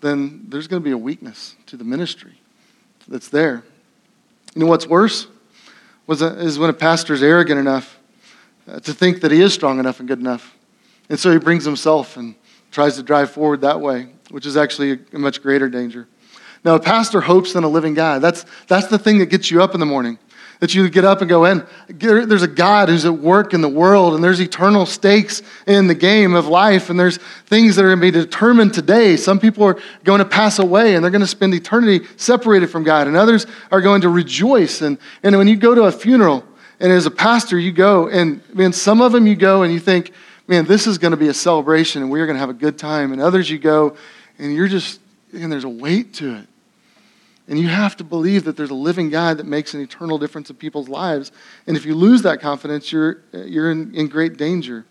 then 0.00 0.46
there's 0.48 0.68
going 0.68 0.82
to 0.82 0.84
be 0.84 0.90
a 0.90 0.98
weakness 0.98 1.56
to 1.66 1.76
the 1.76 1.84
ministry 1.84 2.40
that's 3.08 3.28
there. 3.28 3.64
You 4.54 4.60
know 4.60 4.66
what's 4.66 4.86
worse? 4.86 5.26
Was 6.06 6.20
is 6.20 6.58
when 6.58 6.68
a 6.68 6.74
pastor 6.74 7.14
is 7.14 7.22
arrogant 7.22 7.58
enough 7.58 7.98
uh, 8.68 8.80
to 8.80 8.92
think 8.92 9.20
that 9.20 9.30
he 9.30 9.40
is 9.40 9.52
strong 9.52 9.78
enough 9.78 10.00
and 10.00 10.08
good 10.08 10.20
enough 10.20 10.54
and 11.08 11.18
so 11.18 11.30
he 11.30 11.38
brings 11.38 11.64
himself 11.64 12.16
and 12.16 12.34
tries 12.70 12.96
to 12.96 13.02
drive 13.02 13.30
forward 13.30 13.60
that 13.60 13.80
way, 13.80 14.08
which 14.30 14.46
is 14.46 14.56
actually 14.56 15.00
a 15.12 15.18
much 15.18 15.42
greater 15.42 15.68
danger. 15.68 16.08
Now, 16.64 16.74
a 16.74 16.80
pastor 16.80 17.20
hopes 17.20 17.54
in 17.54 17.62
a 17.62 17.68
living 17.68 17.94
God. 17.94 18.22
That's, 18.22 18.46
that's 18.68 18.86
the 18.86 18.98
thing 18.98 19.18
that 19.18 19.26
gets 19.26 19.50
you 19.50 19.62
up 19.62 19.74
in 19.74 19.80
the 19.80 19.86
morning. 19.86 20.18
That 20.60 20.74
you 20.74 20.88
get 20.88 21.04
up 21.04 21.20
and 21.20 21.28
go 21.28 21.44
in. 21.44 21.66
There's 21.88 22.42
a 22.42 22.48
God 22.48 22.88
who's 22.88 23.04
at 23.04 23.18
work 23.18 23.52
in 23.52 23.60
the 23.60 23.68
world, 23.68 24.14
and 24.14 24.24
there's 24.24 24.40
eternal 24.40 24.86
stakes 24.86 25.42
in 25.66 25.88
the 25.88 25.94
game 25.94 26.34
of 26.34 26.46
life, 26.46 26.88
and 26.88 26.98
there's 26.98 27.18
things 27.46 27.76
that 27.76 27.84
are 27.84 27.88
going 27.88 27.98
to 27.98 28.00
be 28.00 28.10
determined 28.10 28.72
today. 28.72 29.16
Some 29.16 29.40
people 29.40 29.64
are 29.64 29.78
going 30.04 30.20
to 30.20 30.24
pass 30.24 30.58
away, 30.58 30.94
and 30.94 31.04
they're 31.04 31.10
going 31.10 31.20
to 31.20 31.26
spend 31.26 31.52
eternity 31.52 32.06
separated 32.16 32.68
from 32.68 32.82
God, 32.82 33.08
and 33.08 33.16
others 33.16 33.46
are 33.70 33.82
going 33.82 34.00
to 34.02 34.08
rejoice. 34.08 34.80
And, 34.80 34.96
and 35.22 35.36
when 35.36 35.48
you 35.48 35.56
go 35.56 35.74
to 35.74 35.82
a 35.82 35.92
funeral, 35.92 36.44
and 36.84 36.92
as 36.92 37.06
a 37.06 37.10
pastor, 37.10 37.58
you 37.58 37.72
go, 37.72 38.08
and 38.08 38.42
man, 38.54 38.74
some 38.74 39.00
of 39.00 39.10
them 39.12 39.26
you 39.26 39.36
go 39.36 39.62
and 39.62 39.72
you 39.72 39.80
think, 39.80 40.12
man, 40.46 40.66
this 40.66 40.86
is 40.86 40.98
going 40.98 41.12
to 41.12 41.16
be 41.16 41.28
a 41.28 41.32
celebration 41.32 42.02
and 42.02 42.10
we're 42.10 42.26
going 42.26 42.36
to 42.36 42.40
have 42.40 42.50
a 42.50 42.52
good 42.52 42.76
time. 42.76 43.10
And 43.14 43.22
others 43.22 43.48
you 43.48 43.58
go 43.58 43.96
and 44.38 44.54
you're 44.54 44.68
just, 44.68 45.00
and 45.32 45.50
there's 45.50 45.64
a 45.64 45.68
weight 45.70 46.12
to 46.16 46.34
it. 46.34 46.46
And 47.48 47.58
you 47.58 47.68
have 47.68 47.96
to 47.96 48.04
believe 48.04 48.44
that 48.44 48.58
there's 48.58 48.68
a 48.68 48.74
living 48.74 49.08
God 49.08 49.38
that 49.38 49.46
makes 49.46 49.72
an 49.72 49.80
eternal 49.80 50.18
difference 50.18 50.50
in 50.50 50.56
people's 50.56 50.90
lives. 50.90 51.32
And 51.66 51.74
if 51.74 51.86
you 51.86 51.94
lose 51.94 52.20
that 52.20 52.42
confidence, 52.42 52.92
you're, 52.92 53.22
you're 53.32 53.70
in, 53.70 53.94
in 53.94 54.08
great 54.08 54.36
danger. 54.36 54.84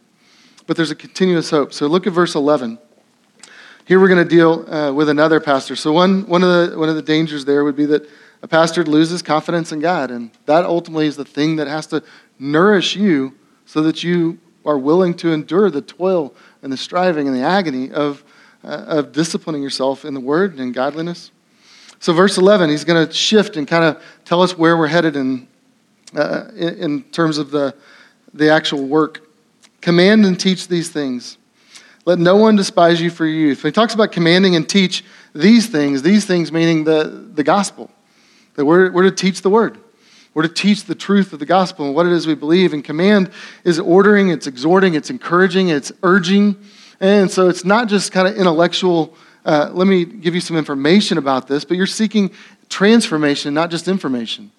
But 0.66 0.78
there's 0.78 0.90
a 0.90 0.96
continuous 0.96 1.52
hope. 1.52 1.74
So 1.74 1.86
look 1.86 2.08
at 2.08 2.14
verse 2.14 2.34
11. 2.34 2.80
Here 3.86 4.00
we're 4.00 4.08
going 4.08 4.28
to 4.28 4.36
deal 4.36 4.68
uh, 4.68 4.92
with 4.92 5.10
another 5.10 5.40
pastor. 5.40 5.76
So 5.76 5.92
one, 5.92 6.26
one, 6.26 6.42
of 6.44 6.72
the, 6.72 6.80
one 6.80 6.90
of 6.90 6.96
the 6.96 7.04
dangers 7.04 7.46
there 7.46 7.64
would 7.64 7.76
be 7.76 7.86
that 7.86 8.10
a 8.44 8.48
pastor 8.48 8.84
loses 8.84 9.22
confidence 9.22 9.72
in 9.72 9.80
God. 9.80 10.12
And 10.12 10.30
that 10.46 10.66
ultimately 10.66 11.08
is 11.08 11.16
the 11.16 11.26
thing 11.26 11.56
that 11.56 11.68
has 11.68 11.88
to 11.88 12.04
nourish 12.38 12.96
you 12.96 13.34
so 13.66 13.82
that 13.84 14.04
you 14.04 14.38
are 14.66 14.78
willing 14.78 15.14
to 15.16 15.32
endure 15.32 15.72
the 15.72 15.82
toil 15.82 16.36
and 16.62 16.72
the 16.72 16.78
striving 16.78 17.28
and 17.28 17.36
the 17.36 17.42
agony 17.42 17.90
of, 17.92 18.24
uh, 18.64 18.86
of 18.88 19.12
disciplining 19.14 19.64
yourself 19.64 20.04
in 20.04 20.14
the 20.14 20.20
word 20.20 20.52
and 20.52 20.60
in 20.60 20.72
godliness. 20.74 21.32
So, 22.00 22.12
verse 22.12 22.38
11, 22.38 22.70
he's 22.70 22.84
going 22.84 23.08
to 23.08 23.14
shift 23.14 23.56
and 23.56 23.66
kind 23.66 23.86
of 23.86 24.04
tell 24.26 24.42
us 24.42 24.58
where 24.58 24.76
we're 24.76 24.88
headed 24.88 25.16
in, 25.16 25.48
uh, 26.14 26.50
in, 26.54 27.04
terms 27.04 27.38
of 27.38 27.50
the, 27.50 27.74
the 28.34 28.50
actual 28.50 28.86
work. 28.86 29.30
Command 29.80 30.26
and 30.26 30.38
teach 30.38 30.68
these 30.68 30.90
things. 30.90 31.38
Let 32.06 32.20
no 32.20 32.36
one 32.36 32.58
despise 32.58 33.00
you 33.00 33.10
for 33.10 33.26
your 33.26 33.48
youth. 33.48 33.64
When 33.64 33.72
he 33.72 33.74
talks 33.74 33.94
about 33.94 34.12
commanding 34.12 34.58
and 34.58 34.68
teach 34.68 35.06
these 35.34 35.68
things, 35.68 36.02
these 36.02 36.26
things 36.26 36.52
meaning 36.52 36.84
the, 36.84 37.30
the 37.34 37.44
gospel, 37.44 37.90
that 38.56 38.66
we're, 38.66 38.92
we're 38.92 39.04
to 39.04 39.12
teach 39.12 39.42
the 39.42 39.50
word. 39.50 39.78
We're 40.34 40.44
to 40.44 40.54
teach 40.54 40.86
the 40.86 40.96
truth 40.96 41.34
of 41.34 41.40
the 41.40 41.46
gospel 41.46 41.86
and 41.86 41.94
what 41.94 42.06
it 42.06 42.12
is 42.12 42.26
we 42.26 42.36
believe. 42.36 42.74
And 42.74 42.84
command 42.84 43.32
is 43.64 43.80
ordering, 43.80 44.30
it's 44.30 44.48
exhorting, 44.48 44.96
it's 44.96 45.10
encouraging, 45.10 45.70
it's 45.70 45.92
urging. 46.02 46.58
And 47.00 47.30
so 47.30 47.50
it's 47.50 47.64
not 47.64 47.88
just 47.88 48.12
kind 48.12 48.28
of 48.28 48.36
intellectual, 48.36 49.16
uh, 49.46 49.70
let 49.74 49.88
me 49.88 50.06
give 50.06 50.34
you 50.34 50.42
some 50.42 50.58
information 50.58 51.18
about 51.18 51.48
this, 51.48 51.66
but 51.66 51.78
you're 51.78 51.86
seeking 51.86 52.32
transformation, 52.70 53.54
not 53.54 53.70
just 53.70 53.88
information. 53.88 54.52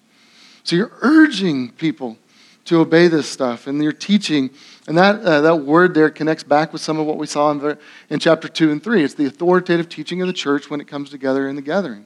So 0.63 0.75
you're 0.75 0.93
urging 1.01 1.71
people 1.71 2.17
to 2.65 2.79
obey 2.79 3.07
this 3.07 3.29
stuff, 3.29 3.67
and 3.67 3.81
you're 3.83 3.91
teaching. 3.91 4.49
And 4.87 4.97
that, 4.97 5.21
uh, 5.21 5.41
that 5.41 5.57
word 5.57 5.93
there 5.93 6.09
connects 6.09 6.43
back 6.43 6.73
with 6.73 6.81
some 6.81 6.99
of 6.99 7.05
what 7.05 7.17
we 7.17 7.27
saw 7.27 7.51
in, 7.51 7.77
in 8.09 8.19
chapter 8.19 8.47
2 8.47 8.71
and 8.71 8.83
3. 8.83 9.03
It's 9.03 9.13
the 9.13 9.25
authoritative 9.25 9.87
teaching 9.87 10.21
of 10.21 10.27
the 10.27 10.33
church 10.33 10.69
when 10.69 10.81
it 10.81 10.87
comes 10.87 11.09
together 11.09 11.47
in 11.47 11.55
the 11.55 11.61
gathering. 11.61 12.05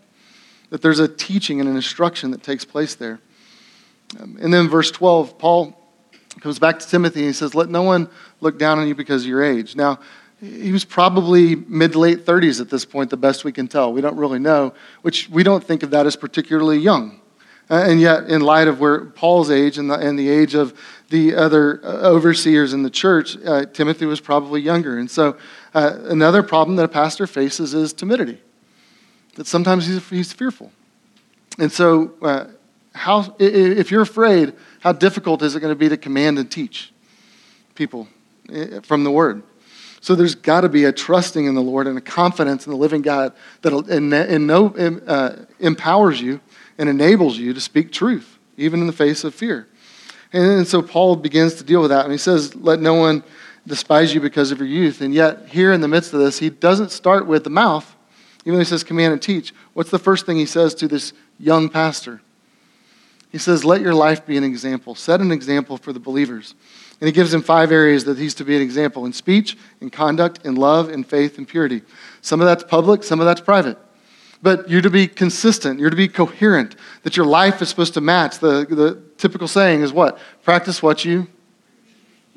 That 0.69 0.81
there's 0.81 0.99
a 0.99 1.07
teaching 1.07 1.59
and 1.59 1.67
an 1.67 1.75
instruction 1.75 2.31
that 2.31 2.43
takes 2.43 2.65
place 2.65 2.95
there. 2.95 3.19
Um, 4.19 4.37
and 4.41 4.53
then 4.53 4.67
verse 4.67 4.91
12, 4.91 5.37
Paul 5.37 5.75
comes 6.39 6.59
back 6.59 6.79
to 6.79 6.87
Timothy 6.87 7.21
and 7.21 7.27
he 7.27 7.33
says, 7.33 7.55
Let 7.55 7.69
no 7.69 7.83
one 7.83 8.09
look 8.41 8.57
down 8.57 8.79
on 8.79 8.87
you 8.87 8.95
because 8.95 9.23
of 9.23 9.29
your 9.29 9.43
age. 9.43 9.75
Now, 9.75 9.99
he 10.41 10.71
was 10.71 10.85
probably 10.85 11.55
mid 11.55 11.95
late 11.95 12.25
30s 12.25 12.61
at 12.61 12.69
this 12.69 12.85
point, 12.85 13.09
the 13.09 13.17
best 13.17 13.43
we 13.43 13.51
can 13.51 13.67
tell. 13.67 13.91
We 13.91 14.01
don't 14.01 14.15
really 14.15 14.39
know, 14.39 14.73
which 15.01 15.29
we 15.29 15.43
don't 15.43 15.63
think 15.63 15.83
of 15.83 15.89
that 15.91 16.05
as 16.05 16.15
particularly 16.15 16.77
young. 16.77 17.19
Uh, 17.69 17.85
and 17.87 18.01
yet, 18.01 18.27
in 18.29 18.41
light 18.41 18.67
of 18.67 18.79
where 18.79 19.05
Paul's 19.05 19.51
age 19.51 19.77
and 19.77 19.91
the, 19.91 19.95
and 19.95 20.17
the 20.17 20.27
age 20.27 20.55
of 20.55 20.73
the 21.09 21.35
other 21.35 21.79
uh, 21.83 22.09
overseers 22.09 22.73
in 22.73 22.81
the 22.81 22.89
church, 22.89 23.37
uh, 23.45 23.65
Timothy 23.65 24.07
was 24.07 24.19
probably 24.19 24.59
younger. 24.59 24.97
And 24.97 25.11
so, 25.11 25.37
uh, 25.75 25.99
another 26.05 26.41
problem 26.41 26.77
that 26.77 26.85
a 26.85 26.87
pastor 26.87 27.27
faces 27.27 27.75
is 27.75 27.93
timidity, 27.93 28.41
that 29.39 29.47
sometimes 29.47 29.87
he's, 29.87 30.05
he's 30.09 30.33
fearful. 30.33 30.69
And 31.57 31.71
so, 31.71 32.11
uh, 32.21 32.47
how, 32.93 33.37
if 33.39 33.89
you're 33.89 34.01
afraid, 34.01 34.51
how 34.81 34.91
difficult 34.91 35.41
is 35.43 35.55
it 35.55 35.61
going 35.61 35.71
to 35.71 35.79
be 35.79 35.87
to 35.87 35.95
command 35.95 36.37
and 36.37 36.51
teach 36.51 36.91
people 37.73 38.09
eh, 38.51 38.81
from 38.83 39.05
the 39.05 39.11
Word? 39.11 39.43
So 40.01 40.13
there's 40.13 40.35
got 40.35 40.61
to 40.61 40.69
be 40.69 40.83
a 40.83 40.91
trusting 40.91 41.45
in 41.45 41.55
the 41.55 41.61
Lord 41.61 41.87
and 41.87 41.97
a 41.97 42.01
confidence 42.01 42.67
in 42.67 42.71
the 42.71 42.77
living 42.77 43.01
God 43.01 43.31
that 43.61 43.71
in, 43.87 44.11
in 44.11 44.45
no, 44.45 44.75
uh, 44.75 45.45
empowers 45.61 46.19
you 46.19 46.41
and 46.77 46.89
enables 46.89 47.37
you 47.37 47.53
to 47.53 47.61
speak 47.61 47.93
truth, 47.93 48.37
even 48.57 48.81
in 48.81 48.87
the 48.87 48.93
face 48.93 49.23
of 49.23 49.33
fear. 49.33 49.69
And 50.33 50.67
so 50.67 50.81
Paul 50.81 51.15
begins 51.15 51.53
to 51.55 51.63
deal 51.63 51.79
with 51.79 51.91
that, 51.91 52.03
and 52.03 52.11
he 52.11 52.17
says, 52.17 52.55
Let 52.55 52.81
no 52.81 52.95
one 52.95 53.23
despise 53.65 54.13
you 54.13 54.19
because 54.19 54.51
of 54.51 54.57
your 54.57 54.67
youth. 54.67 54.99
And 54.99 55.13
yet, 55.13 55.47
here 55.47 55.71
in 55.71 55.79
the 55.79 55.87
midst 55.87 56.13
of 56.13 56.19
this, 56.19 56.39
he 56.39 56.49
doesn't 56.49 56.91
start 56.91 57.25
with 57.25 57.45
the 57.45 57.49
mouth, 57.49 57.95
even 58.45 58.53
though 58.53 58.59
he 58.59 58.65
says 58.65 58.83
command 58.83 59.13
and 59.13 59.21
teach. 59.21 59.53
What's 59.73 59.91
the 59.91 59.99
first 59.99 60.25
thing 60.25 60.37
he 60.37 60.45
says 60.45 60.73
to 60.75 60.87
this 60.87 61.13
young 61.37 61.69
pastor? 61.69 62.21
He 63.31 63.37
says, 63.37 63.63
Let 63.63 63.81
your 63.81 63.93
life 63.93 64.25
be 64.25 64.37
an 64.37 64.43
example. 64.43 64.95
Set 64.95 65.21
an 65.21 65.31
example 65.31 65.77
for 65.77 65.93
the 65.93 65.99
believers. 65.99 66.55
And 66.99 67.07
he 67.07 67.13
gives 67.13 67.33
him 67.33 67.41
five 67.41 67.71
areas 67.71 68.03
that 68.05 68.17
he's 68.17 68.33
to 68.35 68.43
be 68.43 68.55
an 68.55 68.61
example 68.61 69.05
in 69.05 69.13
speech, 69.13 69.57
in 69.79 69.89
conduct, 69.89 70.45
in 70.45 70.55
love, 70.55 70.89
in 70.89 71.03
faith, 71.03 71.37
and 71.37 71.47
purity. 71.47 71.81
Some 72.21 72.41
of 72.41 72.47
that's 72.47 72.63
public, 72.63 73.03
some 73.03 73.19
of 73.19 73.25
that's 73.25 73.39
private. 73.39 73.77
But 74.41 74.69
you're 74.69 74.81
to 74.81 74.89
be 74.89 75.07
consistent, 75.07 75.79
you're 75.79 75.89
to 75.89 75.95
be 75.95 76.07
coherent, 76.07 76.75
that 77.03 77.15
your 77.15 77.25
life 77.25 77.61
is 77.61 77.69
supposed 77.69 77.93
to 77.95 78.01
match. 78.01 78.39
The, 78.39 78.65
the 78.69 79.01
typical 79.17 79.47
saying 79.47 79.81
is 79.81 79.93
what? 79.93 80.17
Practice 80.43 80.81
what 80.81 81.05
you. 81.05 81.27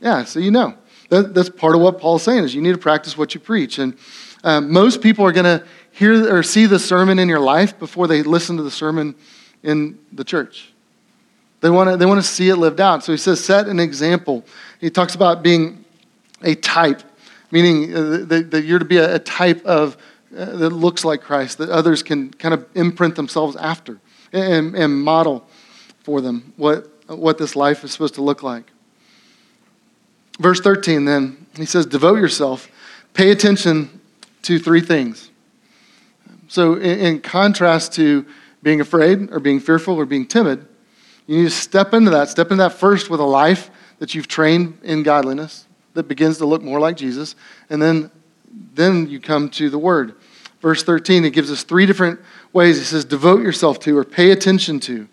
Yeah, 0.01 0.25
so 0.25 0.41
you 0.41 0.51
know. 0.51 0.77
That, 1.09 1.35
that's 1.35 1.51
part 1.51 1.75
of 1.75 1.81
what 1.81 2.01
Paul's 2.01 2.23
saying 2.23 2.45
is 2.45 2.55
you 2.55 2.63
need 2.63 2.73
to 2.73 2.79
practice 2.79 3.19
what 3.19 3.35
you 3.35 3.41
preach. 3.41 3.79
And 3.79 3.97
um, 4.45 4.73
most 4.73 5.03
people 5.03 5.25
are 5.25 5.33
going 5.33 5.45
to 5.45 5.65
hear 5.93 6.35
or 6.35 6.43
see 6.43 6.67
the 6.67 6.79
sermon 6.79 7.19
in 7.19 7.29
your 7.29 7.41
life 7.41 7.79
before 7.79 8.07
they 8.07 8.23
listen 8.23 8.57
to 8.57 8.63
the 8.63 8.71
sermon 8.71 9.15
in 9.63 9.99
the 10.13 10.25
church. 10.25 10.73
They 11.61 11.71
want 11.71 11.91
to 11.91 11.97
they 11.97 12.07
want 12.07 12.21
to 12.21 12.27
see 12.27 12.49
it 12.49 12.57
lived 12.57 12.81
out. 12.81 13.05
So 13.05 13.13
he 13.13 13.19
says, 13.19 13.43
set 13.43 13.69
an 13.69 13.79
example. 13.79 14.45
He 14.81 14.91
talks 14.91 15.15
about 15.15 15.43
being 15.43 15.85
a 16.43 16.55
type, 16.57 17.03
meaning 17.51 17.95
uh, 17.95 18.25
that, 18.27 18.65
you're 18.65 18.81
to 18.81 18.85
be 18.85 18.97
a, 18.97 19.15
a 19.15 19.19
type 19.21 19.65
of 19.65 19.97
uh, 20.37 20.45
that 20.57 20.71
looks 20.71 21.05
like 21.05 21.21
Christ, 21.21 21.59
that 21.59 21.69
others 21.69 22.03
can 22.03 22.31
kind 22.33 22.55
of 22.55 22.67
imprint 22.75 23.17
themselves 23.17 23.55
after 23.57 23.99
and, 24.33 24.75
and 24.75 25.03
model 25.03 25.47
for 26.03 26.21
them 26.21 26.53
what, 26.57 26.89
what 27.07 27.39
this 27.39 27.55
life 27.55 27.85
is 27.85 27.93
supposed 27.93 28.15
to 28.15 28.23
look 28.23 28.43
like. 28.43 28.65
Verse 30.41 30.61
13, 30.61 31.05
then, 31.05 31.47
he 31.57 31.67
says, 31.67 31.87
Devote 31.87 32.17
yourself, 32.17 32.69
pay 33.15 33.31
attention 33.31 34.01
to 34.43 34.59
three 34.59 34.81
things. 34.81 35.31
So, 36.53 36.75
in, 36.75 37.01
in 37.01 37.21
contrast 37.21 37.95
to 37.95 38.27
being 38.63 38.83
afraid 38.83 39.33
or 39.33 39.41
being 39.41 39.59
fearful 39.59 39.95
or 39.95 40.05
being 40.05 40.27
timid, 40.27 40.69
you 41.27 41.39
need 41.39 41.45
to 41.45 41.51
step 41.51 41.95
into 41.95 42.11
that. 42.11 42.29
Step 42.29 42.51
into 42.51 42.63
that 42.63 42.75
first 42.75 43.09
with 43.09 43.21
a 43.21 43.25
life 43.25 43.71
that 44.01 44.15
you've 44.15 44.29
trained 44.29 44.79
in 44.83 45.03
godliness 45.03 45.67
that 45.95 46.09
begins 46.09 46.37
to 46.37 46.45
look 46.45 46.61
more 46.61 46.79
like 46.79 46.99
Jesus. 46.99 47.37
And 47.71 47.81
then, 47.81 48.11
then 48.75 49.09
you 49.09 49.19
come 49.19 49.49
to 49.49 49.71
the 49.71 49.79
Word. 49.79 50.15
Verse 50.61 50.83
13, 50.83 51.25
it 51.25 51.31
gives 51.31 51.51
us 51.51 51.63
three 51.63 51.87
different 51.87 52.21
ways. 52.53 52.77
It 52.77 52.85
says, 52.85 53.07
devote 53.07 53.41
yourself 53.41 53.81
to 53.81 53.97
or 53.97 54.05
pay 54.05 54.31
attention 54.31 54.79
to 54.81 55.09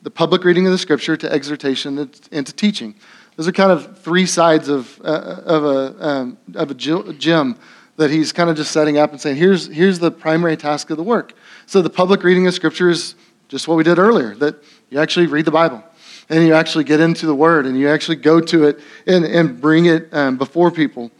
the 0.00 0.10
public 0.10 0.42
reading 0.42 0.64
of 0.64 0.72
the 0.72 0.78
Scripture 0.78 1.18
to 1.18 1.30
exhortation 1.30 1.98
and 1.98 2.46
to 2.46 2.52
teaching. 2.54 2.94
Those 3.36 3.46
are 3.46 3.52
kind 3.52 3.72
of 3.72 3.98
three 3.98 4.24
sides 4.24 4.70
of, 4.70 4.98
uh, 5.04 5.42
of, 5.44 5.64
a, 5.66 6.08
um, 6.08 6.38
of 6.54 6.70
a 6.70 6.74
gym 6.74 7.58
that 7.96 8.10
he's 8.10 8.32
kind 8.32 8.48
of 8.48 8.56
just 8.56 8.70
setting 8.70 8.98
up 8.98 9.10
and 9.12 9.20
saying, 9.20 9.36
here's, 9.36 9.66
here's 9.66 9.98
the 9.98 10.10
primary 10.10 10.56
task 10.56 10.90
of 10.90 10.96
the 10.96 11.02
work. 11.02 11.34
So 11.66 11.82
the 11.82 11.90
public 11.90 12.24
reading 12.24 12.46
of 12.46 12.54
Scripture 12.54 12.88
is 12.88 13.14
just 13.48 13.68
what 13.68 13.76
we 13.76 13.84
did 13.84 13.98
earlier, 13.98 14.34
that 14.36 14.56
you 14.90 14.98
actually 14.98 15.26
read 15.26 15.44
the 15.44 15.50
Bible 15.50 15.84
and 16.28 16.46
you 16.46 16.54
actually 16.54 16.84
get 16.84 17.00
into 17.00 17.26
the 17.26 17.34
Word 17.34 17.66
and 17.66 17.78
you 17.78 17.88
actually 17.88 18.16
go 18.16 18.40
to 18.40 18.64
it 18.64 18.80
and, 19.06 19.24
and 19.24 19.60
bring 19.60 19.86
it 19.86 20.12
um, 20.12 20.38
before 20.38 20.70
people. 20.70 21.10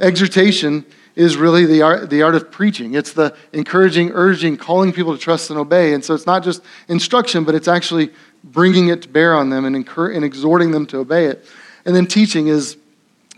Exhortation 0.00 0.86
is 1.14 1.36
really 1.36 1.66
the 1.66 1.82
art, 1.82 2.08
the 2.08 2.22
art 2.22 2.34
of 2.34 2.50
preaching. 2.50 2.94
It's 2.94 3.12
the 3.12 3.36
encouraging, 3.52 4.12
urging, 4.14 4.56
calling 4.56 4.92
people 4.92 5.12
to 5.12 5.18
trust 5.20 5.50
and 5.50 5.58
obey. 5.58 5.92
And 5.92 6.02
so 6.02 6.14
it's 6.14 6.26
not 6.26 6.42
just 6.42 6.62
instruction, 6.88 7.44
but 7.44 7.54
it's 7.54 7.68
actually 7.68 8.10
bringing 8.42 8.88
it 8.88 9.02
to 9.02 9.08
bear 9.08 9.34
on 9.34 9.50
them 9.50 9.66
and, 9.66 9.76
incur- 9.76 10.12
and 10.12 10.24
exhorting 10.24 10.70
them 10.70 10.86
to 10.86 10.98
obey 10.98 11.26
it. 11.26 11.44
And 11.84 11.94
then 11.94 12.06
teaching 12.06 12.48
is, 12.48 12.78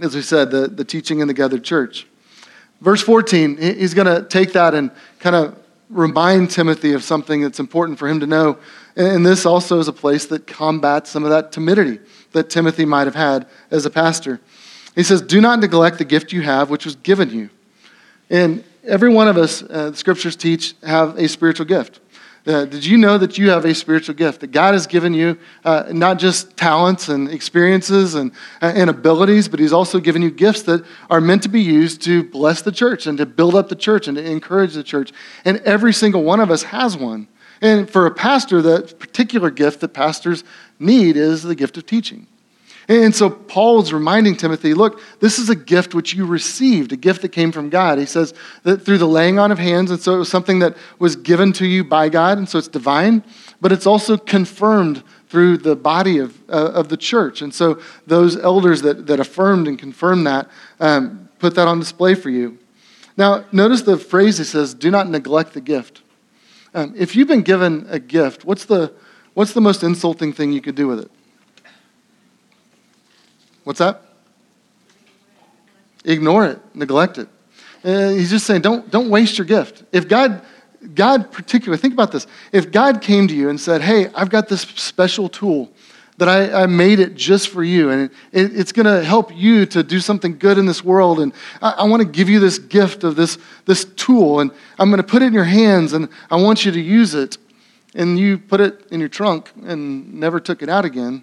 as 0.00 0.14
we 0.14 0.22
said, 0.22 0.52
the, 0.52 0.68
the 0.68 0.84
teaching 0.84 1.18
in 1.18 1.26
the 1.26 1.34
gathered 1.34 1.64
church. 1.64 2.06
Verse 2.84 3.00
14, 3.00 3.56
he's 3.56 3.94
going 3.94 4.06
to 4.06 4.28
take 4.28 4.52
that 4.52 4.74
and 4.74 4.90
kind 5.18 5.34
of 5.34 5.58
remind 5.88 6.50
Timothy 6.50 6.92
of 6.92 7.02
something 7.02 7.40
that's 7.40 7.58
important 7.58 7.98
for 7.98 8.06
him 8.06 8.20
to 8.20 8.26
know. 8.26 8.58
And 8.94 9.24
this 9.24 9.46
also 9.46 9.78
is 9.78 9.88
a 9.88 9.92
place 9.92 10.26
that 10.26 10.46
combats 10.46 11.08
some 11.08 11.24
of 11.24 11.30
that 11.30 11.50
timidity 11.50 11.98
that 12.32 12.50
Timothy 12.50 12.84
might 12.84 13.06
have 13.06 13.14
had 13.14 13.46
as 13.70 13.86
a 13.86 13.90
pastor. 13.90 14.38
He 14.94 15.02
says, 15.02 15.22
Do 15.22 15.40
not 15.40 15.60
neglect 15.60 15.96
the 15.96 16.04
gift 16.04 16.30
you 16.30 16.42
have, 16.42 16.68
which 16.68 16.84
was 16.84 16.96
given 16.96 17.30
you. 17.30 17.48
And 18.28 18.62
every 18.84 19.08
one 19.08 19.28
of 19.28 19.38
us, 19.38 19.62
uh, 19.62 19.88
the 19.90 19.96
scriptures 19.96 20.36
teach, 20.36 20.74
have 20.82 21.16
a 21.16 21.26
spiritual 21.26 21.64
gift. 21.64 22.00
Uh, 22.46 22.66
did 22.66 22.84
you 22.84 22.98
know 22.98 23.16
that 23.16 23.38
you 23.38 23.48
have 23.48 23.64
a 23.64 23.74
spiritual 23.74 24.14
gift? 24.14 24.40
That 24.40 24.52
God 24.52 24.74
has 24.74 24.86
given 24.86 25.14
you 25.14 25.38
uh, 25.64 25.84
not 25.90 26.18
just 26.18 26.56
talents 26.58 27.08
and 27.08 27.30
experiences 27.30 28.14
and, 28.14 28.32
uh, 28.60 28.72
and 28.74 28.90
abilities, 28.90 29.48
but 29.48 29.60
He's 29.60 29.72
also 29.72 29.98
given 29.98 30.20
you 30.20 30.30
gifts 30.30 30.62
that 30.62 30.84
are 31.08 31.22
meant 31.22 31.42
to 31.44 31.48
be 31.48 31.62
used 31.62 32.02
to 32.02 32.22
bless 32.22 32.60
the 32.60 32.72
church 32.72 33.06
and 33.06 33.16
to 33.16 33.24
build 33.24 33.54
up 33.54 33.70
the 33.70 33.76
church 33.76 34.08
and 34.08 34.18
to 34.18 34.30
encourage 34.30 34.74
the 34.74 34.82
church. 34.82 35.10
And 35.46 35.56
every 35.58 35.94
single 35.94 36.22
one 36.22 36.40
of 36.40 36.50
us 36.50 36.64
has 36.64 36.98
one. 36.98 37.28
And 37.62 37.88
for 37.88 38.04
a 38.04 38.10
pastor, 38.10 38.60
that 38.60 38.98
particular 38.98 39.48
gift 39.50 39.80
that 39.80 39.94
pastors 39.94 40.44
need 40.78 41.16
is 41.16 41.42
the 41.42 41.54
gift 41.54 41.78
of 41.78 41.86
teaching. 41.86 42.26
And 42.88 43.14
so 43.14 43.30
Paul 43.30 43.80
is 43.80 43.92
reminding 43.92 44.36
Timothy 44.36 44.74
look, 44.74 45.00
this 45.20 45.38
is 45.38 45.48
a 45.48 45.56
gift 45.56 45.94
which 45.94 46.14
you 46.14 46.26
received, 46.26 46.92
a 46.92 46.96
gift 46.96 47.22
that 47.22 47.30
came 47.30 47.50
from 47.50 47.70
God. 47.70 47.98
He 47.98 48.06
says 48.06 48.34
that 48.62 48.84
through 48.84 48.98
the 48.98 49.08
laying 49.08 49.38
on 49.38 49.50
of 49.50 49.58
hands, 49.58 49.90
and 49.90 50.00
so 50.00 50.14
it 50.14 50.18
was 50.18 50.28
something 50.28 50.58
that 50.58 50.76
was 50.98 51.16
given 51.16 51.52
to 51.54 51.66
you 51.66 51.82
by 51.84 52.08
God, 52.08 52.36
and 52.36 52.48
so 52.48 52.58
it's 52.58 52.68
divine, 52.68 53.24
but 53.60 53.72
it's 53.72 53.86
also 53.86 54.16
confirmed 54.16 55.02
through 55.28 55.58
the 55.58 55.74
body 55.74 56.18
of, 56.18 56.38
uh, 56.48 56.72
of 56.72 56.88
the 56.88 56.96
church. 56.96 57.42
And 57.42 57.52
so 57.52 57.80
those 58.06 58.36
elders 58.36 58.82
that, 58.82 59.06
that 59.06 59.18
affirmed 59.18 59.66
and 59.66 59.78
confirmed 59.78 60.26
that 60.26 60.48
um, 60.78 61.28
put 61.38 61.54
that 61.54 61.66
on 61.66 61.80
display 61.80 62.14
for 62.14 62.30
you. 62.30 62.58
Now, 63.16 63.44
notice 63.50 63.82
the 63.82 63.96
phrase 63.96 64.38
he 64.38 64.44
says, 64.44 64.74
do 64.74 64.90
not 64.90 65.08
neglect 65.08 65.54
the 65.54 65.60
gift. 65.60 66.02
Um, 66.74 66.94
if 66.96 67.16
you've 67.16 67.28
been 67.28 67.42
given 67.42 67.86
a 67.88 67.98
gift, 67.98 68.44
what's 68.44 68.64
the, 68.64 68.92
what's 69.34 69.54
the 69.54 69.60
most 69.60 69.82
insulting 69.82 70.32
thing 70.32 70.52
you 70.52 70.60
could 70.60 70.74
do 70.74 70.86
with 70.86 71.00
it? 71.00 71.10
What's 73.64 73.78
that? 73.78 74.02
Ignore 76.04 76.46
it, 76.46 76.74
neglect 76.74 77.18
it. 77.18 77.28
Uh, 77.84 78.10
he's 78.10 78.30
just 78.30 78.46
saying, 78.46 78.62
don't, 78.62 78.90
don't 78.90 79.10
waste 79.10 79.36
your 79.38 79.46
gift. 79.46 79.84
If 79.92 80.08
God, 80.08 80.42
God 80.94 81.32
particularly, 81.32 81.80
think 81.80 81.94
about 81.94 82.12
this. 82.12 82.26
If 82.52 82.70
God 82.70 83.00
came 83.00 83.26
to 83.28 83.34
you 83.34 83.48
and 83.48 83.60
said, 83.60 83.82
hey, 83.82 84.08
I've 84.14 84.30
got 84.30 84.48
this 84.48 84.62
special 84.62 85.28
tool 85.28 85.70
that 86.16 86.28
I, 86.28 86.62
I 86.62 86.66
made 86.66 87.00
it 87.00 87.14
just 87.14 87.48
for 87.48 87.64
you, 87.64 87.90
and 87.90 88.02
it, 88.02 88.12
it, 88.32 88.56
it's 88.56 88.72
going 88.72 88.86
to 88.86 89.02
help 89.02 89.34
you 89.34 89.66
to 89.66 89.82
do 89.82 89.98
something 89.98 90.38
good 90.38 90.58
in 90.58 90.66
this 90.66 90.84
world, 90.84 91.18
and 91.20 91.32
I, 91.60 91.70
I 91.70 91.84
want 91.84 92.02
to 92.02 92.08
give 92.08 92.28
you 92.28 92.38
this 92.38 92.58
gift 92.58 93.02
of 93.02 93.16
this, 93.16 93.36
this 93.64 93.84
tool, 93.84 94.40
and 94.40 94.52
I'm 94.78 94.90
going 94.90 95.02
to 95.02 95.08
put 95.08 95.22
it 95.22 95.26
in 95.26 95.32
your 95.32 95.44
hands, 95.44 95.92
and 95.92 96.08
I 96.30 96.36
want 96.36 96.64
you 96.64 96.70
to 96.72 96.80
use 96.80 97.14
it. 97.14 97.38
And 97.96 98.18
you 98.18 98.38
put 98.38 98.60
it 98.60 98.88
in 98.90 98.98
your 98.98 99.08
trunk 99.08 99.52
and 99.64 100.14
never 100.14 100.40
took 100.40 100.62
it 100.62 100.68
out 100.68 100.84
again. 100.84 101.22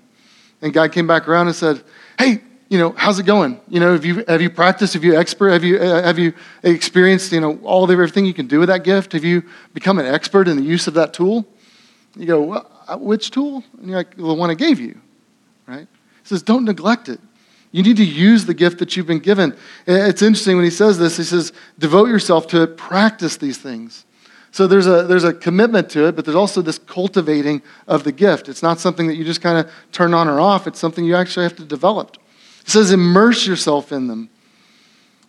And 0.61 0.71
God 0.71 0.93
came 0.93 1.05
back 1.05 1.27
around 1.27 1.47
and 1.47 1.55
said, 1.55 1.83
hey, 2.21 2.41
you 2.69 2.77
know, 2.77 2.93
how's 2.95 3.19
it 3.19 3.25
going? 3.25 3.59
You 3.67 3.79
know, 3.79 3.93
have 3.93 4.05
you, 4.05 4.23
have 4.27 4.41
you 4.41 4.49
practiced? 4.49 4.93
Have 4.93 5.03
you 5.03 5.17
expert? 5.17 5.49
Have 5.49 5.63
you, 5.63 5.77
uh, 5.77 6.03
have 6.03 6.17
you 6.17 6.33
experienced, 6.63 7.31
you 7.31 7.41
know, 7.41 7.59
all 7.63 7.83
of 7.83 7.89
everything 7.89 8.25
you 8.25 8.33
can 8.33 8.47
do 8.47 8.59
with 8.59 8.69
that 8.69 8.83
gift? 8.83 9.11
Have 9.13 9.25
you 9.25 9.43
become 9.73 9.99
an 9.99 10.05
expert 10.05 10.47
in 10.47 10.55
the 10.55 10.63
use 10.63 10.87
of 10.87 10.93
that 10.93 11.13
tool? 11.13 11.45
You 12.15 12.25
go, 12.25 12.41
well, 12.41 12.71
uh, 12.87 12.97
which 12.97 13.31
tool? 13.31 13.63
And 13.79 13.89
you're 13.89 13.97
like, 13.97 14.15
the 14.15 14.33
one 14.33 14.49
I 14.49 14.53
gave 14.53 14.79
you, 14.79 14.99
right? 15.67 15.87
He 16.21 16.27
says, 16.27 16.43
don't 16.43 16.65
neglect 16.65 17.09
it. 17.09 17.19
You 17.71 17.83
need 17.83 17.97
to 17.97 18.05
use 18.05 18.45
the 18.45 18.53
gift 18.53 18.79
that 18.79 18.95
you've 18.95 19.07
been 19.07 19.19
given. 19.19 19.55
It's 19.87 20.21
interesting 20.21 20.57
when 20.57 20.65
he 20.65 20.71
says 20.71 20.99
this, 20.99 21.17
he 21.17 21.23
says, 21.23 21.53
devote 21.79 22.09
yourself 22.09 22.47
to 22.47 22.63
it, 22.63 22.77
practice 22.77 23.37
these 23.37 23.57
things. 23.57 24.05
So 24.51 24.67
there's 24.67 24.87
a, 24.87 25.03
there's 25.03 25.23
a 25.23 25.33
commitment 25.33 25.89
to 25.91 26.07
it, 26.07 26.15
but 26.15 26.25
there's 26.25 26.35
also 26.35 26.61
this 26.61 26.77
cultivating 26.77 27.61
of 27.87 28.03
the 28.03 28.11
gift. 28.11 28.49
It's 28.49 28.61
not 28.61 28.79
something 28.79 29.07
that 29.07 29.15
you 29.15 29.23
just 29.23 29.41
kind 29.41 29.57
of 29.57 29.71
turn 29.93 30.13
on 30.13 30.27
or 30.27 30.39
off, 30.39 30.67
it's 30.67 30.79
something 30.79 31.05
you 31.05 31.15
actually 31.15 31.43
have 31.43 31.55
to 31.55 31.63
develop. 31.63 32.17
It 32.61 32.69
says, 32.69 32.91
immerse 32.91 33.47
yourself 33.47 33.91
in 33.91 34.07
them, 34.07 34.29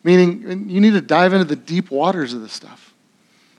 meaning 0.03 0.69
you 0.69 0.81
need 0.81 0.93
to 0.93 1.01
dive 1.01 1.33
into 1.33 1.45
the 1.45 1.57
deep 1.57 1.91
waters 1.91 2.35
of 2.35 2.43
this 2.43 2.53
stuff. 2.53 2.93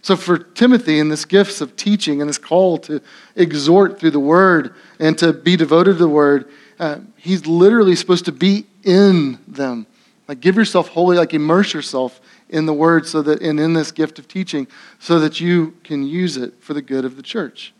So 0.01 0.18
for 0.18 0.38
Timothy, 0.38 0.99
in 0.99 1.07
this 1.07 1.24
gifts 1.24 1.61
of 1.61 1.78
teaching 1.78 2.20
and 2.20 2.30
this 2.30 2.38
call 2.38 2.78
to 2.80 3.01
exhort 3.38 4.01
through 4.01 4.11
the 4.11 4.20
word 4.20 4.76
and 4.99 5.18
to 5.20 5.32
be 5.32 5.55
devoted 5.55 5.93
to 5.93 5.99
the 5.99 6.09
word, 6.09 6.49
uh, 6.78 6.99
he's 7.16 7.47
literally 7.47 7.95
supposed 7.95 8.26
to 8.26 8.34
be 8.34 8.66
in 8.84 9.39
them. 9.47 9.88
Like 10.28 10.41
give 10.41 10.57
yourself 10.57 10.89
wholly, 10.89 11.16
like 11.16 11.34
immerse 11.34 11.74
yourself 11.74 12.20
in 12.49 12.65
the 12.65 12.73
word 12.73 13.07
so 13.07 13.21
that 13.21 13.41
and 13.41 13.59
in 13.59 13.73
this 13.73 13.91
gift 13.91 14.19
of 14.19 14.27
teaching 14.27 14.67
so 14.99 15.19
that 15.19 15.39
you 15.39 15.75
can 15.83 16.05
use 16.05 16.37
it 16.37 16.53
for 16.61 16.73
the 16.73 16.81
good 16.81 17.05
of 17.05 17.15
the 17.15 17.23
church. 17.23 17.73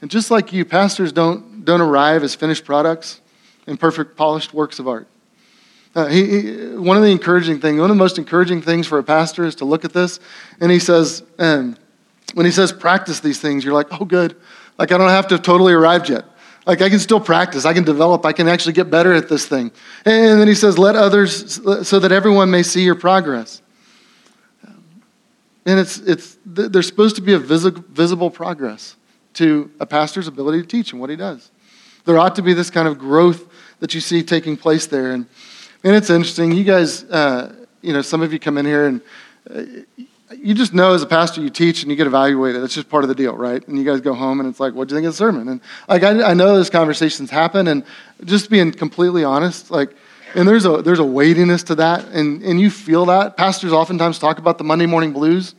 And 0.00 0.10
just 0.10 0.30
like 0.30 0.52
you, 0.52 0.64
pastors 0.64 1.12
don't, 1.12 1.64
don't 1.64 1.80
arrive 1.80 2.22
as 2.22 2.34
finished 2.34 2.64
products 2.64 3.20
and 3.66 3.80
perfect 3.80 4.16
polished 4.16 4.52
works 4.52 4.78
of 4.78 4.86
art. 4.86 5.08
Uh, 5.94 6.06
he, 6.06 6.26
he, 6.26 6.66
one 6.76 6.96
of 6.96 7.02
the 7.02 7.10
encouraging 7.10 7.60
things, 7.60 7.80
one 7.80 7.90
of 7.90 7.96
the 7.96 8.02
most 8.02 8.18
encouraging 8.18 8.60
things 8.60 8.86
for 8.86 8.98
a 8.98 9.02
pastor 9.04 9.44
is 9.44 9.54
to 9.54 9.64
look 9.64 9.84
at 9.84 9.92
this, 9.92 10.18
and 10.60 10.70
he 10.70 10.78
says, 10.78 11.22
um, 11.38 11.76
when 12.34 12.44
he 12.44 12.52
says 12.52 12.72
practice 12.72 13.20
these 13.20 13.40
things, 13.40 13.64
you're 13.64 13.74
like, 13.74 13.86
oh, 13.92 14.04
good. 14.04 14.36
Like 14.76 14.90
I 14.90 14.98
don't 14.98 15.08
have 15.08 15.28
to 15.28 15.36
have 15.36 15.42
totally 15.42 15.72
arrived 15.72 16.08
yet. 16.08 16.24
Like 16.66 16.80
I 16.80 16.88
can 16.88 16.98
still 16.98 17.20
practice, 17.20 17.64
I 17.64 17.74
can 17.74 17.84
develop, 17.84 18.24
I 18.24 18.32
can 18.32 18.48
actually 18.48 18.72
get 18.72 18.90
better 18.90 19.12
at 19.12 19.28
this 19.28 19.46
thing. 19.46 19.70
And 20.04 20.40
then 20.40 20.48
he 20.48 20.54
says, 20.54 20.78
let 20.78 20.96
others, 20.96 21.60
so 21.86 21.98
that 21.98 22.10
everyone 22.10 22.50
may 22.50 22.62
see 22.62 22.82
your 22.82 22.94
progress. 22.94 23.60
And 25.66 25.78
it's, 25.78 25.98
it's, 25.98 26.38
there's 26.44 26.86
supposed 26.86 27.16
to 27.16 27.22
be 27.22 27.32
a 27.32 27.38
visible 27.38 28.30
progress 28.30 28.96
to 29.34 29.70
a 29.80 29.86
pastor's 29.86 30.28
ability 30.28 30.62
to 30.62 30.66
teach 30.66 30.92
and 30.92 31.00
what 31.00 31.10
he 31.10 31.16
does. 31.16 31.50
There 32.04 32.18
ought 32.18 32.34
to 32.36 32.42
be 32.42 32.52
this 32.52 32.70
kind 32.70 32.86
of 32.86 32.98
growth 32.98 33.46
that 33.80 33.94
you 33.94 34.00
see 34.00 34.22
taking 34.22 34.56
place 34.56 34.86
there. 34.86 35.12
And, 35.12 35.26
and 35.82 35.94
it's 35.94 36.10
interesting. 36.10 36.52
You 36.52 36.64
guys, 36.64 37.04
uh, 37.04 37.54
you 37.82 37.92
know, 37.92 38.02
some 38.02 38.22
of 38.22 38.32
you 38.32 38.38
come 38.38 38.58
in 38.58 38.66
here 38.66 38.86
and 38.86 39.00
uh, 39.50 40.04
you 40.38 40.54
just 40.54 40.74
know 40.74 40.94
as 40.94 41.02
a 41.02 41.06
pastor 41.06 41.40
you 41.40 41.50
teach 41.50 41.82
and 41.82 41.90
you 41.90 41.96
get 41.96 42.06
evaluated. 42.06 42.62
That's 42.62 42.74
just 42.74 42.88
part 42.88 43.04
of 43.04 43.08
the 43.08 43.14
deal, 43.14 43.36
right? 43.36 43.66
And 43.66 43.78
you 43.78 43.84
guys 43.84 44.00
go 44.00 44.14
home 44.14 44.40
and 44.40 44.48
it's 44.48 44.60
like, 44.60 44.74
what 44.74 44.88
do 44.88 44.94
you 44.94 44.98
think 44.98 45.06
of 45.06 45.12
the 45.12 45.16
sermon? 45.16 45.48
And 45.48 45.60
like 45.88 46.02
I, 46.02 46.30
I 46.30 46.34
know 46.34 46.54
those 46.54 46.70
conversations 46.70 47.30
happen, 47.30 47.68
and 47.68 47.84
just 48.24 48.50
being 48.50 48.72
completely 48.72 49.24
honest, 49.24 49.70
like, 49.70 49.90
and 50.34 50.48
there's 50.48 50.66
a 50.66 50.82
there's 50.82 50.98
a 50.98 51.04
weightiness 51.04 51.62
to 51.64 51.74
that, 51.76 52.06
and 52.08 52.42
and 52.42 52.60
you 52.60 52.70
feel 52.70 53.06
that. 53.06 53.36
Pastors 53.36 53.72
oftentimes 53.72 54.18
talk 54.18 54.38
about 54.38 54.58
the 54.58 54.64
Monday 54.64 54.86
morning 54.86 55.12
blues. 55.12 55.54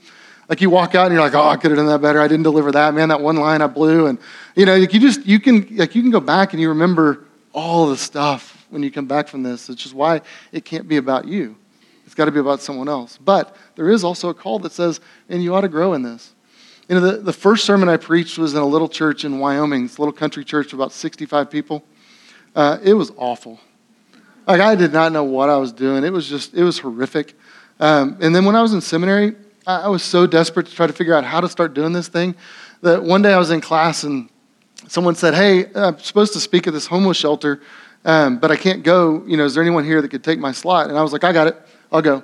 Like 0.47 0.61
you 0.61 0.69
walk 0.69 0.93
out 0.93 1.05
and 1.05 1.13
you're 1.13 1.23
like, 1.23 1.33
oh, 1.33 1.47
I 1.47 1.57
could 1.57 1.71
have 1.71 1.77
done 1.77 1.87
that 1.87 2.01
better. 2.01 2.21
I 2.21 2.27
didn't 2.27 2.43
deliver 2.43 2.71
that. 2.71 2.93
Man, 2.93 3.09
that 3.09 3.21
one 3.21 3.37
line 3.37 3.61
I 3.61 3.67
blew, 3.67 4.07
and 4.07 4.19
you 4.55 4.65
know, 4.65 4.77
like 4.77 4.93
you 4.93 4.99
just 4.99 5.25
you 5.25 5.39
can 5.39 5.67
like 5.77 5.95
you 5.95 6.01
can 6.01 6.11
go 6.11 6.19
back 6.19 6.53
and 6.53 6.61
you 6.61 6.69
remember 6.69 7.25
all 7.53 7.87
the 7.87 7.97
stuff 7.97 8.65
when 8.69 8.83
you 8.83 8.91
come 8.91 9.07
back 9.07 9.27
from 9.27 9.43
this, 9.43 9.69
which 9.69 9.85
is 9.85 9.93
why 9.93 10.21
it 10.51 10.65
can't 10.65 10.87
be 10.87 10.97
about 10.97 11.25
you. 11.27 11.55
It's 12.05 12.13
got 12.13 12.25
to 12.25 12.31
be 12.31 12.39
about 12.39 12.61
someone 12.61 12.87
else. 12.87 13.17
But 13.17 13.55
there 13.75 13.89
is 13.89 14.03
also 14.03 14.29
a 14.29 14.33
call 14.33 14.59
that 14.59 14.71
says, 14.71 14.99
and 15.29 15.43
you 15.43 15.55
ought 15.55 15.61
to 15.61 15.67
grow 15.67 15.93
in 15.93 16.03
this. 16.03 16.33
You 16.87 16.95
know, 16.95 17.01
the, 17.01 17.17
the 17.17 17.33
first 17.33 17.65
sermon 17.65 17.89
I 17.89 17.97
preached 17.97 18.37
was 18.37 18.53
in 18.53 18.59
a 18.59 18.65
little 18.65 18.87
church 18.87 19.25
in 19.25 19.39
Wyoming. 19.39 19.85
It's 19.85 19.97
a 19.97 20.01
little 20.01 20.13
country 20.13 20.45
church 20.45 20.71
of 20.71 20.79
about 20.79 20.91
65 20.91 21.49
people. 21.49 21.83
Uh, 22.55 22.77
it 22.83 22.93
was 22.93 23.11
awful. 23.17 23.59
Like, 24.47 24.61
I 24.61 24.75
did 24.75 24.93
not 24.93 25.11
know 25.11 25.23
what 25.23 25.49
I 25.49 25.57
was 25.57 25.71
doing. 25.71 26.03
It 26.03 26.13
was 26.13 26.29
just, 26.29 26.53
it 26.53 26.63
was 26.63 26.77
horrific. 26.77 27.33
Um, 27.79 28.17
and 28.21 28.35
then 28.35 28.45
when 28.45 28.55
I 28.55 28.61
was 28.61 28.73
in 28.73 28.81
seminary, 28.81 29.35
I, 29.65 29.81
I 29.81 29.87
was 29.87 30.03
so 30.03 30.27
desperate 30.27 30.67
to 30.67 30.75
try 30.75 30.85
to 30.85 30.93
figure 30.93 31.15
out 31.15 31.23
how 31.23 31.41
to 31.41 31.49
start 31.49 31.73
doing 31.73 31.91
this 31.91 32.07
thing 32.07 32.35
that 32.81 33.03
one 33.03 33.23
day 33.23 33.33
I 33.33 33.37
was 33.37 33.49
in 33.49 33.61
class 33.61 34.03
and 34.03 34.29
someone 34.87 35.15
said, 35.15 35.33
Hey, 35.33 35.65
I'm 35.73 35.97
supposed 35.99 36.33
to 36.33 36.39
speak 36.39 36.67
at 36.67 36.73
this 36.73 36.85
homeless 36.85 37.17
shelter, 37.17 37.61
um, 38.05 38.37
but 38.37 38.51
I 38.51 38.55
can't 38.55 38.83
go. 38.83 39.23
You 39.25 39.37
know, 39.37 39.45
is 39.45 39.55
there 39.55 39.63
anyone 39.63 39.83
here 39.83 40.01
that 40.01 40.09
could 40.09 40.23
take 40.23 40.39
my 40.39 40.51
slot? 40.51 40.89
And 40.89 40.97
I 40.97 41.01
was 41.01 41.11
like, 41.11 41.23
I 41.23 41.33
got 41.33 41.47
it. 41.47 41.57
I'll 41.95 42.01
go. 42.01 42.23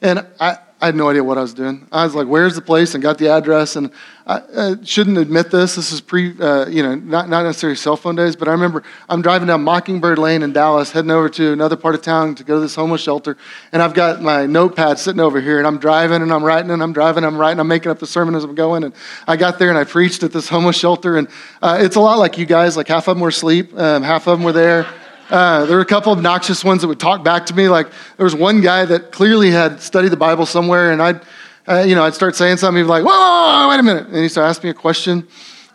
And 0.00 0.24
I, 0.38 0.58
I 0.80 0.86
had 0.86 0.94
no 0.94 1.10
idea 1.10 1.24
what 1.24 1.38
I 1.38 1.40
was 1.40 1.54
doing. 1.54 1.88
I 1.90 2.04
was 2.04 2.14
like, 2.14 2.28
"Where's 2.28 2.54
the 2.54 2.60
place?" 2.60 2.94
and 2.94 3.02
got 3.02 3.18
the 3.18 3.30
address. 3.30 3.74
And 3.74 3.90
I, 4.28 4.42
I 4.56 4.74
shouldn't 4.84 5.18
admit 5.18 5.50
this. 5.50 5.74
This 5.74 5.90
is 5.90 6.00
pre, 6.00 6.40
uh, 6.40 6.68
you 6.68 6.84
know, 6.84 6.94
not 6.94 7.28
not 7.28 7.42
necessarily 7.42 7.74
cell 7.74 7.96
phone 7.96 8.14
days. 8.14 8.36
But 8.36 8.46
I 8.46 8.52
remember 8.52 8.84
I'm 9.08 9.20
driving 9.20 9.48
down 9.48 9.64
Mockingbird 9.64 10.20
Lane 10.20 10.44
in 10.44 10.52
Dallas, 10.52 10.92
heading 10.92 11.10
over 11.10 11.28
to 11.30 11.52
another 11.52 11.74
part 11.74 11.96
of 11.96 12.02
town 12.02 12.36
to 12.36 12.44
go 12.44 12.54
to 12.54 12.60
this 12.60 12.76
homeless 12.76 13.00
shelter. 13.00 13.36
And 13.72 13.82
I've 13.82 13.92
got 13.92 14.22
my 14.22 14.46
notepad 14.46 15.00
sitting 15.00 15.20
over 15.20 15.40
here, 15.40 15.58
and 15.58 15.66
I'm 15.66 15.78
driving 15.78 16.22
and 16.22 16.32
I'm 16.32 16.44
writing 16.44 16.70
and 16.70 16.80
I'm 16.80 16.92
driving, 16.92 17.24
and 17.24 17.34
I'm 17.34 17.40
writing, 17.40 17.58
I'm 17.58 17.66
making 17.66 17.90
up 17.90 17.98
the 17.98 18.06
sermon 18.06 18.36
as 18.36 18.44
I'm 18.44 18.54
going. 18.54 18.84
And 18.84 18.94
I 19.26 19.36
got 19.36 19.58
there 19.58 19.70
and 19.70 19.78
I 19.78 19.82
preached 19.82 20.22
at 20.22 20.32
this 20.32 20.48
homeless 20.48 20.78
shelter, 20.78 21.16
and 21.16 21.26
uh, 21.60 21.78
it's 21.80 21.96
a 21.96 22.00
lot 22.00 22.20
like 22.20 22.38
you 22.38 22.46
guys. 22.46 22.76
Like 22.76 22.86
half 22.86 23.08
of 23.08 23.16
them 23.16 23.20
were 23.20 23.30
asleep, 23.30 23.76
um, 23.76 24.04
half 24.04 24.28
of 24.28 24.38
them 24.38 24.44
were 24.44 24.52
there. 24.52 24.86
Uh, 25.30 25.66
there 25.66 25.76
were 25.76 25.82
a 25.82 25.86
couple 25.86 26.12
obnoxious 26.12 26.64
ones 26.64 26.80
that 26.80 26.88
would 26.88 27.00
talk 27.00 27.22
back 27.22 27.44
to 27.46 27.54
me. 27.54 27.68
Like 27.68 27.88
there 28.16 28.24
was 28.24 28.34
one 28.34 28.62
guy 28.62 28.84
that 28.86 29.12
clearly 29.12 29.50
had 29.50 29.80
studied 29.80 30.08
the 30.08 30.16
Bible 30.16 30.46
somewhere, 30.46 30.90
and 30.90 31.02
I'd, 31.02 31.20
uh, 31.66 31.84
you 31.86 31.94
know, 31.94 32.04
I'd 32.04 32.14
start 32.14 32.34
saying 32.34 32.56
something. 32.56 32.78
He'd 32.78 32.84
be 32.84 32.88
like, 32.88 33.04
"Whoa, 33.04 33.10
whoa, 33.10 33.64
whoa, 33.64 33.68
wait 33.68 33.80
a 33.80 33.82
minute!" 33.82 34.06
And 34.06 34.16
he'd 34.16 34.30
start 34.30 34.48
asking 34.48 34.68
me 34.68 34.70
a 34.70 34.74
question. 34.74 35.26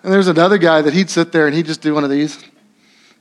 And 0.01 0.11
there's 0.11 0.27
another 0.27 0.57
guy 0.57 0.81
that 0.81 0.93
he'd 0.93 1.09
sit 1.09 1.31
there 1.31 1.45
and 1.45 1.55
he'd 1.55 1.67
just 1.67 1.81
do 1.81 1.93
one 1.93 2.03
of 2.03 2.09
these, 2.09 2.43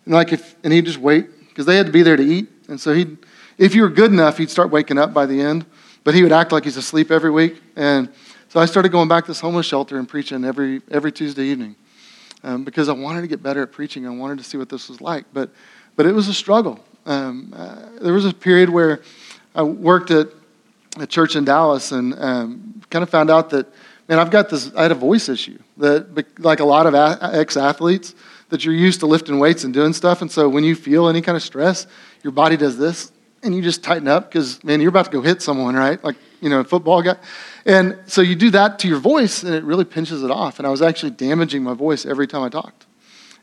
and 0.07 0.14
like 0.14 0.33
if, 0.33 0.57
and 0.64 0.72
he'd 0.72 0.87
just 0.87 0.99
wait 0.99 1.26
because 1.49 1.66
they 1.66 1.76
had 1.76 1.87
to 1.87 1.93
be 1.93 2.03
there 2.03 2.16
to 2.16 2.24
eat. 2.24 2.49
And 2.68 2.80
so 2.80 2.95
he'd, 2.95 3.18
if 3.59 3.74
you 3.74 3.83
were 3.83 3.91
good 3.91 4.11
enough, 4.11 4.39
he'd 4.39 4.51
start 4.51 4.70
waking 4.70 4.97
up 4.97 5.12
by 5.12 5.26
the 5.26 5.41
end. 5.41 5.66
But 6.05 6.14
he 6.14 6.22
would 6.22 6.33
act 6.33 6.51
like 6.51 6.64
he's 6.64 6.76
asleep 6.76 7.11
every 7.11 7.30
week. 7.30 7.62
And 7.76 8.09
so 8.49 8.59
I 8.59 8.66
started 8.66 8.91
going 8.91 9.07
back 9.07 9.24
to 9.24 9.30
this 9.30 9.41
homeless 9.41 9.66
shelter 9.66 9.99
and 9.99 10.09
preaching 10.09 10.45
every 10.45 10.80
every 10.91 11.12
Tuesday 11.12 11.45
evening 11.45 11.76
um, 12.45 12.64
because 12.64 12.89
I 12.89 12.93
wanted 12.93 13.20
to 13.22 13.26
get 13.26 13.43
better 13.43 13.62
at 13.62 13.72
preaching. 13.72 14.07
I 14.07 14.11
wanted 14.11 14.39
to 14.39 14.45
see 14.45 14.59
what 14.59 14.68
this 14.68 14.89
was 14.89 15.01
like, 15.01 15.24
but 15.33 15.51
but 15.97 16.07
it 16.07 16.12
was 16.12 16.28
a 16.28 16.34
struggle. 16.34 16.80
Um, 17.07 17.53
uh, 17.57 18.01
there 18.01 18.12
was 18.12 18.24
a 18.24 18.32
period 18.32 18.70
where 18.70 19.03
I 19.55 19.62
worked 19.62 20.11
at 20.11 20.28
a 20.99 21.07
church 21.07 21.36
in 21.36 21.45
Dallas 21.45 21.93
and 21.93 22.14
um, 22.18 22.82
kind 22.90 23.03
of 23.03 23.11
found 23.11 23.30
out 23.30 23.51
that, 23.51 23.66
man, 24.09 24.18
I've 24.18 24.30
got 24.30 24.49
this, 24.49 24.72
I 24.74 24.82
had 24.82 24.93
a 24.93 24.97
voice 24.97 25.28
issue 25.28 25.59
that, 25.78 26.38
like 26.38 26.61
a 26.61 26.64
lot 26.64 26.86
of 26.86 26.95
ex 26.95 27.57
athletes, 27.57 28.14
that 28.51 28.64
you're 28.64 28.74
used 28.74 29.01
to 29.01 29.07
lifting 29.07 29.38
weights 29.38 29.64
and 29.64 29.72
doing 29.72 29.93
stuff. 29.95 30.20
And 30.20 30.30
so 30.30 30.49
when 30.49 30.62
you 30.62 30.74
feel 30.74 31.09
any 31.09 31.22
kind 31.22 31.36
of 31.36 31.43
stress, 31.43 31.86
your 32.22 32.32
body 32.32 32.57
does 32.57 32.76
this 32.76 33.11
and 33.43 33.55
you 33.55 33.62
just 33.62 33.82
tighten 33.82 34.07
up 34.07 34.28
because, 34.28 34.62
man, 34.62 34.80
you're 34.80 34.90
about 34.90 35.07
to 35.07 35.11
go 35.11 35.22
hit 35.22 35.40
someone, 35.40 35.74
right? 35.74 36.03
Like, 36.05 36.16
you 36.40 36.51
know, 36.51 36.62
football 36.62 37.03
guy. 37.03 37.16
And 37.64 37.99
so 38.07 38.20
you 38.20 38.34
do 38.34 38.51
that 38.51 38.78
to 38.80 38.88
your 38.88 38.99
voice 38.99 39.43
and 39.43 39.55
it 39.55 39.64
really 39.64 39.84
pinches 39.84 40.22
it 40.22 40.30
off. 40.30 40.59
And 40.59 40.66
I 40.66 40.70
was 40.70 40.82
actually 40.82 41.11
damaging 41.12 41.62
my 41.62 41.74
voice 41.74 42.05
every 42.05 42.26
time 42.26 42.43
I 42.43 42.51
talked. 42.51 42.86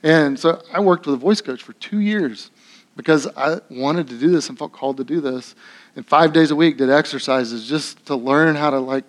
And 0.03 0.39
so 0.39 0.61
I 0.71 0.79
worked 0.79 1.05
with 1.05 1.15
a 1.15 1.17
voice 1.17 1.41
coach 1.41 1.63
for 1.63 1.73
two 1.73 1.99
years 1.99 2.51
because 2.95 3.27
I 3.35 3.59
wanted 3.69 4.07
to 4.09 4.17
do 4.17 4.29
this 4.29 4.49
and 4.49 4.57
felt 4.57 4.71
called 4.71 4.97
to 4.97 5.03
do 5.03 5.21
this. 5.21 5.55
And 5.95 6.05
five 6.05 6.33
days 6.33 6.51
a 6.51 6.55
week 6.55 6.77
did 6.77 6.89
exercises 6.89 7.67
just 7.67 8.05
to 8.07 8.15
learn 8.15 8.55
how 8.55 8.69
to 8.69 8.79
like 8.79 9.05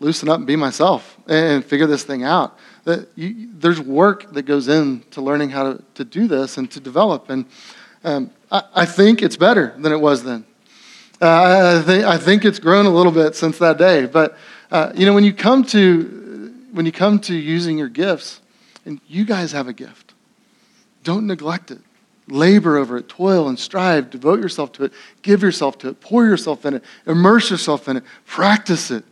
loosen 0.00 0.28
up 0.28 0.38
and 0.38 0.46
be 0.46 0.56
myself 0.56 1.16
and 1.26 1.64
figure 1.64 1.86
this 1.86 2.02
thing 2.02 2.24
out. 2.24 2.58
That 2.84 3.08
you, 3.16 3.50
there's 3.52 3.80
work 3.80 4.32
that 4.32 4.42
goes 4.42 4.68
into 4.68 5.20
learning 5.20 5.50
how 5.50 5.72
to, 5.72 5.84
to 5.94 6.04
do 6.04 6.26
this 6.26 6.58
and 6.58 6.70
to 6.72 6.80
develop. 6.80 7.30
And 7.30 7.46
um, 8.04 8.30
I, 8.50 8.62
I, 8.74 8.86
think 8.86 9.22
it's 9.22 9.36
better 9.36 9.74
than 9.78 9.92
it 9.92 10.00
was 10.00 10.22
then. 10.22 10.44
Uh, 11.20 11.80
I, 11.80 11.82
think, 11.84 12.04
I 12.04 12.18
think 12.18 12.44
it's 12.44 12.58
grown 12.58 12.86
a 12.86 12.90
little 12.90 13.10
bit 13.10 13.34
since 13.34 13.58
that 13.58 13.78
day. 13.78 14.06
But 14.06 14.36
uh, 14.70 14.92
you 14.94 15.06
know, 15.06 15.14
when 15.14 15.24
you 15.24 15.32
come 15.32 15.64
to 15.64 16.52
when 16.72 16.84
you 16.86 16.92
come 16.92 17.18
to 17.20 17.34
using 17.34 17.78
your 17.78 17.88
gifts, 17.88 18.40
and 18.84 19.00
you 19.08 19.24
guys 19.24 19.50
have 19.52 19.66
a 19.66 19.72
gift 19.72 20.05
don't 21.06 21.26
neglect 21.28 21.70
it. 21.70 21.78
Labor 22.28 22.76
over 22.76 22.96
it, 22.96 23.08
toil 23.08 23.48
and 23.48 23.56
strive, 23.56 24.10
devote 24.10 24.40
yourself 24.40 24.72
to 24.72 24.84
it, 24.84 24.92
give 25.22 25.42
yourself 25.42 25.78
to 25.78 25.88
it, 25.88 26.00
pour 26.00 26.26
yourself 26.26 26.66
in 26.66 26.74
it, 26.74 26.84
immerse 27.06 27.48
yourself 27.52 27.88
in 27.88 27.98
it, 27.98 28.02
practice 28.26 28.90
it. 28.90 29.04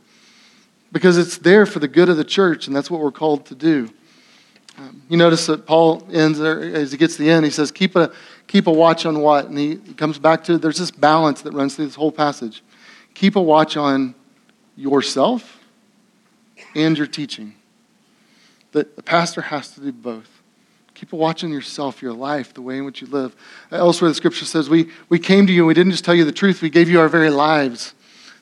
Because 0.90 1.16
it's 1.16 1.38
there 1.38 1.64
for 1.64 1.78
the 1.78 1.86
good 1.86 2.08
of 2.08 2.16
the 2.16 2.24
church, 2.24 2.66
and 2.66 2.74
that's 2.74 2.90
what 2.90 3.00
we're 3.00 3.12
called 3.12 3.46
to 3.46 3.54
do. 3.54 3.88
Um, 4.76 5.02
you 5.08 5.16
notice 5.16 5.46
that 5.46 5.66
Paul 5.66 6.04
ends 6.12 6.40
there, 6.40 6.60
as 6.60 6.90
he 6.90 6.98
gets 6.98 7.16
to 7.16 7.22
the 7.22 7.30
end, 7.30 7.44
he 7.44 7.52
says, 7.52 7.70
keep 7.70 7.94
a, 7.94 8.12
keep 8.48 8.66
a 8.66 8.72
watch 8.72 9.06
on 9.06 9.20
what? 9.20 9.46
And 9.46 9.56
he 9.56 9.76
comes 9.76 10.18
back 10.18 10.42
to 10.44 10.58
there's 10.58 10.78
this 10.78 10.90
balance 10.90 11.42
that 11.42 11.52
runs 11.52 11.76
through 11.76 11.86
this 11.86 11.94
whole 11.94 12.10
passage. 12.10 12.64
Keep 13.14 13.36
a 13.36 13.42
watch 13.42 13.76
on 13.76 14.16
yourself 14.74 15.60
and 16.74 16.98
your 16.98 17.06
teaching. 17.06 17.54
That 18.72 18.96
the 18.96 19.04
pastor 19.04 19.42
has 19.42 19.70
to 19.74 19.80
do 19.80 19.92
both. 19.92 20.33
Watching 21.10 21.50
yourself, 21.50 22.02
your 22.02 22.12
life, 22.12 22.54
the 22.54 22.62
way 22.62 22.78
in 22.78 22.84
which 22.84 23.00
you 23.00 23.06
live. 23.06 23.36
Elsewhere, 23.70 24.10
the 24.10 24.14
scripture 24.14 24.44
says, 24.44 24.68
we, 24.68 24.90
we 25.08 25.18
came 25.18 25.46
to 25.46 25.52
you 25.52 25.62
and 25.62 25.68
we 25.68 25.74
didn't 25.74 25.92
just 25.92 26.04
tell 26.04 26.14
you 26.14 26.24
the 26.24 26.32
truth, 26.32 26.60
we 26.60 26.70
gave 26.70 26.88
you 26.88 27.00
our 27.00 27.08
very 27.08 27.30
lives. 27.30 27.94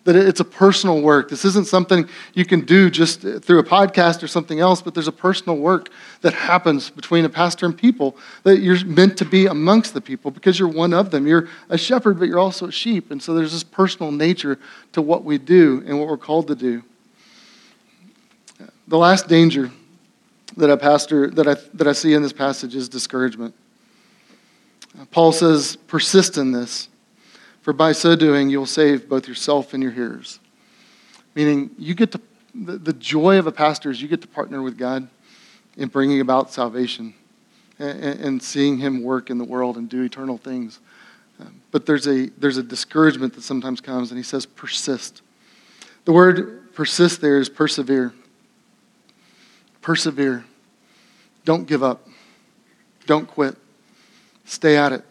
That 0.05 0.17
it's 0.17 0.41
a 0.41 0.45
personal 0.45 1.01
work. 1.01 1.29
This 1.29 1.45
isn't 1.45 1.69
something 1.69 2.09
you 2.35 2.45
can 2.45 2.63
do 2.63 2.91
just 2.91 3.21
through 3.21 3.61
a 3.61 3.65
podcast 3.65 4.25
or 4.25 4.27
something 4.27 4.59
else, 4.59 4.83
but 4.83 4.95
there's 4.95 5.07
a 5.07 5.13
personal 5.13 5.57
work 5.59 5.91
that 6.23 6.33
happens 6.33 6.91
between 6.91 7.25
a 7.25 7.29
pastor 7.29 7.67
and 7.67 7.79
people 7.79 8.17
that 8.43 8.59
you're 8.59 8.85
meant 8.85 9.17
to 9.19 9.25
be 9.25 9.47
amongst 9.47 9.95
the 9.95 10.01
people 10.01 10.33
because 10.33 10.59
you're 10.59 10.67
one 10.67 10.93
of 10.93 11.13
them. 11.13 11.25
You're 11.25 11.49
a 11.69 11.79
shepherd, 11.79 12.19
but 12.19 12.27
you're 12.27 12.41
also 12.41 12.67
a 12.67 12.73
sheep. 12.73 13.13
And 13.13 13.23
so 13.23 13.33
there's 13.33 13.53
this 13.53 13.63
personal 13.63 14.11
nature 14.11 14.59
to 14.93 15.01
what 15.01 15.23
we 15.23 15.39
do 15.39 15.85
and 15.87 16.01
what 16.01 16.09
we're 16.09 16.17
called 16.17 16.49
to 16.49 16.57
do. 16.57 16.83
The 18.89 18.99
last 18.99 19.29
danger 19.29 19.71
that 20.57 20.70
I 20.70 20.76
pastor 20.76 21.30
that 21.30 21.48
I 21.48 21.55
that 21.74 21.86
I 21.86 21.92
see 21.92 22.14
in 22.14 22.22
this 22.22 22.32
passage 22.32 22.74
is 22.74 22.88
discouragement. 22.88 23.55
Paul 25.11 25.32
says, 25.32 25.76
persist 25.86 26.36
in 26.36 26.53
this, 26.53 26.88
for 27.62 27.72
by 27.72 27.92
so 27.92 28.14
doing 28.14 28.50
you'll 28.50 28.66
save 28.66 29.09
both 29.09 29.26
yourself 29.26 29.72
and 29.72 29.82
your 29.82 29.92
hearers. 29.92 30.38
Meaning 31.34 31.70
you 31.78 31.94
get 31.94 32.12
to 32.12 32.20
the, 32.55 32.76
the 32.76 32.92
joy 32.92 33.38
of 33.38 33.46
a 33.46 33.53
pastor 33.53 33.90
is 33.90 34.03
you 34.03 34.09
get 34.09 34.20
to 34.20 34.28
partner 34.28 34.61
with 34.61 34.76
God 34.76 35.09
in 35.76 35.88
bringing 35.88 36.20
about 36.20 36.53
salvation 36.53 37.14
and, 37.78 38.20
and 38.20 38.42
seeing 38.42 38.78
him 38.78 39.03
work 39.03 39.30
in 39.30 39.38
the 39.38 39.44
world 39.44 39.76
and 39.76 39.88
do 39.88 40.03
eternal 40.03 40.36
things. 40.36 40.80
Um, 41.40 41.62
but 41.70 41.86
there's 41.86 42.07
a, 42.07 42.26
there's 42.38 42.59
a 42.59 42.62
discouragement 42.62 43.34
that 43.34 43.42
sometimes 43.42 43.80
comes, 43.80 44.11
and 44.11 44.18
he 44.18 44.22
says, 44.22 44.44
persist. 44.44 45.22
The 46.05 46.12
word 46.12 46.74
persist 46.74 47.20
there 47.20 47.38
is 47.38 47.48
persevere. 47.48 48.12
Persevere. 49.83 50.45
Don't 51.45 51.66
give 51.66 51.83
up. 51.83 52.09
Don't 53.07 53.26
quit. 53.26 53.57
Stay 54.45 54.76
at 54.76 54.93
it. 54.93 55.05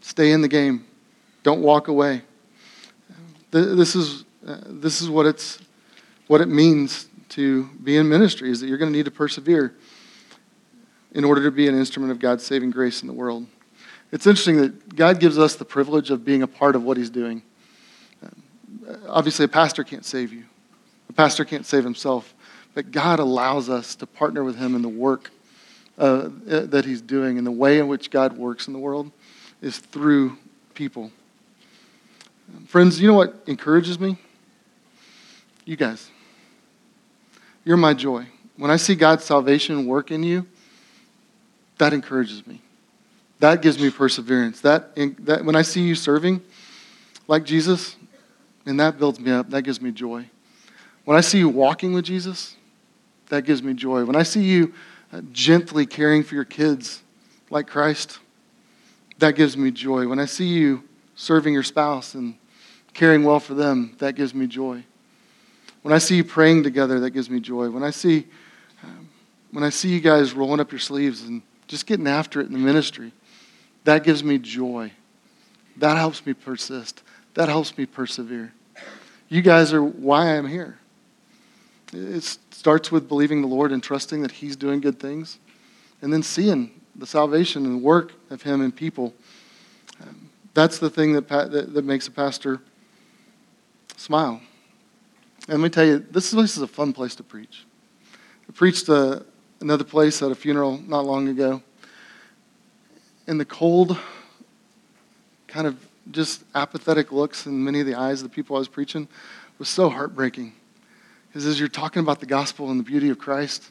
Stay 0.00 0.32
in 0.32 0.40
the 0.40 0.48
game. 0.48 0.86
Don't 1.42 1.60
walk 1.60 1.88
away. 1.88 2.22
This 3.50 3.94
is, 3.94 4.24
uh, 4.46 4.58
this 4.66 5.00
is 5.00 5.10
what, 5.10 5.26
it's, 5.26 5.58
what 6.26 6.40
it 6.40 6.48
means 6.48 7.08
to 7.30 7.64
be 7.82 7.96
in 7.96 8.08
ministry, 8.08 8.50
is 8.50 8.60
that 8.60 8.68
you're 8.68 8.78
going 8.78 8.92
to 8.92 8.96
need 8.96 9.04
to 9.06 9.10
persevere 9.10 9.74
in 11.12 11.24
order 11.24 11.42
to 11.42 11.50
be 11.50 11.68
an 11.68 11.76
instrument 11.76 12.12
of 12.12 12.18
God's 12.18 12.44
saving 12.44 12.70
grace 12.70 13.02
in 13.02 13.08
the 13.08 13.14
world. 13.14 13.46
It's 14.12 14.26
interesting 14.26 14.58
that 14.58 14.96
God 14.96 15.20
gives 15.20 15.38
us 15.38 15.56
the 15.56 15.64
privilege 15.64 16.10
of 16.10 16.24
being 16.24 16.42
a 16.42 16.46
part 16.46 16.76
of 16.76 16.82
what 16.82 16.96
He's 16.96 17.10
doing. 17.10 17.42
Uh, 18.22 18.96
obviously, 19.08 19.44
a 19.44 19.48
pastor 19.48 19.84
can't 19.84 20.04
save 20.04 20.32
you, 20.32 20.44
a 21.08 21.12
pastor 21.12 21.44
can't 21.44 21.66
save 21.66 21.84
himself. 21.84 22.34
But 22.78 22.92
God 22.92 23.18
allows 23.18 23.68
us 23.68 23.96
to 23.96 24.06
partner 24.06 24.44
with 24.44 24.54
Him 24.54 24.76
in 24.76 24.82
the 24.82 24.88
work 24.88 25.32
uh, 25.98 26.28
that 26.46 26.84
He's 26.84 27.00
doing 27.00 27.36
and 27.36 27.44
the 27.44 27.50
way 27.50 27.80
in 27.80 27.88
which 27.88 28.08
God 28.08 28.38
works 28.38 28.68
in 28.68 28.72
the 28.72 28.78
world 28.78 29.10
is 29.60 29.78
through 29.78 30.38
people. 30.74 31.10
Friends, 32.68 33.00
you 33.00 33.08
know 33.08 33.14
what 33.14 33.34
encourages 33.48 33.98
me? 33.98 34.16
You 35.64 35.74
guys. 35.74 36.08
You're 37.64 37.76
my 37.76 37.94
joy. 37.94 38.28
When 38.56 38.70
I 38.70 38.76
see 38.76 38.94
God's 38.94 39.24
salvation 39.24 39.84
work 39.84 40.12
in 40.12 40.22
you, 40.22 40.46
that 41.78 41.92
encourages 41.92 42.46
me. 42.46 42.62
That 43.40 43.60
gives 43.60 43.80
me 43.80 43.90
perseverance. 43.90 44.60
That, 44.60 44.94
that 45.24 45.44
when 45.44 45.56
I 45.56 45.62
see 45.62 45.80
you 45.80 45.96
serving 45.96 46.42
like 47.26 47.42
Jesus, 47.42 47.96
and 48.66 48.78
that 48.78 49.00
builds 49.00 49.18
me 49.18 49.32
up, 49.32 49.50
that 49.50 49.62
gives 49.62 49.82
me 49.82 49.90
joy. 49.90 50.30
When 51.04 51.16
I 51.16 51.22
see 51.22 51.38
you 51.38 51.48
walking 51.48 51.92
with 51.92 52.04
Jesus, 52.04 52.54
that 53.28 53.44
gives 53.44 53.62
me 53.62 53.74
joy. 53.74 54.04
When 54.04 54.16
I 54.16 54.22
see 54.22 54.42
you 54.42 54.74
uh, 55.12 55.22
gently 55.32 55.86
caring 55.86 56.22
for 56.22 56.34
your 56.34 56.44
kids 56.44 57.02
like 57.50 57.66
Christ, 57.66 58.18
that 59.18 59.34
gives 59.34 59.56
me 59.56 59.70
joy. 59.70 60.06
When 60.06 60.18
I 60.18 60.26
see 60.26 60.46
you 60.46 60.84
serving 61.14 61.52
your 61.52 61.62
spouse 61.62 62.14
and 62.14 62.36
caring 62.94 63.24
well 63.24 63.40
for 63.40 63.54
them, 63.54 63.96
that 63.98 64.14
gives 64.14 64.34
me 64.34 64.46
joy. 64.46 64.84
When 65.82 65.94
I 65.94 65.98
see 65.98 66.16
you 66.16 66.24
praying 66.24 66.62
together, 66.62 67.00
that 67.00 67.10
gives 67.10 67.30
me 67.30 67.40
joy. 67.40 67.70
When 67.70 67.82
I 67.82 67.90
see, 67.90 68.26
um, 68.82 69.08
when 69.52 69.64
I 69.64 69.70
see 69.70 69.88
you 69.88 70.00
guys 70.00 70.32
rolling 70.32 70.60
up 70.60 70.72
your 70.72 70.78
sleeves 70.78 71.22
and 71.22 71.42
just 71.66 71.86
getting 71.86 72.06
after 72.06 72.40
it 72.40 72.46
in 72.46 72.52
the 72.52 72.58
ministry, 72.58 73.12
that 73.84 74.04
gives 74.04 74.22
me 74.22 74.38
joy. 74.38 74.92
That 75.76 75.96
helps 75.96 76.24
me 76.26 76.34
persist. 76.34 77.02
That 77.34 77.48
helps 77.48 77.76
me 77.78 77.86
persevere. 77.86 78.52
You 79.28 79.42
guys 79.42 79.72
are 79.72 79.82
why 79.82 80.36
I'm 80.36 80.48
here. 80.48 80.78
It 81.92 82.22
starts 82.50 82.92
with 82.92 83.08
believing 83.08 83.40
the 83.40 83.48
Lord 83.48 83.72
and 83.72 83.82
trusting 83.82 84.22
that 84.22 84.30
He's 84.30 84.56
doing 84.56 84.80
good 84.80 85.00
things, 85.00 85.38
and 86.02 86.12
then 86.12 86.22
seeing 86.22 86.80
the 86.94 87.06
salvation 87.06 87.64
and 87.64 87.82
work 87.82 88.12
of 88.30 88.42
Him 88.42 88.60
in 88.60 88.72
people. 88.72 89.14
Um, 90.02 90.30
that's 90.54 90.78
the 90.78 90.90
thing 90.90 91.12
that, 91.12 91.28
that, 91.28 91.72
that 91.72 91.84
makes 91.84 92.08
a 92.08 92.10
pastor 92.10 92.60
smile. 93.96 94.40
And 95.48 95.60
let 95.62 95.64
me 95.64 95.70
tell 95.70 95.86
you, 95.86 95.98
this 95.98 96.34
place 96.34 96.56
is 96.56 96.62
a 96.62 96.66
fun 96.66 96.92
place 96.92 97.14
to 97.14 97.22
preach. 97.22 97.64
I 98.48 98.52
preached 98.52 98.88
a, 98.88 99.24
another 99.60 99.84
place 99.84 100.20
at 100.22 100.30
a 100.30 100.34
funeral 100.34 100.78
not 100.86 101.06
long 101.06 101.28
ago. 101.28 101.62
And 103.26 103.38
the 103.38 103.44
cold, 103.44 103.98
kind 105.46 105.66
of 105.66 105.78
just 106.10 106.44
apathetic 106.54 107.12
looks 107.12 107.46
in 107.46 107.62
many 107.62 107.80
of 107.80 107.86
the 107.86 107.94
eyes 107.94 108.22
of 108.22 108.30
the 108.30 108.34
people 108.34 108.56
I 108.56 108.58
was 108.58 108.68
preaching 108.68 109.08
was 109.58 109.68
so 109.68 109.88
heartbreaking. 109.88 110.54
Because 111.28 111.46
as 111.46 111.58
you're 111.60 111.68
talking 111.68 112.00
about 112.00 112.20
the 112.20 112.26
gospel 112.26 112.70
and 112.70 112.80
the 112.80 112.84
beauty 112.84 113.10
of 113.10 113.18
Christ, 113.18 113.70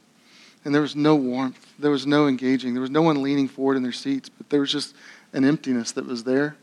and 0.63 0.73
there 0.73 0.81
was 0.81 0.95
no 0.95 1.15
warmth, 1.15 1.73
there 1.79 1.91
was 1.91 2.05
no 2.05 2.27
engaging, 2.27 2.73
there 2.73 2.81
was 2.81 2.89
no 2.89 3.01
one 3.01 3.21
leaning 3.21 3.47
forward 3.47 3.77
in 3.77 3.83
their 3.83 3.91
seats, 3.91 4.29
but 4.29 4.49
there 4.49 4.59
was 4.59 4.71
just 4.71 4.95
an 5.33 5.43
emptiness 5.43 5.91
that 5.93 6.05
was 6.05 6.23
there. 6.23 6.55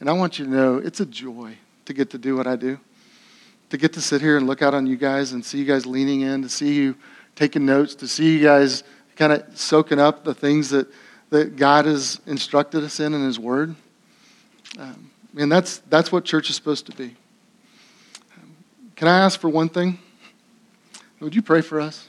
And 0.00 0.08
I 0.08 0.12
want 0.12 0.38
you 0.38 0.44
to 0.44 0.50
know 0.50 0.76
it's 0.76 1.00
a 1.00 1.06
joy 1.06 1.56
to 1.86 1.92
get 1.92 2.10
to 2.10 2.18
do 2.18 2.36
what 2.36 2.46
I 2.46 2.56
do, 2.56 2.78
to 3.70 3.76
get 3.76 3.92
to 3.94 4.00
sit 4.00 4.20
here 4.20 4.36
and 4.36 4.46
look 4.46 4.62
out 4.62 4.74
on 4.74 4.86
you 4.86 4.96
guys 4.96 5.32
and 5.32 5.44
see 5.44 5.58
you 5.58 5.64
guys 5.64 5.86
leaning 5.86 6.20
in, 6.22 6.42
to 6.42 6.48
see 6.48 6.74
you 6.74 6.96
taking 7.34 7.64
notes, 7.64 7.94
to 7.96 8.08
see 8.08 8.36
you 8.36 8.42
guys 8.42 8.82
kind 9.16 9.32
of 9.32 9.44
soaking 9.58 9.98
up 9.98 10.24
the 10.24 10.34
things 10.34 10.70
that, 10.70 10.86
that 11.30 11.56
God 11.56 11.86
has 11.86 12.20
instructed 12.26 12.84
us 12.84 13.00
in 13.00 13.14
in 13.14 13.24
His 13.24 13.38
Word. 13.38 13.74
Um, 14.78 15.10
and 15.36 15.50
that's, 15.50 15.78
that's 15.88 16.12
what 16.12 16.24
church 16.24 16.50
is 16.50 16.56
supposed 16.56 16.86
to 16.86 16.96
be. 16.96 17.16
Can 18.96 19.06
I 19.06 19.20
ask 19.20 19.38
for 19.38 19.48
one 19.48 19.68
thing? 19.68 19.98
Would 21.20 21.34
you 21.34 21.42
pray 21.42 21.60
for 21.60 21.80
us? 21.80 22.06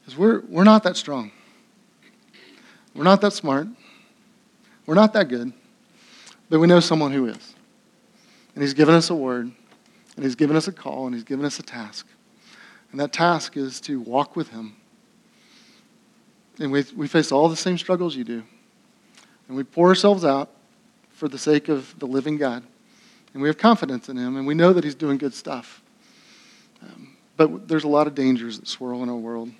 Because 0.00 0.18
we're, 0.18 0.40
we're 0.48 0.64
not 0.64 0.82
that 0.84 0.96
strong. 0.96 1.30
We're 2.94 3.04
not 3.04 3.20
that 3.20 3.32
smart. 3.32 3.68
We're 4.86 4.94
not 4.94 5.12
that 5.12 5.28
good. 5.28 5.52
But 6.48 6.60
we 6.60 6.66
know 6.66 6.80
someone 6.80 7.12
who 7.12 7.26
is. 7.26 7.54
And 8.54 8.62
he's 8.62 8.74
given 8.74 8.94
us 8.94 9.10
a 9.10 9.14
word, 9.14 9.52
and 10.16 10.24
he's 10.24 10.34
given 10.34 10.56
us 10.56 10.66
a 10.66 10.72
call, 10.72 11.06
and 11.06 11.14
he's 11.14 11.24
given 11.24 11.44
us 11.44 11.58
a 11.58 11.62
task. 11.62 12.06
And 12.90 13.00
that 13.00 13.12
task 13.12 13.56
is 13.56 13.80
to 13.82 14.00
walk 14.00 14.34
with 14.36 14.48
him. 14.48 14.76
And 16.58 16.72
we, 16.72 16.84
we 16.96 17.06
face 17.06 17.32
all 17.32 17.48
the 17.48 17.56
same 17.56 17.76
struggles 17.76 18.16
you 18.16 18.24
do. 18.24 18.42
And 19.48 19.56
we 19.56 19.64
pour 19.64 19.88
ourselves 19.88 20.24
out 20.24 20.50
for 21.10 21.28
the 21.28 21.38
sake 21.38 21.68
of 21.68 21.98
the 21.98 22.06
living 22.06 22.38
God. 22.38 22.62
And 23.34 23.42
we 23.42 23.48
have 23.48 23.58
confidence 23.58 24.08
in 24.08 24.16
him, 24.16 24.36
and 24.36 24.46
we 24.46 24.54
know 24.54 24.72
that 24.72 24.84
he's 24.84 24.94
doing 24.94 25.18
good 25.18 25.34
stuff. 25.34 25.82
But 27.36 27.68
there's 27.68 27.84
a 27.84 27.88
lot 27.88 28.06
of 28.06 28.14
dangers 28.14 28.58
that 28.58 28.68
swirl 28.68 29.02
in 29.02 29.08
our 29.08 29.16
world. 29.16 29.50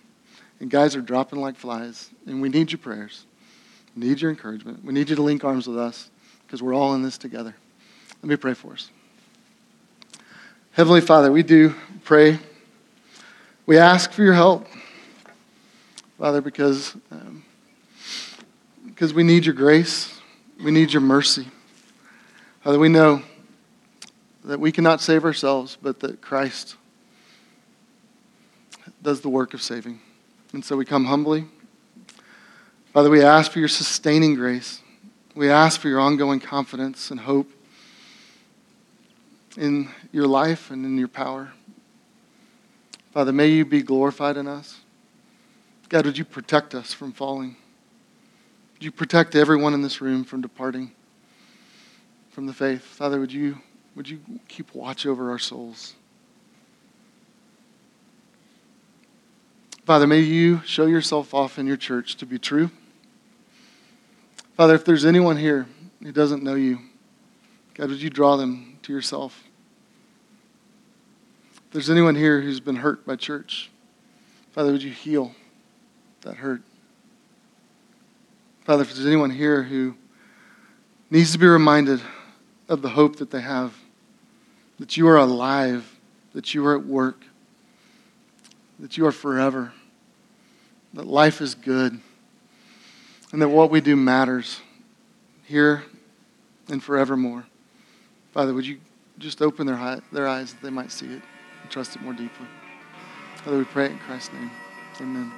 And 0.61 0.71
guys 0.71 0.97
are 0.97 1.03
dropping 1.03 1.41
like 1.41 1.57
flies. 1.57 2.11
And 2.27 2.41
we 2.41 2.49
need 2.49 2.73
your 2.73 2.79
prayers. 2.79 3.27
We 3.95 4.07
need 4.07 4.21
your 4.21 4.31
encouragement. 4.31 4.85
We 4.85 4.93
need 4.93 5.11
you 5.11 5.17
to 5.17 5.23
link 5.23 5.45
arms 5.45 5.67
with 5.67 5.79
us 5.79 6.11
because 6.47 6.63
we're 6.63 6.75
all 6.75 6.95
in 6.95 7.03
this 7.03 7.19
together. 7.19 7.55
Let 8.23 8.29
me 8.29 8.37
pray 8.37 8.55
for 8.55 8.73
us. 8.73 8.91
Heavenly 10.73 11.01
Father, 11.01 11.33
we 11.33 11.43
do 11.43 11.75
pray. 12.05 12.39
We 13.67 13.79
ask 13.79 14.13
for 14.13 14.23
your 14.23 14.35
help, 14.35 14.67
Father, 16.19 16.41
because, 16.41 16.95
um, 17.11 17.45
because 18.87 19.13
we 19.13 19.23
need 19.23 19.47
your 19.47 19.55
grace. 19.55 20.21
We 20.63 20.71
need 20.71 20.93
your 20.93 21.03
mercy. 21.03 21.49
Father, 22.63 22.79
we 22.79 22.89
know 22.89 23.23
that 24.45 24.61
we 24.61 24.71
cannot 24.71 25.01
save 25.01 25.25
ourselves, 25.25 25.77
but 25.81 26.01
that 26.01 26.21
Christ 26.21 26.77
does 29.07 29.21
the 29.21 29.29
work 29.29 29.55
of 29.55 29.63
saving. 29.63 30.01
And 30.53 30.65
so 30.65 30.77
we 30.77 30.85
come 30.85 31.05
humbly. 31.05 31.47
Father, 32.93 33.09
we 33.09 33.23
ask 33.23 33.53
for 33.53 33.61
your 33.61 33.69
sustaining 33.69 34.35
grace. 34.35 34.81
We 35.37 35.49
ask 35.49 35.81
for 35.81 35.89
your 35.89 36.01
ongoing 36.01 36.41
confidence 36.41 37.13
and 37.13 37.21
hope 37.21 37.49
in 39.57 39.91
your 40.11 40.27
life 40.27 40.73
and 40.73 40.85
in 40.85 40.99
your 40.99 41.07
power. 41.07 41.53
Father, 43.13 43.31
may 43.31 43.47
you 43.47 43.65
be 43.65 43.81
glorified 43.81 44.37
in 44.37 44.49
us. 44.49 44.81
God, 45.89 46.05
would 46.05 46.19
you 46.19 46.25
protect 46.25 46.75
us 46.75 46.93
from 46.93 47.13
falling? 47.13 47.55
Would 48.75 48.83
you 48.83 48.91
protect 48.91 49.37
everyone 49.37 49.73
in 49.73 49.83
this 49.83 50.01
room 50.01 50.25
from 50.25 50.41
departing 50.41 50.91
from 52.31 52.47
the 52.47 52.53
faith? 52.53 52.83
Father, 52.83 53.21
would 53.21 53.33
you, 53.33 53.59
would 53.95 54.09
you 54.09 54.19
keep 54.49 54.75
watch 54.75 55.07
over 55.07 55.31
our 55.31 55.39
souls? 55.39 55.95
Father, 59.87 60.09
may 60.09 60.19
you 60.19 60.63
show 60.67 60.87
yourself 60.87 61.33
off 61.33 61.61
in 61.61 61.67
your 61.69 61.77
church 61.77 62.17
to 62.17 62.27
be 62.27 62.41
true. 62.41 62.73
Father, 64.57 64.75
if 64.75 64.85
there's 64.85 65.05
anyone 65.05 65.37
here 65.37 65.69
who 66.03 66.11
doesn't 66.11 66.43
know 66.43 66.57
you, 66.57 66.81
God, 67.75 67.91
would 67.91 68.03
you 68.03 68.11
draw 68.11 68.37
them 68.37 68.81
to 68.83 68.93
yourself? 68.93 69.45
If 71.55 71.71
there's 71.71 71.89
anyone 71.89 72.17
here 72.17 72.41
who's 72.41 72.59
been 72.59 72.75
hurt 72.75 73.07
by 73.07 73.15
church, 73.15 73.71
Father, 74.51 74.73
would 74.73 74.83
you 74.83 74.91
heal 74.91 75.37
that 76.23 76.39
hurt? 76.39 76.63
Father, 78.65 78.83
if 78.83 78.93
there's 78.93 79.07
anyone 79.07 79.31
here 79.31 79.63
who 79.63 79.95
needs 81.13 81.31
to 81.31 81.39
be 81.39 81.47
reminded 81.47 82.01
of 82.69 82.83
the 82.83 82.89
hope 82.89 83.17
that 83.17 83.31
they 83.31 83.43
have, 83.43 83.73
that 84.81 84.97
you 84.97 85.07
are 85.07 85.17
alive, 85.17 85.97
that 86.33 86.55
you 86.55 86.67
are 86.67 86.75
at 86.75 86.85
work, 86.85 87.23
that 88.79 88.97
you 88.97 89.07
are 89.07 89.13
forever, 89.13 89.73
that 90.95 91.07
life 91.07 91.41
is 91.41 91.55
good, 91.55 92.01
and 93.33 93.43
that 93.43 93.49
what 93.49 93.71
we 93.71 93.81
do 93.81 93.97
matters 93.97 94.61
here 95.45 95.85
and 96.69 96.83
forevermore. 96.83 97.47
Father, 98.33 98.53
would 98.53 98.67
you 98.67 98.79
just 99.19 99.41
open 99.41 99.67
their, 99.67 100.01
their 100.13 100.29
eyes 100.29 100.53
that 100.53 100.63
they 100.63 100.71
might 100.71 100.93
see 100.93 101.07
it 101.07 101.23
and 101.63 101.71
trust 101.71 101.97
it 101.97 102.03
more 102.03 102.13
deeply? 102.13 102.47
Father, 103.37 103.59
we 103.59 103.65
pray 103.65 103.87
in 103.87 103.99
Christ's 104.01 104.33
name. 104.33 104.51
Amen. 105.01 105.33